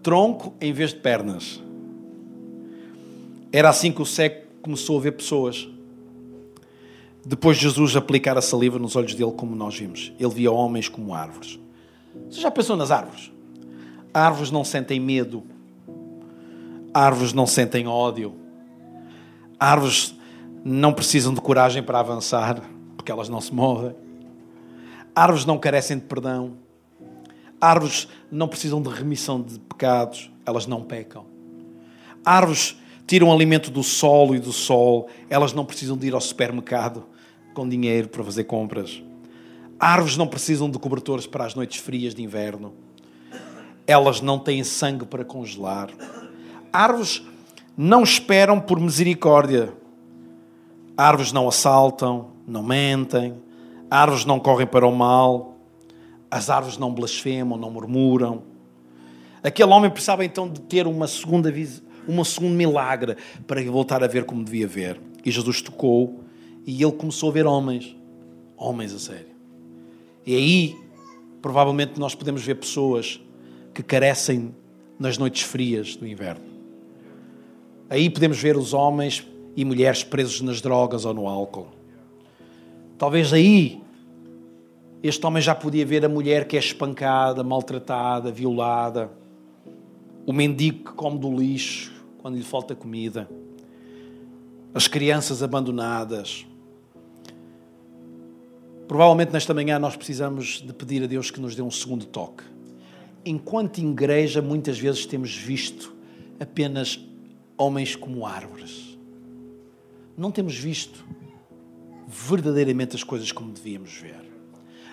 Tronco 0.05 0.55
em 0.61 0.73
vez 0.73 0.91
de 0.91 1.01
pernas. 1.01 1.61
Era 3.53 3.71
assim 3.71 3.91
que 3.91 4.03
o 4.03 4.07
cego 4.07 4.47
começou 4.63 4.99
a 4.99 5.03
ver 5.03 5.13
pessoas. 5.13 5.69
Depois 7.25 7.57
de 7.57 7.63
Jesus 7.63 7.95
aplicar 7.95 8.37
a 8.37 8.43
saliva 8.43 8.81
nos 8.81 8.97
olhos 8.97 9.15
dele, 9.15 9.33
como 9.33 9.55
nós 9.55 9.79
vimos, 9.79 10.13
ele 10.19 10.31
via 10.31 10.51
homens 10.51 10.89
como 10.89 11.15
árvores. 11.15 11.59
Você 12.29 12.41
já 12.41 12.51
pensou 12.51 12.77
nas 12.77 12.91
árvores? 12.91 13.31
Árvores 14.13 14.51
não 14.51 14.65
sentem 14.65 14.99
medo. 14.99 15.45
Árvores 16.93 17.33
não 17.33 17.47
sentem 17.47 17.87
ódio. 17.87 18.35
Árvores 19.59 20.15
não 20.65 20.93
precisam 20.93 21.33
de 21.33 21.41
coragem 21.41 21.83
para 21.83 22.01
avançar, 22.01 22.61
porque 22.97 23.13
elas 23.13 23.29
não 23.29 23.41
se 23.41 23.55
movem. 23.55 23.95
Árvores 25.15 25.45
não 25.45 25.59
carecem 25.59 25.99
de 25.99 26.05
perdão. 26.05 26.55
Árvores 27.61 28.09
não 28.33 28.49
precisam 28.49 28.83
de 28.83 28.89
remissão 28.89 29.41
de 29.41 29.61
pecados, 29.61 30.29
elas 30.45 30.67
não 30.67 30.83
pecam. 30.83 31.25
Árvores 32.25 32.77
tiram 33.07 33.33
alimento 33.33 33.71
do 33.71 33.85
solo 33.85 34.35
e 34.35 34.41
do 34.41 34.53
sol, 34.53 35.09
elas 35.31 35.53
não 35.53 35.65
precisam 35.65 35.97
de 35.97 36.09
ir 36.09 36.15
ao 36.15 36.21
supermercado 36.21 37.12
com 37.53 37.69
dinheiro 37.69 38.09
para 38.09 38.25
fazer 38.25 38.45
compras. 38.45 39.03
Árvores 39.79 40.17
não 40.17 40.27
precisam 40.27 40.71
de 40.71 40.79
cobertores 40.79 41.27
para 41.27 41.45
as 41.45 41.55
noites 41.55 41.81
frias 41.81 42.15
de 42.15 42.23
inverno. 42.23 42.73
Elas 43.87 44.21
não 44.21 44.39
têm 44.39 44.63
sangue 44.63 45.05
para 45.05 45.25
congelar. 45.25 45.91
Árvores 46.73 47.23
não 47.77 48.03
esperam 48.03 48.61
por 48.61 48.79
misericórdia. 48.79 49.73
Árvores 50.97 51.33
não 51.33 51.49
assaltam, 51.49 52.29
não 52.47 52.63
mentem. 52.63 53.35
Árvores 53.91 54.25
não 54.25 54.39
correm 54.39 54.67
para 54.67 54.87
o 54.87 54.95
mal. 54.95 55.57
As 56.31 56.49
árvores 56.49 56.79
não 56.79 56.95
blasfemam, 56.95 57.59
não 57.59 57.71
murmuram. 57.71 58.45
Aquele 59.43 59.73
homem 59.73 59.91
precisava 59.91 60.25
então 60.25 60.49
de 60.49 60.61
ter 60.61 60.87
uma 60.87 61.09
segunda, 61.09 61.53
um 62.09 62.23
segundo 62.23 62.55
milagre 62.55 63.17
para 63.47 63.61
voltar 63.65 64.05
a 64.05 64.07
ver 64.07 64.25
como 64.25 64.45
devia 64.45 64.69
ver. 64.69 65.01
E 65.25 65.31
Jesus 65.31 65.61
tocou 65.61 66.22
e 66.67 66.83
ele 66.83 66.93
começou 66.93 67.31
a 67.31 67.33
ver 67.33 67.47
homens. 67.47 67.97
Homens 68.57 68.95
a 68.95 68.99
sério. 68.99 69.33
E 70.27 70.35
aí, 70.37 70.77
provavelmente, 71.41 71.99
nós 71.99 72.15
podemos 72.15 72.43
ver 72.43 72.57
pessoas 72.57 73.21
que 73.75 73.83
carecem 73.83 74.55
nas 74.99 75.19
noites 75.19 75.43
frias 75.43 75.97
do 75.97 76.07
inverno. 76.07 76.45
Aí 77.91 78.09
podemos 78.09 78.39
ver 78.39 78.57
os 78.57 78.73
homens 78.73 79.27
e 79.57 79.65
mulheres 79.65 80.05
presos 80.05 80.41
nas 80.41 80.61
drogas 80.61 81.05
ou 81.05 81.13
no 81.13 81.27
álcool. 81.27 81.69
Talvez 82.97 83.33
aí 83.33 83.83
este 85.03 85.27
homem 85.27 85.43
já 85.43 85.55
podia 85.55 85.85
ver 85.85 86.05
a 86.05 86.09
mulher 86.09 86.47
que 86.47 86.57
é 86.57 86.61
espancada, 86.61 87.43
maltratada, 87.43 88.31
violada, 88.31 89.11
o 90.25 90.33
mendigo 90.33 90.85
que 90.85 90.93
come 90.93 91.19
do 91.19 91.35
lixo 91.37 91.93
quando 92.19 92.37
lhe 92.37 92.45
falta 92.45 92.75
comida, 92.77 93.29
as 94.73 94.87
crianças 94.87 95.43
abandonadas. 95.43 96.47
Provavelmente 98.89 99.33
nesta 99.33 99.55
manhã 99.55 99.79
nós 99.79 99.97
precisamos 99.97 100.63
de 100.65 100.73
pedir 100.73 101.03
a 101.03 101.07
Deus 101.07 101.31
que 101.31 101.41
nos 101.41 101.55
dê 101.55 101.63
um 101.63 101.71
segundo 101.71 102.05
toque. 102.05 102.45
Enquanto 103.25 103.79
igreja, 103.79 104.43
muitas 104.43 104.79
vezes 104.79 105.07
temos 105.07 105.35
visto 105.35 105.95
apenas 106.41 107.01
homens 107.57 107.95
como 107.95 108.27
árvores. 108.27 108.99
Não 110.17 110.31
temos 110.31 110.57
visto 110.57 111.05
verdadeiramente 112.09 112.97
as 112.97 113.05
coisas 113.05 113.31
como 113.33 113.53
devíamos 113.53 113.95
ver. 113.95 114.21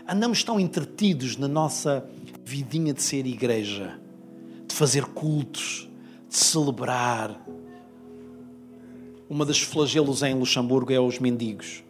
Andamos 0.08 0.44
tão 0.44 0.60
entretidos 0.60 1.36
na 1.38 1.48
nossa 1.48 2.08
vidinha 2.46 2.94
de 2.94 3.02
ser 3.02 3.26
igreja, 3.26 4.00
de 4.68 4.74
fazer 4.74 5.06
cultos, 5.06 5.90
de 6.28 6.38
celebrar. 6.38 7.46
Uma 9.30 9.46
das 9.46 9.60
flagelos 9.60 10.24
em 10.24 10.34
Luxemburgo 10.34 10.94
é 10.94 11.00
os 11.00 11.20
mendigos. 11.20 11.84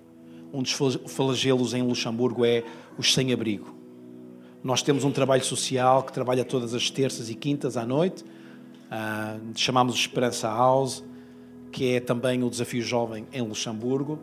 Um 0.52 0.64
dos 0.64 0.74
flagelos 1.08 1.74
em 1.74 1.84
Luxemburgo 1.84 2.44
é 2.44 2.64
os 2.98 3.14
sem-abrigo. 3.14 3.76
Nós 4.64 4.82
temos 4.82 5.04
um 5.04 5.12
trabalho 5.12 5.44
social 5.44 6.04
que 6.04 6.12
trabalha 6.12 6.44
todas 6.44 6.74
as 6.74 6.90
terças 6.90 7.30
e 7.30 7.36
quintas 7.36 7.78
à 7.78 7.86
noite. 7.86 8.24
Uh, 8.24 9.52
chamamos 9.56 9.96
Esperança 9.96 10.48
House, 10.48 11.04
que 11.72 11.94
é 11.94 12.00
também 12.00 12.44
o 12.44 12.50
Desafio 12.50 12.82
Jovem 12.82 13.28
em 13.32 13.42
Luxemburgo. 13.42 14.20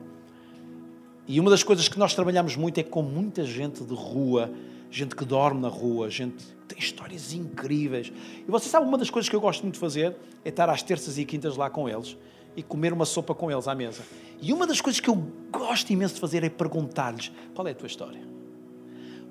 E 1.28 1.38
uma 1.38 1.50
das 1.50 1.62
coisas 1.62 1.88
que 1.88 1.98
nós 1.98 2.14
trabalhamos 2.14 2.56
muito 2.56 2.78
é 2.78 2.82
com 2.82 3.02
muita 3.02 3.44
gente 3.44 3.84
de 3.84 3.94
rua, 3.94 4.50
gente 4.90 5.14
que 5.14 5.24
dorme 5.24 5.60
na 5.60 5.68
rua, 5.68 6.10
gente 6.10 6.44
que 6.44 6.74
tem 6.74 6.78
histórias 6.78 7.32
incríveis. 7.32 8.12
E 8.46 8.50
você 8.50 8.68
sabe, 8.68 8.86
uma 8.86 8.98
das 8.98 9.10
coisas 9.10 9.28
que 9.28 9.34
eu 9.34 9.40
gosto 9.40 9.62
muito 9.62 9.74
de 9.74 9.80
fazer 9.80 10.16
é 10.44 10.48
estar 10.48 10.68
às 10.68 10.82
terças 10.82 11.18
e 11.18 11.24
quintas 11.24 11.56
lá 11.56 11.70
com 11.70 11.88
eles 11.88 12.16
e 12.57 12.62
comer 12.62 12.92
uma 12.92 13.04
sopa 13.04 13.34
com 13.34 13.50
eles 13.50 13.68
à 13.68 13.74
mesa. 13.74 14.02
E 14.40 14.52
uma 14.52 14.66
das 14.66 14.80
coisas 14.80 14.98
que 14.98 15.11
eu 15.11 15.14
gosto 15.52 15.90
imenso 15.90 16.14
de 16.14 16.20
fazer 16.20 16.42
é 16.42 16.48
perguntar-lhes 16.48 17.30
qual 17.54 17.68
é 17.68 17.72
a 17.72 17.74
tua 17.74 17.86
história. 17.86 18.20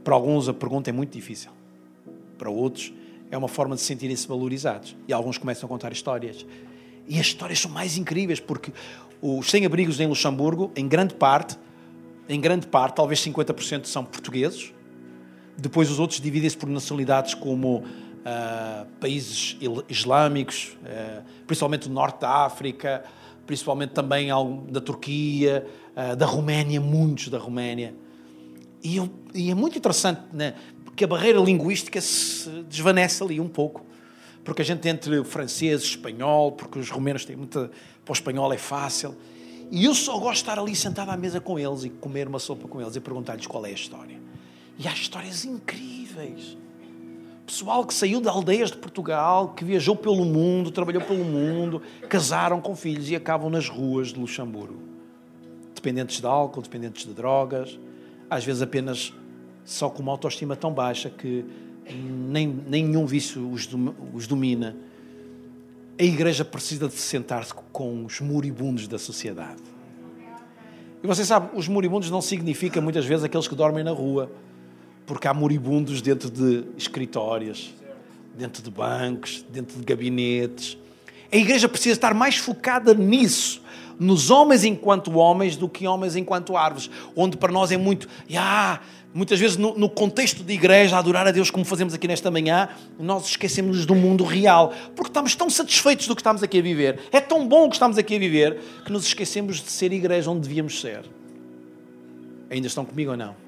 Para 0.03 0.13
alguns 0.13 0.47
a 0.47 0.53
pergunta 0.53 0.89
é 0.89 0.93
muito 0.93 1.11
difícil. 1.11 1.51
Para 2.37 2.49
outros 2.49 2.93
é 3.31 3.37
uma 3.37 3.47
forma 3.47 3.75
de 3.75 3.81
se 3.81 3.87
sentirem-se 3.87 4.27
valorizados. 4.27 4.95
E 5.07 5.13
alguns 5.13 5.37
começam 5.37 5.65
a 5.65 5.69
contar 5.69 5.91
histórias. 5.91 6.45
E 7.07 7.19
as 7.19 7.25
histórias 7.25 7.59
são 7.59 7.71
mais 7.71 7.97
incríveis 7.97 8.39
porque 8.39 8.71
os 9.21 9.49
sem-abrigos 9.49 9.99
em 9.99 10.07
Luxemburgo, 10.07 10.71
em 10.75 10.87
grande 10.87 11.15
parte, 11.15 11.57
em 12.29 12.39
grande 12.39 12.67
parte, 12.67 12.95
talvez 12.95 13.19
50% 13.19 13.85
são 13.85 14.05
portugueses. 14.05 14.71
Depois 15.57 15.89
os 15.89 15.99
outros 15.99 16.19
dividem-se 16.19 16.57
por 16.57 16.69
nacionalidades 16.69 17.33
como 17.33 17.83
uh, 18.25 18.85
países 18.99 19.57
islâmicos, 19.87 20.75
uh, 20.81 21.23
principalmente 21.45 21.87
do 21.87 21.93
norte 21.93 22.21
da 22.21 22.45
África, 22.45 23.03
principalmente 23.45 23.91
também 23.91 24.29
da 24.69 24.81
Turquia, 24.81 25.65
uh, 25.95 26.15
da 26.15 26.25
Roménia, 26.25 26.81
muitos 26.81 27.29
da 27.29 27.37
Roménia. 27.37 27.93
E, 28.83 28.97
eu, 28.97 29.09
e, 29.33 29.51
é 29.51 29.55
muito 29.55 29.77
interessante, 29.77 30.21
né? 30.33 30.55
porque 30.83 31.03
a 31.03 31.07
barreira 31.07 31.39
linguística 31.39 31.99
se 32.01 32.49
desvanece 32.69 33.23
ali 33.23 33.39
um 33.39 33.47
pouco. 33.47 33.85
Porque 34.43 34.61
a 34.61 34.65
gente 34.65 34.87
entre 34.87 35.23
francês, 35.23 35.81
espanhol, 35.81 36.51
porque 36.51 36.77
os 36.77 36.89
romenos 36.89 37.25
têm 37.25 37.35
muita. 37.35 37.71
Para 38.03 38.11
o 38.11 38.13
espanhol 38.13 38.53
é 38.53 38.57
fácil. 38.57 39.15
E 39.71 39.85
eu 39.85 39.95
só 39.95 40.13
gosto 40.19 40.33
de 40.33 40.49
estar 40.49 40.59
ali 40.59 40.75
sentado 40.75 41.09
à 41.09 41.17
mesa 41.17 41.41
com 41.41 41.57
eles 41.57 41.83
e 41.83 41.89
comer 41.89 42.27
uma 42.27 42.37
sopa 42.37 42.67
com 42.67 42.79
eles 42.79 42.95
e 42.95 42.99
perguntar-lhes 42.99 43.47
qual 43.47 43.65
é 43.65 43.69
a 43.69 43.73
história. 43.73 44.19
E 44.77 44.87
há 44.87 44.93
histórias 44.93 45.43
incríveis. 45.43 46.55
Pessoal 47.45 47.85
que 47.85 47.93
saiu 47.93 48.19
de 48.19 48.27
aldeias 48.27 48.71
de 48.71 48.77
Portugal, 48.77 49.49
que 49.49 49.63
viajou 49.63 49.95
pelo 49.95 50.25
mundo, 50.25 50.71
trabalhou 50.71 51.01
pelo 51.03 51.23
mundo, 51.23 51.81
casaram 52.09 52.59
com 52.59 52.75
filhos 52.75 53.09
e 53.09 53.15
acabam 53.15 53.49
nas 53.49 53.69
ruas 53.69 54.07
de 54.09 54.19
Luxemburgo. 54.19 54.79
Dependentes 55.73 56.19
de 56.19 56.25
álcool, 56.25 56.61
dependentes 56.61 57.05
de 57.05 57.13
drogas, 57.13 57.79
às 58.29 58.43
vezes 58.43 58.61
apenas 58.61 59.13
só 59.63 59.89
com 59.89 60.01
uma 60.01 60.11
autoestima 60.11 60.55
tão 60.55 60.73
baixa 60.73 61.09
que 61.09 61.45
nem, 61.93 62.47
nenhum 62.47 63.05
vício 63.05 63.47
os, 63.51 63.67
domina 64.27 64.75
a 65.97 66.03
igreja 66.03 66.43
precisa 66.43 66.87
de 66.87 66.95
sentar-se 66.95 67.53
com 67.71 68.05
os 68.05 68.19
moribundos 68.19 68.87
da 68.87 68.99
sociedade. 68.99 69.63
E 71.01 71.07
você 71.07 71.23
sabe, 71.23 71.49
os 71.53 71.67
moribundos 71.67 72.09
não 72.09 72.21
significa 72.21 72.81
muitas 72.81 73.05
vezes 73.05 73.23
aqueles 73.23 73.47
que 73.47 73.55
dormem 73.55 73.83
na 73.83 73.91
rua, 73.91 74.29
porque 75.05 75.27
há 75.27 75.33
moribundos 75.33 76.01
dentro 76.01 76.29
de 76.29 76.65
escritórios, 76.77 77.73
dentro 78.35 78.61
de 78.61 78.69
bancos, 78.69 79.45
dentro 79.49 79.77
de 79.77 79.83
gabinetes. 79.83 80.77
A 81.31 81.37
igreja 81.37 81.67
precisa 81.69 81.93
estar 81.93 82.13
mais 82.13 82.37
focada 82.37 82.93
nisso, 82.93 83.61
nos 83.99 84.29
homens 84.29 84.63
enquanto 84.63 85.17
homens, 85.17 85.55
do 85.55 85.69
que 85.69 85.87
homens 85.87 86.15
enquanto 86.15 86.57
árvores, 86.57 86.89
onde 87.15 87.37
para 87.37 87.51
nós 87.51 87.71
é 87.71 87.77
muito, 87.77 88.07
ah, 88.35 88.79
muitas 89.13 89.39
vezes 89.39 89.55
no, 89.55 89.77
no, 89.77 89.89
contexto 89.89 90.43
de 90.43 90.53
igreja, 90.53 90.97
a 90.97 90.99
adorar 90.99 91.25
a 91.27 91.31
Deus 91.31 91.49
como 91.49 91.63
fazemos 91.63 91.93
aqui 91.93 92.07
nesta 92.07 92.29
manhã, 92.29 92.67
nós 92.99 93.27
esquecemos 93.27 93.85
do 93.85 93.95
mundo 93.95 94.23
real, 94.23 94.73
porque 94.95 95.09
estamos 95.09 95.33
tão 95.35 95.49
satisfeitos 95.49 96.07
do 96.07 96.15
que 96.15 96.21
estamos 96.21 96.43
aqui 96.43 96.59
a 96.59 96.61
viver. 96.61 96.99
É 97.11 97.21
tão 97.21 97.47
bom 97.47 97.65
o 97.65 97.69
que 97.69 97.75
estamos 97.75 97.97
aqui 97.97 98.15
a 98.15 98.19
viver 98.19 98.59
que 98.85 98.91
nos 98.91 99.05
esquecemos 99.05 99.61
de 99.61 99.71
ser 99.71 99.93
igreja 99.93 100.29
onde 100.29 100.41
devíamos 100.41 100.81
ser. 100.81 101.05
Ainda 102.49 102.67
estão 102.67 102.83
comigo 102.83 103.11
ou 103.11 103.17
não? 103.17 103.44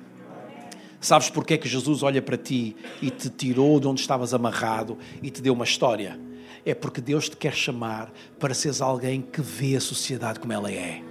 Sabes 0.99 1.29
porque 1.29 1.53
é 1.53 1.57
que 1.57 1.67
Jesus 1.67 2.03
olha 2.03 2.21
para 2.21 2.37
ti 2.37 2.75
e 3.01 3.09
te 3.09 3.29
tirou 3.29 3.79
de 3.79 3.87
onde 3.87 4.01
estavas 4.01 4.33
amarrado 4.33 4.97
e 5.21 5.29
te 5.29 5.41
deu 5.41 5.53
uma 5.53 5.65
história? 5.65 6.19
É 6.65 6.73
porque 6.73 6.99
Deus 6.99 7.29
te 7.29 7.37
quer 7.37 7.53
chamar 7.53 8.11
para 8.39 8.53
seres 8.53 8.81
alguém 8.81 9.21
que 9.21 9.41
vê 9.41 9.75
a 9.75 9.81
sociedade 9.81 10.39
como 10.39 10.53
ela 10.53 10.71
é. 10.71 11.01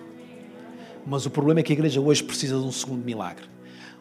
Mas 1.07 1.25
o 1.25 1.31
problema 1.31 1.61
é 1.61 1.63
que 1.63 1.73
a 1.73 1.77
igreja 1.77 2.01
hoje 2.01 2.23
precisa 2.23 2.59
de 2.59 2.65
um 2.65 2.73
segundo 2.73 3.05
milagre 3.05 3.57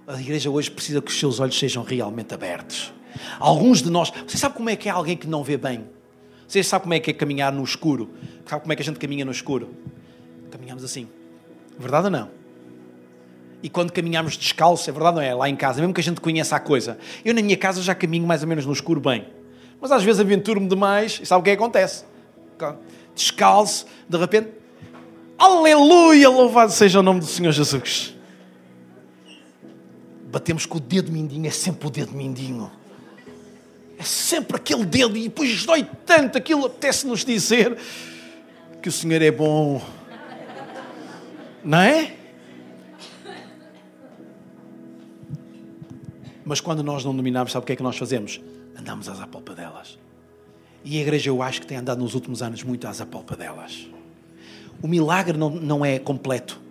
a 0.08 0.20
igreja 0.20 0.50
hoje 0.50 0.70
precisa 0.70 1.02
que 1.02 1.10
os 1.10 1.20
seus 1.20 1.40
olhos 1.40 1.58
sejam 1.58 1.84
realmente 1.84 2.34
abertos. 2.34 2.94
Alguns 3.40 3.82
de 3.82 3.90
nós, 3.90 4.12
você 4.28 4.38
sabe 4.38 4.56
como 4.56 4.70
é 4.70 4.76
que 4.76 4.88
é 4.88 4.92
alguém 4.92 5.18
que 5.18 5.28
não 5.28 5.44
vê 5.44 5.58
bem? 5.58 5.86
Você 6.48 6.62
sabe 6.62 6.84
como 6.84 6.94
é 6.94 7.00
que 7.00 7.10
é 7.10 7.14
caminhar 7.14 7.52
no 7.52 7.64
escuro? 7.64 8.12
Sabe 8.46 8.62
como 8.62 8.74
é 8.74 8.76
que 8.76 8.82
a 8.82 8.86
gente 8.86 9.00
caminha 9.00 9.26
no 9.26 9.32
escuro? 9.32 9.70
Caminhamos 10.52 10.84
assim. 10.84 11.08
Verdade 11.80 12.06
ou 12.06 12.12
não? 12.12 12.30
E 13.64 13.70
quando 13.70 13.92
caminhamos 13.92 14.38
descalço, 14.38 14.90
é 14.90 14.94
verdade 14.94 15.16
não 15.16 15.24
é? 15.24 15.34
Lá 15.34 15.50
em 15.50 15.56
casa, 15.56 15.80
mesmo 15.80 15.94
que 15.94 16.02
a 16.02 16.04
gente 16.04 16.22
conheça 16.22 16.56
a 16.56 16.60
coisa. 16.60 16.98
Eu 17.24 17.34
na 17.34 17.42
minha 17.42 17.58
casa 17.58 17.82
já 17.82 17.96
caminho 17.96 18.28
mais 18.28 18.42
ou 18.42 18.48
menos 18.48 18.66
no 18.66 18.74
escuro 18.74 19.00
bem. 19.00 19.26
Mas 19.82 19.92
às 19.92 20.04
vezes 20.04 20.22
aventuro-me 20.22 20.68
demais 20.68 21.20
e 21.22 21.26
sabe 21.26 21.42
o 21.42 21.44
que, 21.44 21.50
é 21.50 21.56
que 21.56 21.62
acontece? 21.62 22.06
Descalço, 23.16 23.86
de 24.08 24.18
repente, 24.18 24.50
aleluia, 25.38 26.30
louvado 26.30 26.72
seja 26.72 27.00
o 27.00 27.04
nome 27.04 27.20
do 27.20 27.26
Senhor 27.26 27.52
Jesus 27.52 28.16
batemos 30.36 30.66
com 30.66 30.80
o 30.80 30.82
dedo 30.82 31.14
mindinho, 31.14 31.48
é 31.48 31.50
sempre 31.50 31.88
o 31.88 31.90
dedo 31.90 32.12
mindinho. 32.12 32.70
É 33.98 34.04
sempre 34.04 34.58
aquele 34.58 34.84
dedo, 34.84 35.16
e 35.16 35.24
depois 35.24 35.66
dói 35.66 35.88
tanto, 36.06 36.38
aquilo 36.38 36.66
apetece-nos 36.66 37.24
dizer 37.24 37.78
que 38.82 38.90
o 38.90 38.92
Senhor 38.92 39.22
é 39.22 39.32
bom. 39.32 39.82
Não 41.64 41.80
é? 41.80 42.15
Mas 46.46 46.62
quando 46.62 46.84
nós 46.84 47.04
não 47.04 47.16
dominamos, 47.16 47.52
sabe 47.52 47.64
o 47.64 47.66
que 47.66 47.74
é 47.74 47.76
que 47.76 47.84
nós 47.84 47.98
fazemos? 47.98 48.40
Andamos 48.78 49.10
às 49.10 49.20
apalpadelas. 49.20 49.98
E 50.84 51.00
a 51.00 51.02
igreja, 51.02 51.30
eu 51.30 51.42
acho 51.42 51.62
que 51.62 51.68
tem 51.68 51.78
andado 51.78 52.00
nos 52.00 52.14
últimos 52.14 52.44
anos 52.44 52.62
muito 52.64 52.88
às 52.88 53.02
apalpadelas. 53.02 53.88
O 54.82 54.88
milagre 54.88 55.38
não, 55.38 55.50
não 55.50 55.84
é 55.84 55.98
completo 55.98 56.64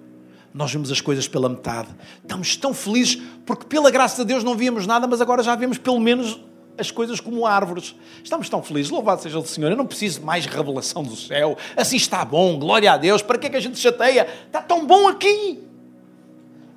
nós 0.55 0.73
vemos 0.73 0.93
as 0.93 1.01
coisas 1.01 1.27
pela 1.27 1.49
metade. 1.49 1.89
Estamos 2.23 2.57
tão 2.57 2.73
felizes 2.73 3.21
porque, 3.45 3.67
pela 3.67 3.91
graça 3.91 4.23
de 4.23 4.29
Deus, 4.29 4.45
não 4.45 4.57
víamos 4.57 4.87
nada, 4.87 5.05
mas 5.09 5.21
agora 5.21 5.43
já 5.43 5.57
vemos 5.57 5.79
pelo 5.79 5.99
menos 5.99 6.41
as 6.79 6.93
coisas 6.93 7.19
como 7.19 7.45
árvores. 7.45 7.97
Estamos 8.23 8.49
tão 8.49 8.63
felizes, 8.63 8.91
louvado 8.91 9.21
seja 9.21 9.37
o 9.37 9.45
Senhor. 9.45 9.73
Eu 9.73 9.77
não 9.77 9.85
preciso 9.85 10.21
de 10.21 10.25
mais 10.25 10.47
revelação 10.47 11.03
do 11.03 11.17
céu. 11.17 11.59
Assim 11.77 11.97
está 11.97 12.25
bom, 12.25 12.57
glória 12.57 12.93
a 12.93 12.97
Deus. 12.97 13.21
Para 13.21 13.37
que 13.37 13.49
é 13.49 13.51
que 13.51 13.57
a 13.57 13.61
gente 13.61 13.79
chateia? 13.79 14.29
Está 14.47 14.63
tão 14.63 14.87
bom 14.87 15.09
aqui. 15.09 15.61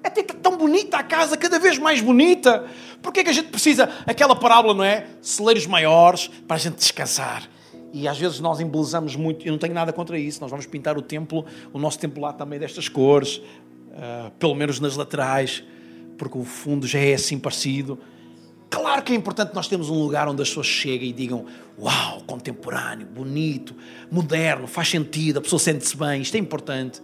Até 0.04 0.22
está 0.22 0.34
tão 0.34 0.58
bonita 0.58 0.98
a 0.98 1.04
casa, 1.04 1.36
cada 1.38 1.60
vez 1.60 1.78
mais 1.78 2.02
bonita. 2.02 2.66
Por 3.02 3.12
que 3.12 3.22
é 3.22 3.24
que 3.24 3.30
a 3.30 3.34
gente 3.34 3.50
precisa? 3.50 3.90
Aquela 4.06 4.36
parábola, 4.36 4.74
não 4.74 4.84
é? 4.84 5.08
Celeiros 5.22 5.66
maiores 5.66 6.30
para 6.48 6.56
a 6.56 6.60
gente 6.60 6.76
descansar. 6.76 7.50
E 7.94 8.08
às 8.08 8.18
vezes 8.18 8.40
nós 8.40 8.60
embelezamos 8.60 9.16
muito, 9.16 9.46
eu 9.46 9.52
não 9.52 9.60
tenho 9.60 9.74
nada 9.74 9.92
contra 9.94 10.18
isso. 10.18 10.42
Nós 10.42 10.52
vamos 10.52 10.66
pintar 10.66 10.98
o 10.98 11.02
templo, 11.02 11.46
o 11.74 11.80
nosso 11.80 12.00
templo 12.00 12.22
lá 12.22 12.34
também 12.34 12.60
destas 12.60 12.90
cores, 12.90 13.38
uh, 13.38 14.32
pelo 14.38 14.56
menos 14.56 14.80
nas 14.80 14.96
laterais, 14.96 15.64
porque 16.18 16.38
o 16.38 16.44
fundo 16.44 16.86
já 16.86 17.00
é 17.00 17.14
assim 17.14 17.40
parecido. 17.40 17.98
Claro 18.70 19.02
que 19.02 19.14
é 19.14 19.16
importante 19.16 19.56
nós 19.56 19.68
termos 19.68 19.90
um 19.90 20.02
lugar 20.02 20.28
onde 20.28 20.42
as 20.42 20.50
pessoas 20.50 20.68
cheguem 20.68 21.10
e 21.10 21.14
digam: 21.14 21.46
Uau, 21.80 22.22
contemporâneo, 22.28 23.08
bonito, 23.08 23.74
moderno, 24.12 24.68
faz 24.68 24.90
sentido, 24.90 25.40
a 25.40 25.42
pessoa 25.42 25.60
sente-se 25.60 25.96
bem, 25.96 26.22
isto 26.22 26.36
é 26.36 26.40
importante. 26.40 27.02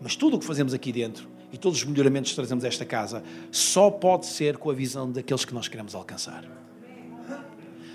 Mas 0.00 0.16
tudo 0.16 0.36
o 0.36 0.40
que 0.40 0.44
fazemos 0.44 0.74
aqui 0.74 0.92
dentro 0.92 1.33
e 1.54 1.56
todos 1.56 1.78
os 1.78 1.84
melhoramentos 1.84 2.32
que 2.32 2.36
trazemos 2.36 2.64
a 2.64 2.68
esta 2.68 2.84
casa 2.84 3.22
só 3.52 3.88
pode 3.88 4.26
ser 4.26 4.58
com 4.58 4.70
a 4.70 4.74
visão 4.74 5.08
daqueles 5.08 5.44
que 5.44 5.54
nós 5.54 5.68
queremos 5.68 5.94
alcançar. 5.94 6.44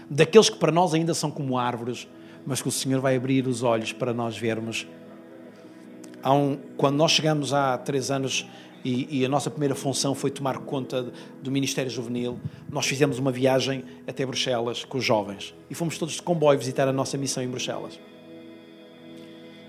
Daqueles 0.10 0.50
que 0.50 0.58
para 0.58 0.72
nós 0.72 0.94
ainda 0.94 1.14
são 1.14 1.30
como 1.30 1.58
árvores, 1.58 2.08
mas 2.46 2.62
que 2.62 2.70
o 2.70 2.72
Senhor 2.72 3.02
vai 3.02 3.18
abrir 3.18 3.46
os 3.48 3.62
olhos 3.62 3.92
para 3.92 4.14
nós 4.14 4.38
vermos. 4.38 4.88
Um, 6.26 6.58
quando 6.78 6.96
nós 6.96 7.12
chegamos 7.12 7.54
há 7.54 7.78
três 7.78 8.10
anos 8.10 8.48
e, 8.84 9.20
e, 9.20 9.26
a 9.26 9.30
nossa 9.30 9.52
primeira 9.52 9.76
função 9.76 10.16
foi 10.16 10.32
tomar 10.32 10.60
conta 10.60 11.12
do 11.44 11.52
Ministério 11.52 11.92
Juvenil. 11.92 12.40
Nós 12.72 12.86
fizemos 12.86 13.20
uma 13.20 13.30
viagem 13.30 13.84
até 14.08 14.26
Bruxelas 14.26 14.86
com 14.86 15.00
os 15.00 15.04
jovens 15.04 15.54
e 15.70 15.76
fomos 15.76 15.98
todos 15.98 16.16
de 16.16 16.22
comboio 16.22 16.58
visitar 16.58 16.88
a 16.88 16.94
nossa 16.94 17.18
missão 17.18 17.44
em 17.44 17.50
Bruxelas. 17.50 18.00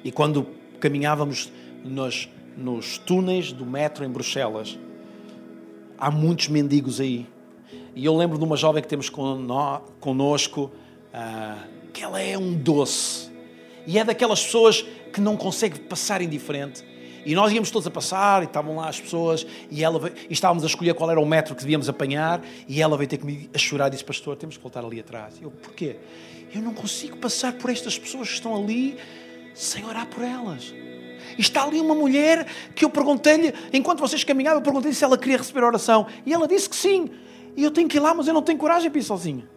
E 0.05 0.13
quando 0.13 0.47
caminhávamos 0.79 1.51
nos, 1.85 2.29
nos 2.57 2.99
túneis 2.99 3.53
do 3.53 3.65
metro 3.65 4.05
em 4.05 4.09
Bruxelas, 4.09 4.79
há 5.99 6.11
muitos 6.11 6.49
mendigos 6.49 7.01
aí. 7.01 7.27
E 7.95 8.05
eu 8.05 8.17
lembro 8.17 8.39
de 8.39 8.45
uma 8.45 8.57
jovem 8.57 8.83
que 8.83 8.89
temos 8.89 9.11
conosco, 10.01 10.71
uh, 11.13 11.91
que 11.93 12.03
ela 12.03 12.21
é 12.21 12.39
um 12.39 12.55
doce. 12.55 13.31
E 13.87 13.99
é 13.99 14.05
daquelas 14.05 14.43
pessoas 14.43 14.83
que 15.13 15.21
não 15.21 15.37
consegue 15.37 15.81
passar 15.81 16.23
indiferente 16.23 16.85
e 17.25 17.35
nós 17.35 17.53
íamos 17.53 17.71
todos 17.71 17.87
a 17.87 17.91
passar, 17.91 18.43
e 18.43 18.47
estavam 18.47 18.77
lá 18.77 18.89
as 18.89 19.01
pessoas, 19.01 19.47
e, 19.71 19.85
ela 19.85 19.99
veio, 19.99 20.15
e 20.29 20.33
estávamos 20.33 20.65
a 20.65 20.67
escolher 20.67 20.95
qual 20.95 21.11
era 21.11 21.21
o 21.21 21.27
metro 21.27 21.55
que 21.55 21.61
devíamos 21.61 21.89
apanhar, 21.89 22.41
e 22.67 22.81
ela 22.81 22.97
veio 22.97 23.09
ter 23.09 23.19
comigo 23.19 23.51
a 23.55 23.59
chorar 23.59 23.89
e 23.89 23.91
disse: 23.91 24.05
Pastor, 24.05 24.37
temos 24.37 24.57
que 24.57 24.63
voltar 24.63 24.85
ali 24.85 25.01
atrás. 25.01 25.35
Eu, 25.41 25.51
porquê? 25.51 25.97
Eu 26.55 26.63
não 26.63 26.75
consigo 26.75 27.17
passar 27.19 27.53
por 27.53 27.71
estas 27.71 27.99
pessoas 27.99 28.29
que 28.29 28.35
estão 28.35 28.57
ali 28.57 28.97
sem 29.55 29.85
orar 29.85 30.07
por 30.07 30.25
elas. 30.25 30.75
Está 31.39 31.65
ali 31.65 31.81
uma 31.81 31.95
mulher 31.95 32.47
que 32.75 32.85
eu 32.85 32.91
perguntei-lhe, 32.91 33.53
enquanto 33.73 34.01
vocês 34.01 34.25
caminhavam, 34.25 34.61
eu 34.61 34.65
perguntei-lhe 34.65 34.95
se 34.95 35.05
ela 35.05 35.19
queria 35.19 35.39
receber 35.39 35.65
oração. 35.65 36.07
E 36.25 36.33
ela 36.33 36.47
disse 36.47 36.69
que 36.69 36.77
sim. 36.77 37.11
E 37.57 37.65
eu 37.65 37.71
tenho 37.71 37.89
que 37.89 37.97
ir 37.97 38.01
lá, 38.01 38.15
mas 38.15 38.29
eu 38.29 38.35
não 38.35 38.43
tenho 38.43 38.59
coragem 38.59 38.91
para 38.91 39.01
ir 39.01 39.05
sozinha. 39.05 39.49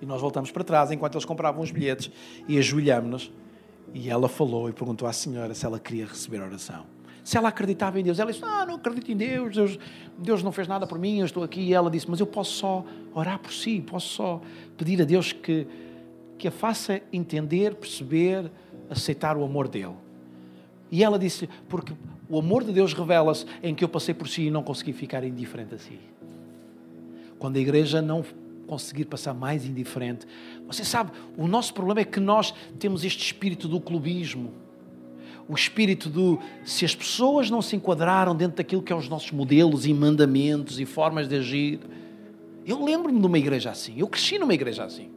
E 0.00 0.06
nós 0.06 0.20
voltamos 0.20 0.50
para 0.50 0.64
trás 0.64 0.90
enquanto 0.90 1.14
eles 1.14 1.24
compravam 1.24 1.62
os 1.62 1.70
bilhetes 1.70 2.10
e 2.48 2.58
ajoelhámos-nos 2.58 3.32
e 3.94 4.10
ela 4.10 4.28
falou 4.28 4.68
e 4.68 4.72
perguntou 4.72 5.06
à 5.06 5.12
senhora 5.12 5.54
se 5.54 5.64
ela 5.64 5.78
queria 5.78 6.04
receber 6.06 6.42
oração. 6.42 6.84
Se 7.22 7.38
ela 7.38 7.48
acreditava 7.48 7.98
em 7.98 8.02
Deus. 8.02 8.18
Ela 8.18 8.32
disse: 8.32 8.44
Ah, 8.44 8.66
não 8.66 8.74
acredito 8.74 9.10
em 9.10 9.16
Deus, 9.16 9.54
Deus, 9.54 9.78
Deus 10.18 10.42
não 10.42 10.52
fez 10.52 10.68
nada 10.68 10.86
por 10.86 10.98
mim, 10.98 11.20
eu 11.20 11.24
estou 11.24 11.42
aqui. 11.42 11.60
E 11.60 11.72
ela 11.72 11.90
disse: 11.90 12.10
Mas 12.10 12.20
eu 12.20 12.26
posso 12.26 12.52
só 12.52 12.84
orar 13.14 13.38
por 13.38 13.52
si, 13.52 13.80
posso 13.80 14.08
só 14.08 14.40
pedir 14.76 15.00
a 15.00 15.04
Deus 15.04 15.32
que, 15.32 15.66
que 16.36 16.48
a 16.48 16.50
faça 16.50 17.00
entender, 17.12 17.76
perceber, 17.76 18.50
aceitar 18.90 19.36
o 19.36 19.44
amor 19.44 19.68
dele. 19.68 19.94
E 20.94 21.02
ela 21.02 21.18
disse: 21.18 21.48
Porque 21.68 21.92
o 22.28 22.38
amor 22.38 22.62
de 22.62 22.72
Deus 22.72 22.94
revela-se 22.94 23.44
em 23.60 23.74
que 23.74 23.82
eu 23.82 23.88
passei 23.88 24.14
por 24.14 24.28
si 24.28 24.42
e 24.42 24.50
não 24.50 24.62
consegui 24.62 24.92
ficar 24.92 25.24
indiferente 25.24 25.74
a 25.74 25.78
si. 25.78 25.98
Quando 27.36 27.56
a 27.56 27.58
igreja 27.58 28.00
não 28.00 28.24
conseguir 28.68 29.06
passar 29.06 29.34
mais 29.34 29.66
indiferente. 29.66 30.24
Você 30.68 30.84
sabe, 30.84 31.10
o 31.36 31.48
nosso 31.48 31.74
problema 31.74 32.00
é 32.00 32.04
que 32.04 32.20
nós 32.20 32.54
temos 32.78 33.04
este 33.04 33.24
espírito 33.24 33.66
do 33.66 33.80
clubismo. 33.80 34.52
O 35.48 35.54
espírito 35.54 36.08
do 36.08 36.38
se 36.64 36.84
as 36.84 36.94
pessoas 36.94 37.50
não 37.50 37.60
se 37.60 37.74
enquadraram 37.74 38.34
dentro 38.34 38.58
daquilo 38.58 38.80
que 38.80 38.92
é 38.92 38.96
os 38.96 39.08
nossos 39.08 39.32
modelos 39.32 39.86
e 39.86 39.92
mandamentos 39.92 40.78
e 40.78 40.86
formas 40.86 41.26
de 41.26 41.34
agir. 41.34 41.80
Eu 42.64 42.84
lembro-me 42.84 43.18
de 43.18 43.26
uma 43.26 43.38
igreja 43.38 43.72
assim. 43.72 43.94
Eu 43.96 44.06
cresci 44.06 44.38
numa 44.38 44.54
igreja 44.54 44.84
assim. 44.84 45.10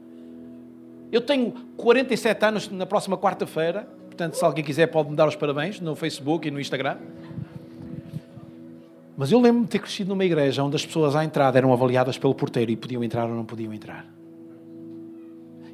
Eu 1.12 1.22
tenho 1.22 1.52
47 1.78 2.46
anos 2.46 2.68
na 2.68 2.88
próxima 2.88 3.16
quarta-feira. 3.16 3.88
Portanto, 4.18 4.34
se 4.34 4.44
alguém 4.44 4.64
quiser, 4.64 4.88
pode 4.88 5.12
me 5.12 5.16
dar 5.16 5.28
os 5.28 5.36
parabéns 5.36 5.80
no 5.80 5.96
Facebook 5.96 6.48
e 6.48 6.50
no 6.50 6.60
Instagram. 6.60 6.98
Mas 9.16 9.32
eu 9.32 9.40
lembro-me 9.40 9.66
de 9.66 9.70
ter 9.70 9.78
crescido 9.78 10.10
numa 10.10 10.26
igreja 10.26 10.64
onde 10.64 10.76
as 10.76 10.84
pessoas 10.84 11.16
à 11.16 11.24
entrada 11.24 11.56
eram 11.56 11.72
avaliadas 11.72 12.18
pelo 12.18 12.34
porteiro 12.34 12.72
e 12.72 12.76
podiam 12.76 13.04
entrar 13.04 13.30
ou 13.30 13.36
não 13.36 13.46
podiam 13.46 13.72
entrar. 13.72 14.12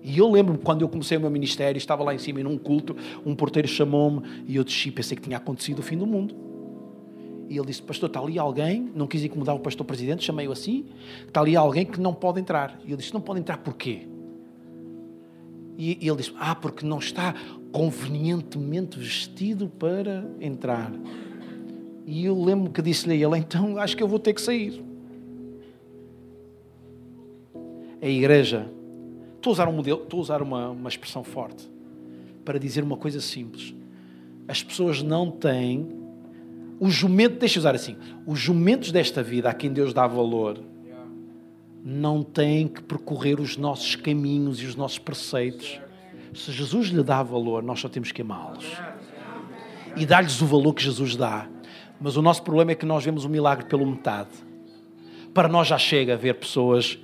E 0.03 0.17
eu 0.17 0.29
lembro-me 0.29 0.59
quando 0.59 0.81
eu 0.81 0.89
comecei 0.89 1.17
o 1.17 1.21
meu 1.21 1.29
ministério, 1.29 1.77
estava 1.77 2.03
lá 2.03 2.13
em 2.13 2.17
cima 2.17 2.41
em 2.41 2.45
um 2.45 2.57
culto, 2.57 2.97
um 3.25 3.33
porteiro 3.33 3.65
chamou-me 3.65 4.43
e 4.45 4.57
eu 4.57 4.63
desci, 4.65 4.91
pensei 4.91 5.15
que 5.15 5.23
tinha 5.23 5.37
acontecido 5.37 5.79
o 5.79 5.81
fim 5.81 5.97
do 5.97 6.05
mundo. 6.05 6.35
E 7.47 7.55
ele 7.55 7.67
disse: 7.67 7.81
Pastor, 7.81 8.07
está 8.07 8.19
ali 8.19 8.37
alguém, 8.37 8.91
não 8.93 9.07
quis 9.07 9.23
incomodar 9.23 9.55
o 9.55 9.59
pastor 9.59 9.85
presidente, 9.85 10.21
chamei-o 10.21 10.51
assim, 10.51 10.85
está 11.25 11.39
ali 11.39 11.55
alguém 11.55 11.85
que 11.85 11.97
não 11.97 12.13
pode 12.13 12.41
entrar. 12.41 12.77
E 12.85 12.91
eu 12.91 12.97
disse: 12.97 13.13
Não 13.13 13.21
pode 13.21 13.39
entrar 13.39 13.59
porquê? 13.59 14.01
E 15.77 15.97
ele 16.01 16.17
disse: 16.17 16.33
Ah, 16.37 16.53
porque 16.53 16.85
não 16.85 16.99
está 16.99 17.33
convenientemente 17.73 18.97
vestido 18.97 19.67
para 19.67 20.23
entrar. 20.39 20.93
E 22.05 22.23
eu 22.23 22.41
lembro 22.41 22.71
que 22.71 22.81
disse-lhe 22.81 23.13
a 23.13 23.27
ele: 23.27 23.37
então 23.37 23.77
acho 23.77 23.97
que 23.97 24.03
eu 24.03 24.07
vou 24.07 24.19
ter 24.19 24.33
que 24.33 24.41
sair. 24.41 24.81
A 28.01 28.07
igreja, 28.07 28.69
estou 29.35 29.51
a 29.51 29.53
usar 29.53 29.67
um 29.67 29.73
modelo, 29.73 30.03
estou 30.03 30.19
a 30.19 30.21
usar 30.21 30.41
uma, 30.41 30.69
uma 30.69 30.89
expressão 30.89 31.23
forte 31.23 31.69
para 32.45 32.59
dizer 32.59 32.83
uma 32.83 32.97
coisa 32.97 33.19
simples. 33.19 33.73
As 34.47 34.61
pessoas 34.61 35.01
não 35.01 35.31
têm 35.31 35.87
os 36.79 36.93
jumentos, 36.93 37.39
deixa 37.39 37.57
eu 37.57 37.61
usar 37.61 37.75
assim, 37.75 37.95
os 38.25 38.39
jumentos 38.39 38.91
desta 38.91 39.23
vida 39.23 39.49
a 39.49 39.53
quem 39.53 39.71
Deus 39.71 39.93
dá 39.93 40.05
valor 40.05 40.59
não 41.83 42.23
têm 42.23 42.67
que 42.67 42.81
percorrer 42.81 43.39
os 43.39 43.57
nossos 43.57 43.95
caminhos 43.95 44.61
e 44.61 44.65
os 44.65 44.75
nossos 44.75 44.99
preceitos. 44.99 45.79
Se 46.35 46.51
Jesus 46.51 46.87
lhe 46.87 47.03
dá 47.03 47.21
valor, 47.21 47.61
nós 47.63 47.79
só 47.79 47.87
temos 47.87 48.11
que 48.11 48.21
amá-los 48.21 48.65
e 49.95 50.05
dar-lhes 50.05 50.41
o 50.41 50.45
valor 50.45 50.73
que 50.73 50.83
Jesus 50.83 51.15
dá. 51.15 51.47
Mas 51.99 52.17
o 52.17 52.21
nosso 52.21 52.43
problema 52.43 52.71
é 52.71 52.75
que 52.75 52.85
nós 52.85 53.03
vemos 53.03 53.25
o 53.25 53.29
milagre 53.29 53.65
pelo 53.65 53.85
metade. 53.85 54.31
Para 55.33 55.47
nós 55.47 55.67
já 55.67 55.77
chega 55.77 56.13
a 56.13 56.17
ver 56.17 56.35
pessoas 56.35 56.97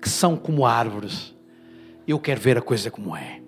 que 0.00 0.08
são 0.08 0.36
como 0.36 0.64
árvores. 0.64 1.34
Eu 2.06 2.18
quero 2.18 2.40
ver 2.40 2.58
a 2.58 2.62
coisa 2.62 2.90
como 2.90 3.16
é. 3.16 3.40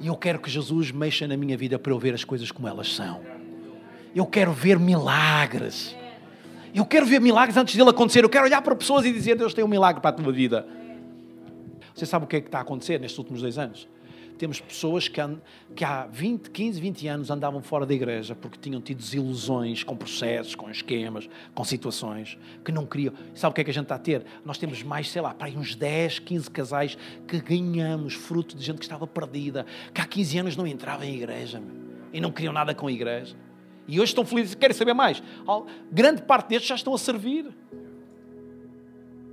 E 0.00 0.06
eu 0.06 0.16
quero 0.16 0.38
que 0.38 0.50
Jesus 0.50 0.90
mexa 0.90 1.26
na 1.26 1.36
minha 1.36 1.56
vida 1.56 1.78
para 1.78 1.92
eu 1.92 1.98
ver 1.98 2.14
as 2.14 2.24
coisas 2.24 2.50
como 2.50 2.66
elas 2.66 2.94
são. 2.94 3.20
Eu 4.14 4.26
quero 4.26 4.52
ver 4.52 4.78
milagres. 4.78 5.94
Eu 6.74 6.86
quero 6.86 7.04
ver 7.04 7.20
milagres 7.20 7.56
antes 7.56 7.76
dele 7.76 7.90
acontecer. 7.90 8.24
Eu 8.24 8.28
quero 8.28 8.44
olhar 8.44 8.62
para 8.62 8.74
pessoas 8.74 9.04
e 9.04 9.12
dizer: 9.12 9.36
Deus 9.36 9.52
tem 9.52 9.62
um 9.62 9.68
milagre 9.68 10.00
para 10.00 10.10
a 10.10 10.12
tua 10.12 10.32
vida. 10.32 10.66
Você 11.94 12.06
sabe 12.06 12.24
o 12.24 12.28
que 12.28 12.36
é 12.36 12.40
que 12.40 12.48
está 12.48 12.58
a 12.58 12.62
acontecer 12.62 12.98
nestes 12.98 13.18
últimos 13.18 13.42
dois 13.42 13.58
anos? 13.58 13.86
Temos 14.40 14.58
pessoas 14.58 15.06
que, 15.06 15.20
que 15.76 15.84
há 15.84 16.06
20, 16.06 16.48
15, 16.48 16.80
20 16.80 17.08
anos 17.08 17.30
andavam 17.30 17.62
fora 17.62 17.84
da 17.84 17.92
igreja 17.92 18.34
porque 18.34 18.58
tinham 18.58 18.80
tido 18.80 18.96
desilusões 18.96 19.84
com 19.84 19.94
processos, 19.94 20.54
com 20.54 20.70
esquemas, 20.70 21.28
com 21.54 21.62
situações 21.62 22.38
que 22.64 22.72
não 22.72 22.86
queriam. 22.86 23.12
Sabe 23.34 23.52
o 23.52 23.54
que 23.54 23.60
é 23.60 23.64
que 23.64 23.70
a 23.70 23.74
gente 23.74 23.82
está 23.82 23.96
a 23.96 23.98
ter? 23.98 24.24
Nós 24.42 24.56
temos 24.56 24.82
mais, 24.82 25.10
sei 25.10 25.20
lá, 25.20 25.34
para 25.34 25.48
aí 25.48 25.58
uns 25.58 25.74
10, 25.74 26.20
15 26.20 26.50
casais 26.50 26.96
que 27.28 27.38
ganhamos 27.38 28.14
fruto 28.14 28.56
de 28.56 28.64
gente 28.64 28.78
que 28.78 28.84
estava 28.86 29.06
perdida, 29.06 29.66
que 29.92 30.00
há 30.00 30.06
15 30.06 30.38
anos 30.38 30.56
não 30.56 30.66
entrava 30.66 31.04
em 31.04 31.14
igreja 31.14 31.62
e 32.10 32.18
não 32.18 32.32
queriam 32.32 32.54
nada 32.54 32.74
com 32.74 32.86
a 32.86 32.92
igreja. 32.92 33.36
E 33.86 34.00
hoje 34.00 34.12
estão 34.12 34.24
felizes, 34.24 34.54
querem 34.54 34.74
saber 34.74 34.94
mais. 34.94 35.22
Grande 35.92 36.22
parte 36.22 36.48
destes 36.48 36.68
já 36.68 36.76
estão 36.76 36.94
a 36.94 36.98
servir. 36.98 37.44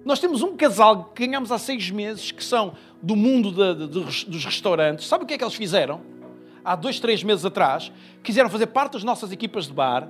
Nós 0.08 0.22
temos 0.22 0.42
um 0.42 0.56
casal 0.56 1.12
que 1.14 1.28
ganhamos 1.28 1.52
há 1.52 1.58
seis 1.58 1.92
meses 1.92 2.32
que 2.32 2.42
são 2.42 2.76
do 3.02 3.14
mundo 3.14 3.52
de, 3.52 3.88
de, 3.88 4.26
dos 4.26 4.46
restaurantes. 4.46 5.06
Sabe 5.06 5.26
o 5.26 5.28
que 5.28 5.34
é 5.34 5.38
que 5.38 5.44
eles 5.44 5.54
fizeram? 5.54 6.00
Há 6.64 6.78
dois, 6.78 6.98
três 6.98 7.22
meses 7.24 7.44
atrás, 7.44 7.92
quiseram 8.24 8.50
fazer 8.50 8.68
parte 8.68 8.94
das 8.94 9.04
nossas 9.04 9.34
equipas 9.34 9.68
de 9.68 9.74
bar. 9.74 10.08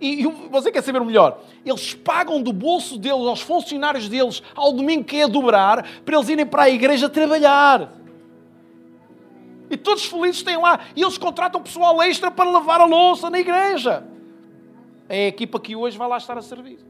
E, 0.00 0.22
e 0.22 0.26
você 0.50 0.72
quer 0.72 0.82
saber 0.82 1.02
melhor? 1.02 1.38
Eles 1.66 1.92
pagam 1.92 2.42
do 2.42 2.50
bolso 2.50 2.96
deles, 2.96 3.26
aos 3.26 3.42
funcionários 3.42 4.08
deles, 4.08 4.42
ao 4.54 4.72
domingo 4.72 5.04
que 5.04 5.16
é 5.16 5.28
dobrar, 5.28 5.86
para 6.02 6.16
eles 6.16 6.30
irem 6.30 6.46
para 6.46 6.62
a 6.62 6.70
igreja 6.70 7.10
trabalhar. 7.10 7.92
E 9.68 9.76
todos 9.76 10.06
felizes 10.06 10.42
têm 10.42 10.56
lá. 10.56 10.80
E 10.96 11.02
eles 11.02 11.18
contratam 11.18 11.60
pessoal 11.60 12.00
extra 12.00 12.30
para 12.30 12.48
lavar 12.48 12.80
a 12.80 12.86
louça 12.86 13.28
na 13.28 13.38
igreja. 13.38 14.02
É 15.10 15.26
a 15.26 15.28
equipa 15.28 15.60
que 15.60 15.76
hoje 15.76 15.98
vai 15.98 16.08
lá 16.08 16.16
estar 16.16 16.38
a 16.38 16.42
servir. 16.42 16.88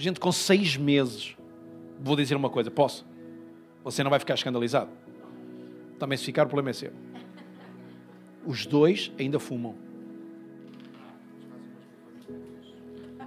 Gente 0.00 0.18
com 0.18 0.32
seis 0.32 0.78
meses. 0.78 1.36
Vou 2.00 2.16
dizer 2.16 2.34
uma 2.34 2.48
coisa, 2.48 2.70
posso? 2.70 3.04
Você 3.84 4.02
não 4.02 4.08
vai 4.08 4.18
ficar 4.18 4.32
escandalizado. 4.32 4.88
Também 5.98 6.16
se 6.16 6.24
ficar, 6.24 6.46
o 6.46 6.46
problema 6.46 6.70
é 6.70 6.72
seu. 6.72 6.90
Os 8.46 8.64
dois 8.64 9.12
ainda 9.18 9.38
fumam. 9.38 9.74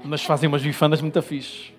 Mas 0.03 0.23
fazem 0.23 0.49
umas 0.49 0.63
bifanas 0.63 0.99
muito 0.99 1.21
fixes. 1.21 1.71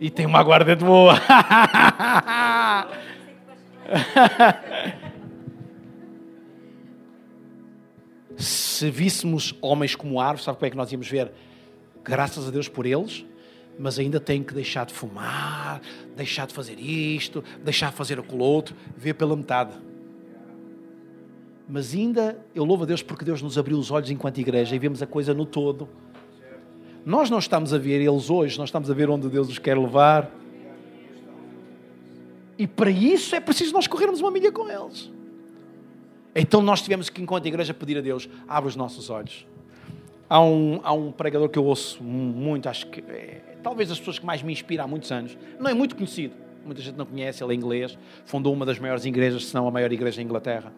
E 0.00 0.10
tem 0.10 0.26
uma 0.26 0.40
aguardente 0.40 0.84
boa. 0.84 1.14
Se 8.76 8.90
víssemos 8.90 9.54
homens 9.62 9.96
como 9.96 10.20
árvores, 10.20 10.44
sabe 10.44 10.58
como 10.58 10.66
é 10.66 10.70
que 10.70 10.76
nós 10.76 10.92
íamos 10.92 11.08
ver? 11.08 11.32
Graças 12.04 12.46
a 12.46 12.50
Deus 12.50 12.68
por 12.68 12.84
eles, 12.84 13.24
mas 13.78 13.98
ainda 13.98 14.20
tem 14.20 14.42
que 14.42 14.52
deixar 14.52 14.84
de 14.84 14.92
fumar, 14.92 15.80
deixar 16.14 16.46
de 16.46 16.52
fazer 16.52 16.78
isto, 16.78 17.42
deixar 17.64 17.90
de 17.90 17.96
fazer 17.96 18.18
aquilo 18.18 18.44
outro, 18.44 18.76
ver 18.94 19.14
pela 19.14 19.34
metade. 19.34 19.72
Mas 21.66 21.94
ainda 21.94 22.38
eu 22.54 22.66
louvo 22.66 22.82
a 22.82 22.86
Deus 22.86 23.02
porque 23.02 23.24
Deus 23.24 23.40
nos 23.40 23.56
abriu 23.56 23.78
os 23.78 23.90
olhos 23.90 24.10
enquanto 24.10 24.36
igreja 24.42 24.76
e 24.76 24.78
vemos 24.78 25.00
a 25.00 25.06
coisa 25.06 25.32
no 25.32 25.46
todo. 25.46 25.88
Nós 27.02 27.30
não 27.30 27.38
estamos 27.38 27.72
a 27.72 27.78
ver 27.78 28.02
eles 28.02 28.28
hoje, 28.28 28.58
nós 28.58 28.68
estamos 28.68 28.90
a 28.90 28.94
ver 28.94 29.08
onde 29.08 29.26
Deus 29.30 29.48
os 29.48 29.58
quer 29.58 29.78
levar. 29.78 30.30
E 32.58 32.66
para 32.66 32.90
isso 32.90 33.34
é 33.34 33.40
preciso 33.40 33.72
nós 33.72 33.86
corrermos 33.86 34.20
uma 34.20 34.30
milha 34.30 34.52
com 34.52 34.68
eles. 34.68 35.15
Então 36.38 36.60
nós 36.60 36.82
tivemos 36.82 37.08
que, 37.08 37.22
enquanto 37.22 37.46
igreja, 37.46 37.72
pedir 37.72 37.96
a 37.96 38.02
Deus: 38.02 38.28
abre 38.46 38.68
os 38.68 38.76
nossos 38.76 39.08
olhos. 39.08 39.46
Há 40.28 40.40
um, 40.40 40.80
há 40.82 40.92
um 40.92 41.10
pregador 41.10 41.48
que 41.48 41.58
eu 41.58 41.64
ouço 41.64 42.02
muito, 42.02 42.68
acho 42.68 42.86
que 42.88 43.00
é, 43.08 43.56
talvez 43.62 43.88
das 43.88 43.98
pessoas 43.98 44.18
que 44.18 44.26
mais 44.26 44.42
me 44.42 44.52
inspira 44.52 44.82
há 44.82 44.86
muitos 44.86 45.10
anos. 45.10 45.38
Não 45.58 45.70
é 45.70 45.74
muito 45.74 45.94
conhecido, 45.94 46.34
muita 46.64 46.82
gente 46.82 46.96
não 46.96 47.06
conhece, 47.06 47.42
ele 47.42 47.52
é 47.52 47.56
inglês, 47.56 47.96
fundou 48.24 48.52
uma 48.52 48.66
das 48.66 48.78
maiores 48.78 49.04
igrejas, 49.04 49.46
se 49.46 49.54
não 49.54 49.66
a 49.66 49.70
maior 49.70 49.90
igreja 49.90 50.20
em 50.20 50.24
Inglaterra. 50.24 50.72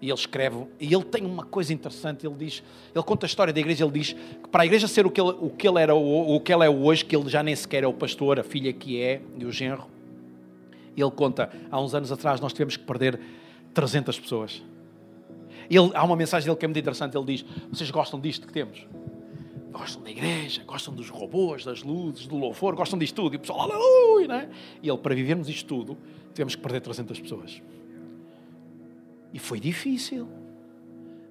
E 0.00 0.06
ele 0.06 0.14
escreve, 0.14 0.66
e 0.78 0.94
ele 0.94 1.04
tem 1.04 1.26
uma 1.26 1.44
coisa 1.44 1.74
interessante, 1.74 2.24
ele 2.24 2.36
diz, 2.38 2.62
ele 2.94 3.04
conta 3.04 3.26
a 3.26 3.28
história 3.28 3.52
da 3.52 3.60
igreja, 3.60 3.84
ele 3.84 3.92
diz 3.92 4.12
que 4.14 4.48
para 4.50 4.62
a 4.62 4.66
igreja 4.66 4.88
ser 4.88 5.04
o 5.04 5.10
que 5.10 5.20
ele, 5.20 5.36
o 5.40 5.50
que 5.50 5.68
ele 5.68 5.78
era, 5.78 5.94
o, 5.94 6.36
o 6.36 6.40
que 6.40 6.52
ela 6.52 6.64
é 6.64 6.70
hoje, 6.70 7.04
que 7.04 7.14
ele 7.14 7.28
já 7.28 7.42
nem 7.42 7.54
sequer 7.54 7.82
é 7.82 7.86
o 7.86 7.92
pastor, 7.92 8.38
a 8.38 8.42
filha 8.44 8.72
que 8.72 9.02
é, 9.02 9.20
e 9.36 9.44
o 9.44 9.52
genro, 9.52 9.88
ele 10.96 11.10
conta, 11.10 11.50
há 11.70 11.80
uns 11.80 11.92
anos 11.92 12.10
atrás 12.10 12.40
nós 12.40 12.52
tivemos 12.52 12.76
que 12.76 12.84
perder 12.84 13.20
300 13.74 14.18
pessoas. 14.18 14.69
Ele, 15.70 15.90
há 15.94 16.04
uma 16.04 16.16
mensagem 16.16 16.46
dele 16.46 16.58
que 16.58 16.64
é 16.64 16.68
muito 16.68 16.80
interessante. 16.80 17.16
Ele 17.16 17.24
diz: 17.26 17.44
Vocês 17.70 17.90
gostam 17.90 18.18
disto 18.18 18.46
que 18.46 18.52
temos? 18.52 18.86
Gostam 19.70 20.02
da 20.02 20.10
igreja, 20.10 20.64
gostam 20.66 20.92
dos 20.92 21.08
robôs, 21.08 21.64
das 21.64 21.84
luzes, 21.84 22.26
do 22.26 22.36
louvor, 22.36 22.74
gostam 22.74 22.98
disto 22.98 23.14
tudo. 23.14 23.34
E 23.34 23.36
o 23.36 23.40
pessoal, 23.40 23.60
aleluia, 23.62 24.26
não 24.26 24.34
é? 24.34 24.48
E 24.82 24.88
ele, 24.88 24.98
para 24.98 25.14
vivermos 25.14 25.48
isto 25.48 25.66
tudo, 25.68 25.96
tivemos 26.34 26.56
que 26.56 26.60
perder 26.60 26.80
300 26.80 27.20
pessoas. 27.20 27.62
E 29.32 29.38
foi 29.38 29.60
difícil. 29.60 30.28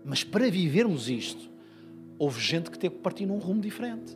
Mas 0.06 0.24
para 0.24 0.50
vivermos 0.50 1.10
isto, 1.10 1.50
houve 2.18 2.40
gente 2.40 2.72
que 2.72 2.80
teve 2.80 2.96
que 2.96 3.02
partir 3.02 3.26
num 3.26 3.40
rumo 3.40 3.60
diferente 3.60 4.16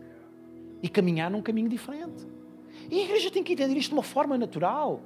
e 0.81 0.87
caminhar 0.87 1.29
num 1.29 1.41
caminho 1.41 1.67
diferente. 1.67 2.25
E 2.89 3.01
a 3.01 3.03
igreja 3.03 3.29
tem 3.29 3.43
que 3.43 3.53
entender 3.53 3.77
isto 3.77 3.89
de 3.89 3.95
uma 3.95 4.03
forma 4.03 4.37
natural. 4.37 5.01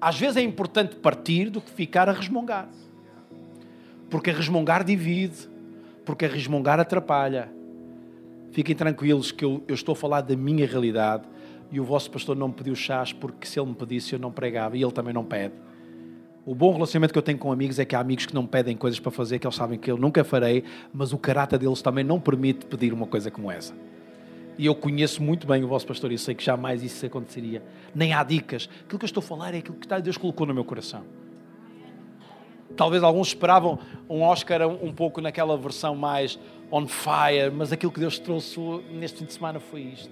Às 0.00 0.18
vezes 0.18 0.38
é 0.38 0.42
importante 0.42 0.96
partir 0.96 1.50
do 1.50 1.60
que 1.60 1.70
ficar 1.70 2.08
a 2.08 2.12
resmungar. 2.12 2.68
Porque 4.10 4.32
resmungar 4.32 4.84
divide, 4.84 5.48
porque 6.04 6.24
a 6.24 6.28
resmungar 6.28 6.80
atrapalha. 6.80 7.48
Fiquem 8.50 8.74
tranquilos 8.74 9.30
que 9.30 9.44
eu, 9.44 9.62
eu 9.68 9.74
estou 9.74 9.92
a 9.92 9.96
falar 9.96 10.22
da 10.22 10.34
minha 10.34 10.66
realidade 10.66 11.22
e 11.70 11.78
o 11.78 11.84
vosso 11.84 12.10
pastor 12.10 12.36
não 12.36 12.48
me 12.48 12.54
pediu 12.54 12.74
chás 12.74 13.12
porque 13.12 13.46
se 13.46 13.60
ele 13.60 13.68
me 13.68 13.74
pedisse 13.76 14.12
eu 14.12 14.18
não 14.18 14.32
pregava 14.32 14.76
e 14.76 14.82
ele 14.82 14.90
também 14.90 15.14
não 15.14 15.24
pede. 15.24 15.54
O 16.44 16.54
bom 16.54 16.72
relacionamento 16.72 17.12
que 17.12 17.18
eu 17.18 17.22
tenho 17.22 17.38
com 17.38 17.52
amigos 17.52 17.78
é 17.78 17.84
que 17.84 17.94
há 17.94 18.00
amigos 18.00 18.26
que 18.26 18.34
não 18.34 18.44
pedem 18.44 18.76
coisas 18.76 18.98
para 18.98 19.12
fazer 19.12 19.38
que 19.38 19.46
eles 19.46 19.54
sabem 19.54 19.78
que 19.78 19.88
eu 19.88 19.96
nunca 19.96 20.24
farei, 20.24 20.64
mas 20.92 21.12
o 21.12 21.18
caráter 21.18 21.58
deles 21.60 21.80
também 21.80 22.02
não 22.02 22.18
permite 22.18 22.66
pedir 22.66 22.92
uma 22.92 23.06
coisa 23.06 23.30
como 23.30 23.50
essa. 23.50 23.72
E 24.58 24.66
eu 24.66 24.74
conheço 24.74 25.22
muito 25.22 25.46
bem 25.46 25.62
o 25.62 25.68
vosso 25.68 25.86
pastor 25.86 26.10
e 26.10 26.18
sei 26.18 26.34
que 26.34 26.42
jamais 26.42 26.82
isso 26.82 27.06
aconteceria. 27.06 27.62
Nem 27.94 28.12
há 28.12 28.24
dicas. 28.24 28.68
Aquilo 28.84 28.98
que 28.98 29.04
eu 29.04 29.06
estou 29.06 29.22
a 29.22 29.24
falar 29.24 29.54
é 29.54 29.58
aquilo 29.58 29.76
que 29.76 29.86
Deus 30.02 30.16
colocou 30.16 30.46
no 30.46 30.52
meu 30.52 30.64
coração. 30.64 31.04
Talvez 32.76 33.02
alguns 33.02 33.28
esperavam 33.28 33.78
um 34.08 34.22
Oscar 34.22 34.66
um 34.66 34.92
pouco 34.92 35.20
naquela 35.20 35.56
versão 35.56 35.94
mais 35.94 36.38
on 36.70 36.86
fire, 36.86 37.50
mas 37.52 37.72
aquilo 37.72 37.92
que 37.92 38.00
Deus 38.00 38.18
trouxe 38.18 38.60
neste 38.92 39.18
fim 39.18 39.24
de 39.24 39.32
semana 39.32 39.60
foi 39.60 39.80
isto. 39.82 40.10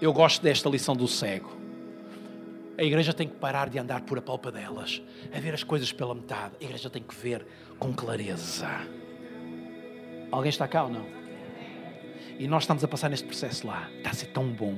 Eu 0.00 0.12
gosto 0.12 0.42
desta 0.42 0.68
lição 0.68 0.94
do 0.94 1.08
cego. 1.08 1.50
A 2.76 2.82
igreja 2.82 3.12
tem 3.12 3.28
que 3.28 3.36
parar 3.36 3.68
de 3.68 3.78
andar 3.78 4.00
por 4.02 4.18
a 4.18 4.22
palpa 4.22 4.50
delas, 4.50 5.00
a 5.32 5.38
ver 5.38 5.54
as 5.54 5.62
coisas 5.62 5.92
pela 5.92 6.14
metade. 6.14 6.54
A 6.60 6.64
igreja 6.64 6.90
tem 6.90 7.02
que 7.02 7.14
ver 7.14 7.46
com 7.78 7.92
clareza. 7.92 8.68
Alguém 10.30 10.48
está 10.48 10.66
cá 10.66 10.84
ou 10.84 10.90
não? 10.90 11.06
E 12.38 12.48
nós 12.48 12.64
estamos 12.64 12.82
a 12.82 12.88
passar 12.88 13.08
neste 13.08 13.26
processo 13.26 13.66
lá. 13.66 13.88
Está 13.96 14.10
a 14.10 14.14
ser 14.14 14.26
tão 14.26 14.48
bom. 14.48 14.76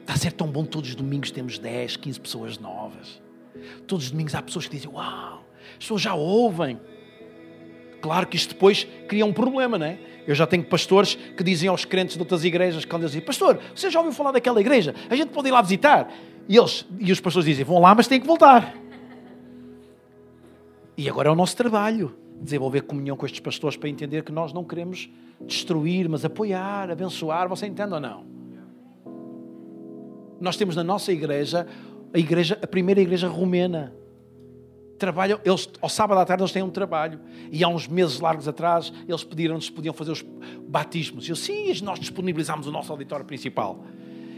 Está 0.00 0.14
a 0.14 0.16
ser 0.16 0.32
tão 0.32 0.50
bom. 0.50 0.64
Todos 0.64 0.90
os 0.90 0.96
domingos 0.96 1.30
temos 1.30 1.58
10, 1.58 1.98
15 1.98 2.20
pessoas 2.20 2.58
novas. 2.58 3.20
Todos 3.86 4.06
os 4.06 4.10
domingos 4.10 4.34
há 4.34 4.42
pessoas 4.42 4.66
que 4.66 4.76
dizem: 4.76 4.90
Uau, 4.90 5.44
as 5.72 5.78
pessoas 5.78 6.02
já 6.02 6.14
ouvem. 6.14 6.80
Claro 8.00 8.26
que 8.26 8.36
isto 8.36 8.54
depois 8.54 8.86
cria 9.08 9.24
um 9.24 9.32
problema, 9.32 9.78
não 9.78 9.86
é? 9.86 9.98
Eu 10.26 10.34
já 10.34 10.46
tenho 10.46 10.64
pastores 10.64 11.14
que 11.14 11.42
dizem 11.42 11.68
aos 11.68 11.84
crentes 11.84 12.16
de 12.16 12.20
outras 12.20 12.44
igrejas, 12.44 12.84
quando 12.84 13.02
eles 13.02 13.12
dizem: 13.12 13.24
Pastor, 13.24 13.58
você 13.74 13.90
já 13.90 13.98
ouviu 13.98 14.12
falar 14.12 14.32
daquela 14.32 14.60
igreja? 14.60 14.94
A 15.08 15.16
gente 15.16 15.30
pode 15.30 15.48
ir 15.48 15.52
lá 15.52 15.62
visitar. 15.62 16.12
E, 16.48 16.56
eles, 16.56 16.86
e 16.98 17.12
os 17.12 17.20
pastores 17.20 17.46
dizem: 17.46 17.64
Vão 17.64 17.80
lá, 17.80 17.94
mas 17.94 18.06
têm 18.06 18.20
que 18.20 18.26
voltar. 18.26 18.74
E 20.96 21.08
agora 21.08 21.28
é 21.28 21.32
o 21.32 21.34
nosso 21.34 21.56
trabalho 21.56 22.14
desenvolver 22.40 22.82
comunhão 22.82 23.16
com 23.16 23.24
estes 23.24 23.40
pastores 23.40 23.76
para 23.76 23.88
entender 23.88 24.22
que 24.22 24.32
nós 24.32 24.52
não 24.52 24.64
queremos 24.64 25.08
destruir, 25.40 26.08
mas 26.08 26.24
apoiar, 26.24 26.90
abençoar. 26.90 27.48
Você 27.48 27.66
entende 27.66 27.94
ou 27.94 28.00
não? 28.00 28.24
Nós 30.40 30.56
temos 30.56 30.76
na 30.76 30.84
nossa 30.84 31.12
igreja 31.12 31.66
a 32.14 32.18
igreja, 32.18 32.56
a 32.62 32.66
primeira 32.66 33.00
igreja 33.00 33.26
romena. 33.26 33.92
Trabalham, 34.96 35.40
eles, 35.44 35.68
ao 35.82 35.88
sábado 35.88 36.20
à 36.20 36.24
tarde 36.24 36.44
eles 36.44 36.52
têm 36.52 36.62
um 36.62 36.70
trabalho. 36.70 37.18
E 37.50 37.64
há 37.64 37.68
uns 37.68 37.88
meses 37.88 38.20
largos 38.20 38.46
atrás, 38.46 38.92
eles 39.08 39.24
pediram-nos 39.24 39.64
se 39.64 39.72
podiam 39.72 39.92
fazer 39.92 40.12
os 40.12 40.24
batismos. 40.68 41.26
E 41.26 41.32
eu, 41.32 41.36
sim, 41.36 41.72
nós 41.82 41.98
disponibilizámos 41.98 42.68
o 42.68 42.70
nosso 42.70 42.92
auditório 42.92 43.26
principal. 43.26 43.84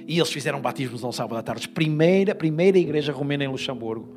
E 0.08 0.16
eles 0.18 0.32
fizeram 0.32 0.58
batismos 0.58 1.04
ao 1.04 1.12
sábado 1.12 1.36
à 1.38 1.42
tarde. 1.42 1.68
Primeira, 1.68 2.34
primeira 2.34 2.78
igreja 2.78 3.12
romena 3.12 3.44
em 3.44 3.48
Luxemburgo. 3.48 4.08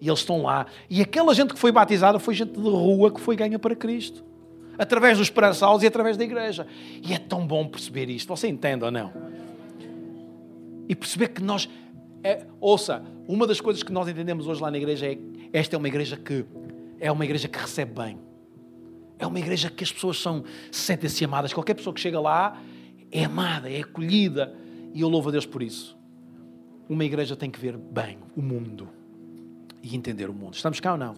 E 0.00 0.08
eles 0.08 0.20
estão 0.20 0.42
lá. 0.42 0.66
E 0.88 1.02
aquela 1.02 1.34
gente 1.34 1.52
que 1.52 1.58
foi 1.58 1.72
batizada 1.72 2.20
foi 2.20 2.34
gente 2.34 2.52
de 2.52 2.60
rua 2.60 3.10
que 3.10 3.20
foi 3.20 3.34
ganha 3.34 3.58
para 3.58 3.74
Cristo. 3.74 4.24
Através 4.78 5.18
dos 5.18 5.26
esperançaus 5.26 5.82
e 5.82 5.86
através 5.88 6.16
da 6.16 6.22
igreja. 6.22 6.66
E 7.02 7.12
é 7.12 7.18
tão 7.18 7.44
bom 7.44 7.66
perceber 7.66 8.08
isto. 8.08 8.28
Você 8.28 8.46
entende 8.46 8.84
ou 8.84 8.92
não? 8.92 9.12
E 10.88 10.94
perceber 10.94 11.28
que 11.28 11.42
nós 11.42 11.68
é, 12.24 12.46
ouça, 12.58 13.04
uma 13.28 13.46
das 13.46 13.60
coisas 13.60 13.82
que 13.82 13.92
nós 13.92 14.08
entendemos 14.08 14.46
hoje 14.46 14.60
lá 14.62 14.70
na 14.70 14.78
igreja 14.78 15.06
é 15.06 15.18
esta 15.52 15.76
é 15.76 15.78
uma 15.78 15.88
igreja 15.88 16.16
que 16.16 16.44
é 16.98 17.12
uma 17.12 17.24
igreja 17.24 17.46
que 17.46 17.58
recebe 17.58 17.92
bem. 17.92 18.18
É 19.18 19.26
uma 19.26 19.38
igreja 19.38 19.68
que 19.68 19.84
as 19.84 19.92
pessoas 19.92 20.18
são, 20.18 20.42
sentem-se 20.72 21.22
amadas. 21.24 21.52
Qualquer 21.52 21.74
pessoa 21.74 21.92
que 21.92 22.00
chega 22.00 22.18
lá 22.18 22.60
é 23.12 23.24
amada, 23.24 23.70
é 23.70 23.80
acolhida. 23.80 24.54
E 24.94 25.02
eu 25.02 25.08
louvo 25.08 25.28
a 25.28 25.32
Deus 25.32 25.44
por 25.44 25.62
isso. 25.62 25.96
Uma 26.88 27.04
igreja 27.04 27.36
tem 27.36 27.50
que 27.50 27.60
ver 27.60 27.76
bem 27.76 28.18
o 28.34 28.40
mundo 28.40 28.88
e 29.82 29.94
entender 29.94 30.30
o 30.30 30.34
mundo. 30.34 30.54
Estamos 30.54 30.80
cá 30.80 30.92
ou 30.92 30.98
não? 30.98 31.14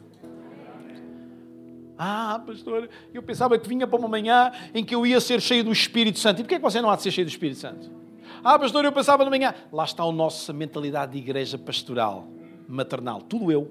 Ah, 1.96 2.42
pastor, 2.44 2.90
eu 3.14 3.22
pensava 3.22 3.56
que 3.58 3.68
vinha 3.68 3.86
para 3.86 3.98
uma 3.98 4.08
manhã 4.08 4.50
em 4.74 4.84
que 4.84 4.94
eu 4.94 5.06
ia 5.06 5.20
ser 5.20 5.40
cheio 5.40 5.62
do 5.62 5.72
Espírito 5.72 6.18
Santo. 6.18 6.40
E 6.40 6.42
porquê 6.42 6.56
é 6.56 6.58
que 6.58 6.64
você 6.64 6.80
não 6.82 6.90
há 6.90 6.96
de 6.96 7.02
ser 7.02 7.12
cheio 7.12 7.26
do 7.26 7.30
Espírito 7.30 7.60
Santo? 7.60 8.05
Ah, 8.42 8.58
pastor, 8.58 8.84
eu 8.84 8.92
pensava 8.92 9.24
de 9.24 9.30
manhã. 9.30 9.54
Lá 9.72 9.84
está 9.84 10.02
a 10.02 10.12
nossa 10.12 10.52
mentalidade 10.52 11.12
de 11.12 11.18
igreja 11.18 11.58
pastoral, 11.58 12.28
maternal. 12.68 13.22
Tudo 13.22 13.50
eu. 13.50 13.70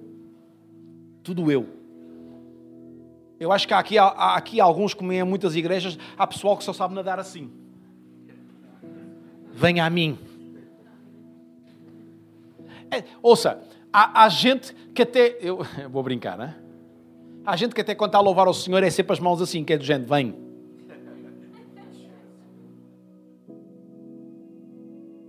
Tudo 1.23 1.51
eu. 1.51 1.67
Eu 3.39 3.51
acho 3.51 3.67
que 3.67 3.73
há 3.73 3.79
aqui, 3.79 3.97
há 3.97 4.35
aqui 4.35 4.61
alguns, 4.61 4.93
como 4.93 5.11
em 5.11 5.23
muitas 5.23 5.55
igrejas, 5.55 5.97
há 6.17 6.25
pessoal 6.25 6.55
que 6.57 6.63
só 6.63 6.71
sabe 6.71 6.93
nadar 6.93 7.19
assim. 7.19 7.51
Venha 9.51 9.85
a 9.85 9.89
mim. 9.89 10.17
É, 12.91 13.03
ouça, 13.21 13.61
há, 13.91 14.23
há, 14.23 14.29
gente 14.29 14.73
que 14.93 15.01
até. 15.01 15.37
Eu, 15.41 15.65
eu 15.81 15.89
vou 15.89 16.03
brincar, 16.03 16.37
né? 16.37 16.55
Há 17.45 17.55
gente 17.55 17.75
que 17.75 17.81
até 17.81 17.93
quando 17.93 18.09
está 18.09 18.17
a 18.17 18.21
louvar 18.21 18.47
ao 18.47 18.53
Senhor 18.53 18.81
é 18.83 18.89
sempre 18.89 19.13
as 19.13 19.19
mãos 19.19 19.41
assim, 19.41 19.63
que 19.63 19.73
é 19.73 19.77
do 19.77 19.83
gente, 19.83 20.05
vem. 20.05 20.44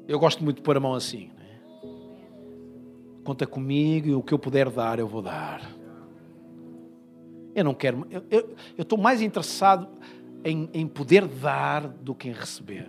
Eu 0.07 0.19
gosto 0.19 0.43
muito 0.45 0.57
de 0.57 0.63
pôr 0.63 0.77
a 0.77 0.81
mão 0.81 0.95
assim. 0.95 1.31
Né? 1.37 1.61
Conta 3.25 3.47
comigo 3.47 4.09
e 4.09 4.15
o 4.15 4.23
que 4.23 4.33
eu 4.33 4.39
puder 4.39 4.71
dar, 4.71 4.99
eu 4.99 5.09
vou 5.09 5.23
dar. 5.23 5.61
Eu 7.55 7.65
não 7.65 7.75
quero. 7.75 8.07
Eu 8.31 8.57
estou 8.79 8.99
mais 8.99 9.21
interessado 9.23 9.89
em, 10.45 10.69
em 10.73 10.87
poder 10.87 11.27
dar 11.27 11.89
do 11.89 12.15
que 12.15 12.29
em 12.29 12.33
receber. 12.33 12.89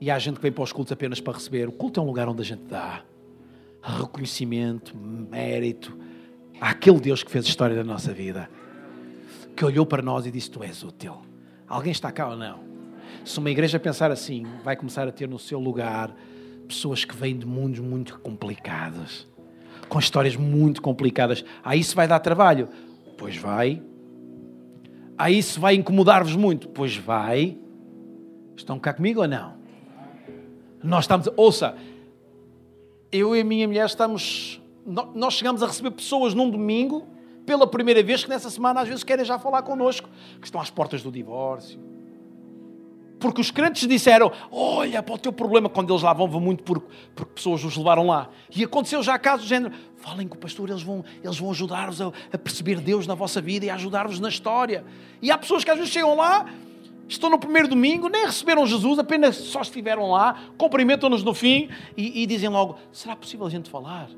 E 0.00 0.10
há 0.10 0.18
gente 0.18 0.36
que 0.36 0.42
vem 0.42 0.52
para 0.52 0.64
os 0.64 0.72
cultos 0.72 0.92
apenas 0.92 1.20
para 1.20 1.32
receber. 1.32 1.68
O 1.68 1.72
culto 1.72 2.00
é 2.00 2.02
um 2.02 2.06
lugar 2.06 2.28
onde 2.28 2.42
a 2.42 2.44
gente 2.44 2.64
dá 2.64 3.02
reconhecimento, 3.82 4.96
mérito 4.96 5.96
àquele 6.60 7.00
Deus 7.00 7.22
que 7.22 7.30
fez 7.30 7.44
a 7.44 7.48
história 7.48 7.76
da 7.76 7.84
nossa 7.84 8.12
vida, 8.12 8.48
que 9.56 9.64
olhou 9.64 9.86
para 9.86 10.02
nós 10.02 10.26
e 10.26 10.30
disse: 10.30 10.50
Tu 10.50 10.62
és 10.62 10.82
útil. 10.82 11.16
Alguém 11.66 11.92
está 11.92 12.10
cá 12.12 12.28
ou 12.28 12.36
não? 12.36 12.73
Se 13.24 13.38
uma 13.38 13.50
igreja 13.50 13.78
pensar 13.78 14.10
assim, 14.10 14.46
vai 14.64 14.76
começar 14.76 15.06
a 15.06 15.12
ter 15.12 15.28
no 15.28 15.38
seu 15.38 15.58
lugar 15.58 16.14
pessoas 16.66 17.04
que 17.04 17.14
vêm 17.14 17.36
de 17.36 17.46
mundos 17.46 17.80
muito 17.80 18.18
complicados, 18.20 19.26
com 19.88 19.98
histórias 19.98 20.36
muito 20.36 20.80
complicadas. 20.80 21.44
Aí 21.62 21.80
isso 21.80 21.94
vai 21.94 22.08
dar 22.08 22.18
trabalho? 22.20 22.68
Pois 23.18 23.36
vai. 23.36 23.82
Aí 25.16 25.38
isso 25.38 25.60
vai 25.60 25.74
incomodar-vos 25.74 26.34
muito? 26.34 26.68
Pois 26.68 26.96
vai. 26.96 27.58
Estão 28.56 28.78
cá 28.78 28.92
comigo 28.92 29.20
ou 29.20 29.28
não? 29.28 29.54
Nós 30.82 31.04
estamos. 31.04 31.28
Ouça, 31.36 31.74
eu 33.10 33.34
e 33.36 33.40
a 33.40 33.44
minha 33.44 33.66
mulher 33.66 33.86
estamos. 33.86 34.60
Nós 35.14 35.34
chegamos 35.34 35.62
a 35.62 35.66
receber 35.66 35.92
pessoas 35.92 36.34
num 36.34 36.50
domingo, 36.50 37.06
pela 37.46 37.66
primeira 37.66 38.02
vez, 38.02 38.24
que 38.24 38.28
nessa 38.28 38.50
semana 38.50 38.80
às 38.80 38.88
vezes 38.88 39.02
querem 39.02 39.24
já 39.24 39.38
falar 39.38 39.62
connosco, 39.62 40.08
que 40.40 40.46
estão 40.46 40.60
às 40.60 40.70
portas 40.70 41.02
do 41.02 41.10
divórcio. 41.10 41.80
Porque 43.18 43.40
os 43.40 43.50
crentes 43.50 43.88
disseram: 43.88 44.32
Olha 44.50 45.02
para 45.02 45.14
o 45.14 45.18
teu 45.18 45.32
problema, 45.32 45.68
quando 45.68 45.92
eles 45.92 46.02
lá 46.02 46.12
vão, 46.12 46.28
vão 46.28 46.40
muito 46.40 46.62
porque, 46.62 46.86
porque 47.14 47.32
pessoas 47.34 47.64
os 47.64 47.76
levaram 47.76 48.06
lá. 48.06 48.28
E 48.54 48.64
aconteceu 48.64 49.02
já 49.02 49.18
casos 49.18 49.46
do 49.46 49.48
género: 49.48 49.74
Falem 49.96 50.28
com 50.28 50.36
o 50.36 50.38
pastor, 50.38 50.68
eles 50.68 50.82
vão, 50.82 51.04
eles 51.22 51.38
vão 51.38 51.50
ajudar-vos 51.50 52.00
a, 52.00 52.12
a 52.32 52.38
perceber 52.38 52.80
Deus 52.80 53.06
na 53.06 53.14
vossa 53.14 53.40
vida 53.40 53.66
e 53.66 53.70
a 53.70 53.74
ajudar-vos 53.74 54.20
na 54.20 54.28
história. 54.28 54.84
E 55.22 55.30
há 55.30 55.38
pessoas 55.38 55.64
que 55.64 55.70
às 55.70 55.78
vezes 55.78 55.92
chegam 55.92 56.16
lá 56.16 56.46
Estão 57.08 57.28
no 57.28 57.38
primeiro 57.38 57.68
domingo, 57.68 58.08
nem 58.08 58.24
receberam 58.24 58.66
Jesus, 58.66 58.98
apenas 58.98 59.36
só 59.36 59.60
estiveram 59.60 60.10
lá, 60.10 60.42
cumprimentam-nos 60.56 61.22
no 61.22 61.34
fim 61.34 61.68
e, 61.96 62.22
e, 62.22 62.26
dizem 62.26 62.48
logo: 62.48 62.78
será 62.92 63.14
possível 63.14 63.46
a 63.46 63.50
gente 63.50 63.68
falar? 63.68 64.08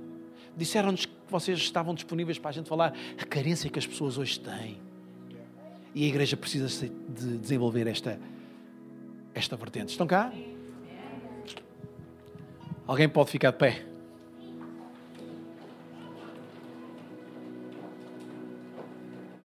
Disseram-nos 0.56 1.04
que 1.04 1.12
vocês 1.28 1.58
estavam 1.58 1.94
disponíveis 1.94 2.38
para 2.38 2.50
a 2.50 2.52
gente 2.52 2.68
falar 2.68 2.94
a 3.20 3.24
carência 3.24 3.68
que 3.68 3.78
as 3.78 3.86
pessoas 3.86 4.16
hoje 4.16 4.38
têm. 4.38 4.78
E 5.94 6.04
a 6.04 6.06
igreja 6.06 6.36
precisa 6.36 6.88
de 7.08 7.38
desenvolver 7.38 7.86
esta, 7.86 8.20
esta 9.36 9.54
vertente. 9.54 9.90
Estão 9.90 10.06
cá? 10.06 10.32
Alguém 12.86 13.08
pode 13.08 13.30
ficar 13.30 13.50
de 13.50 13.58
pé? 13.58 13.84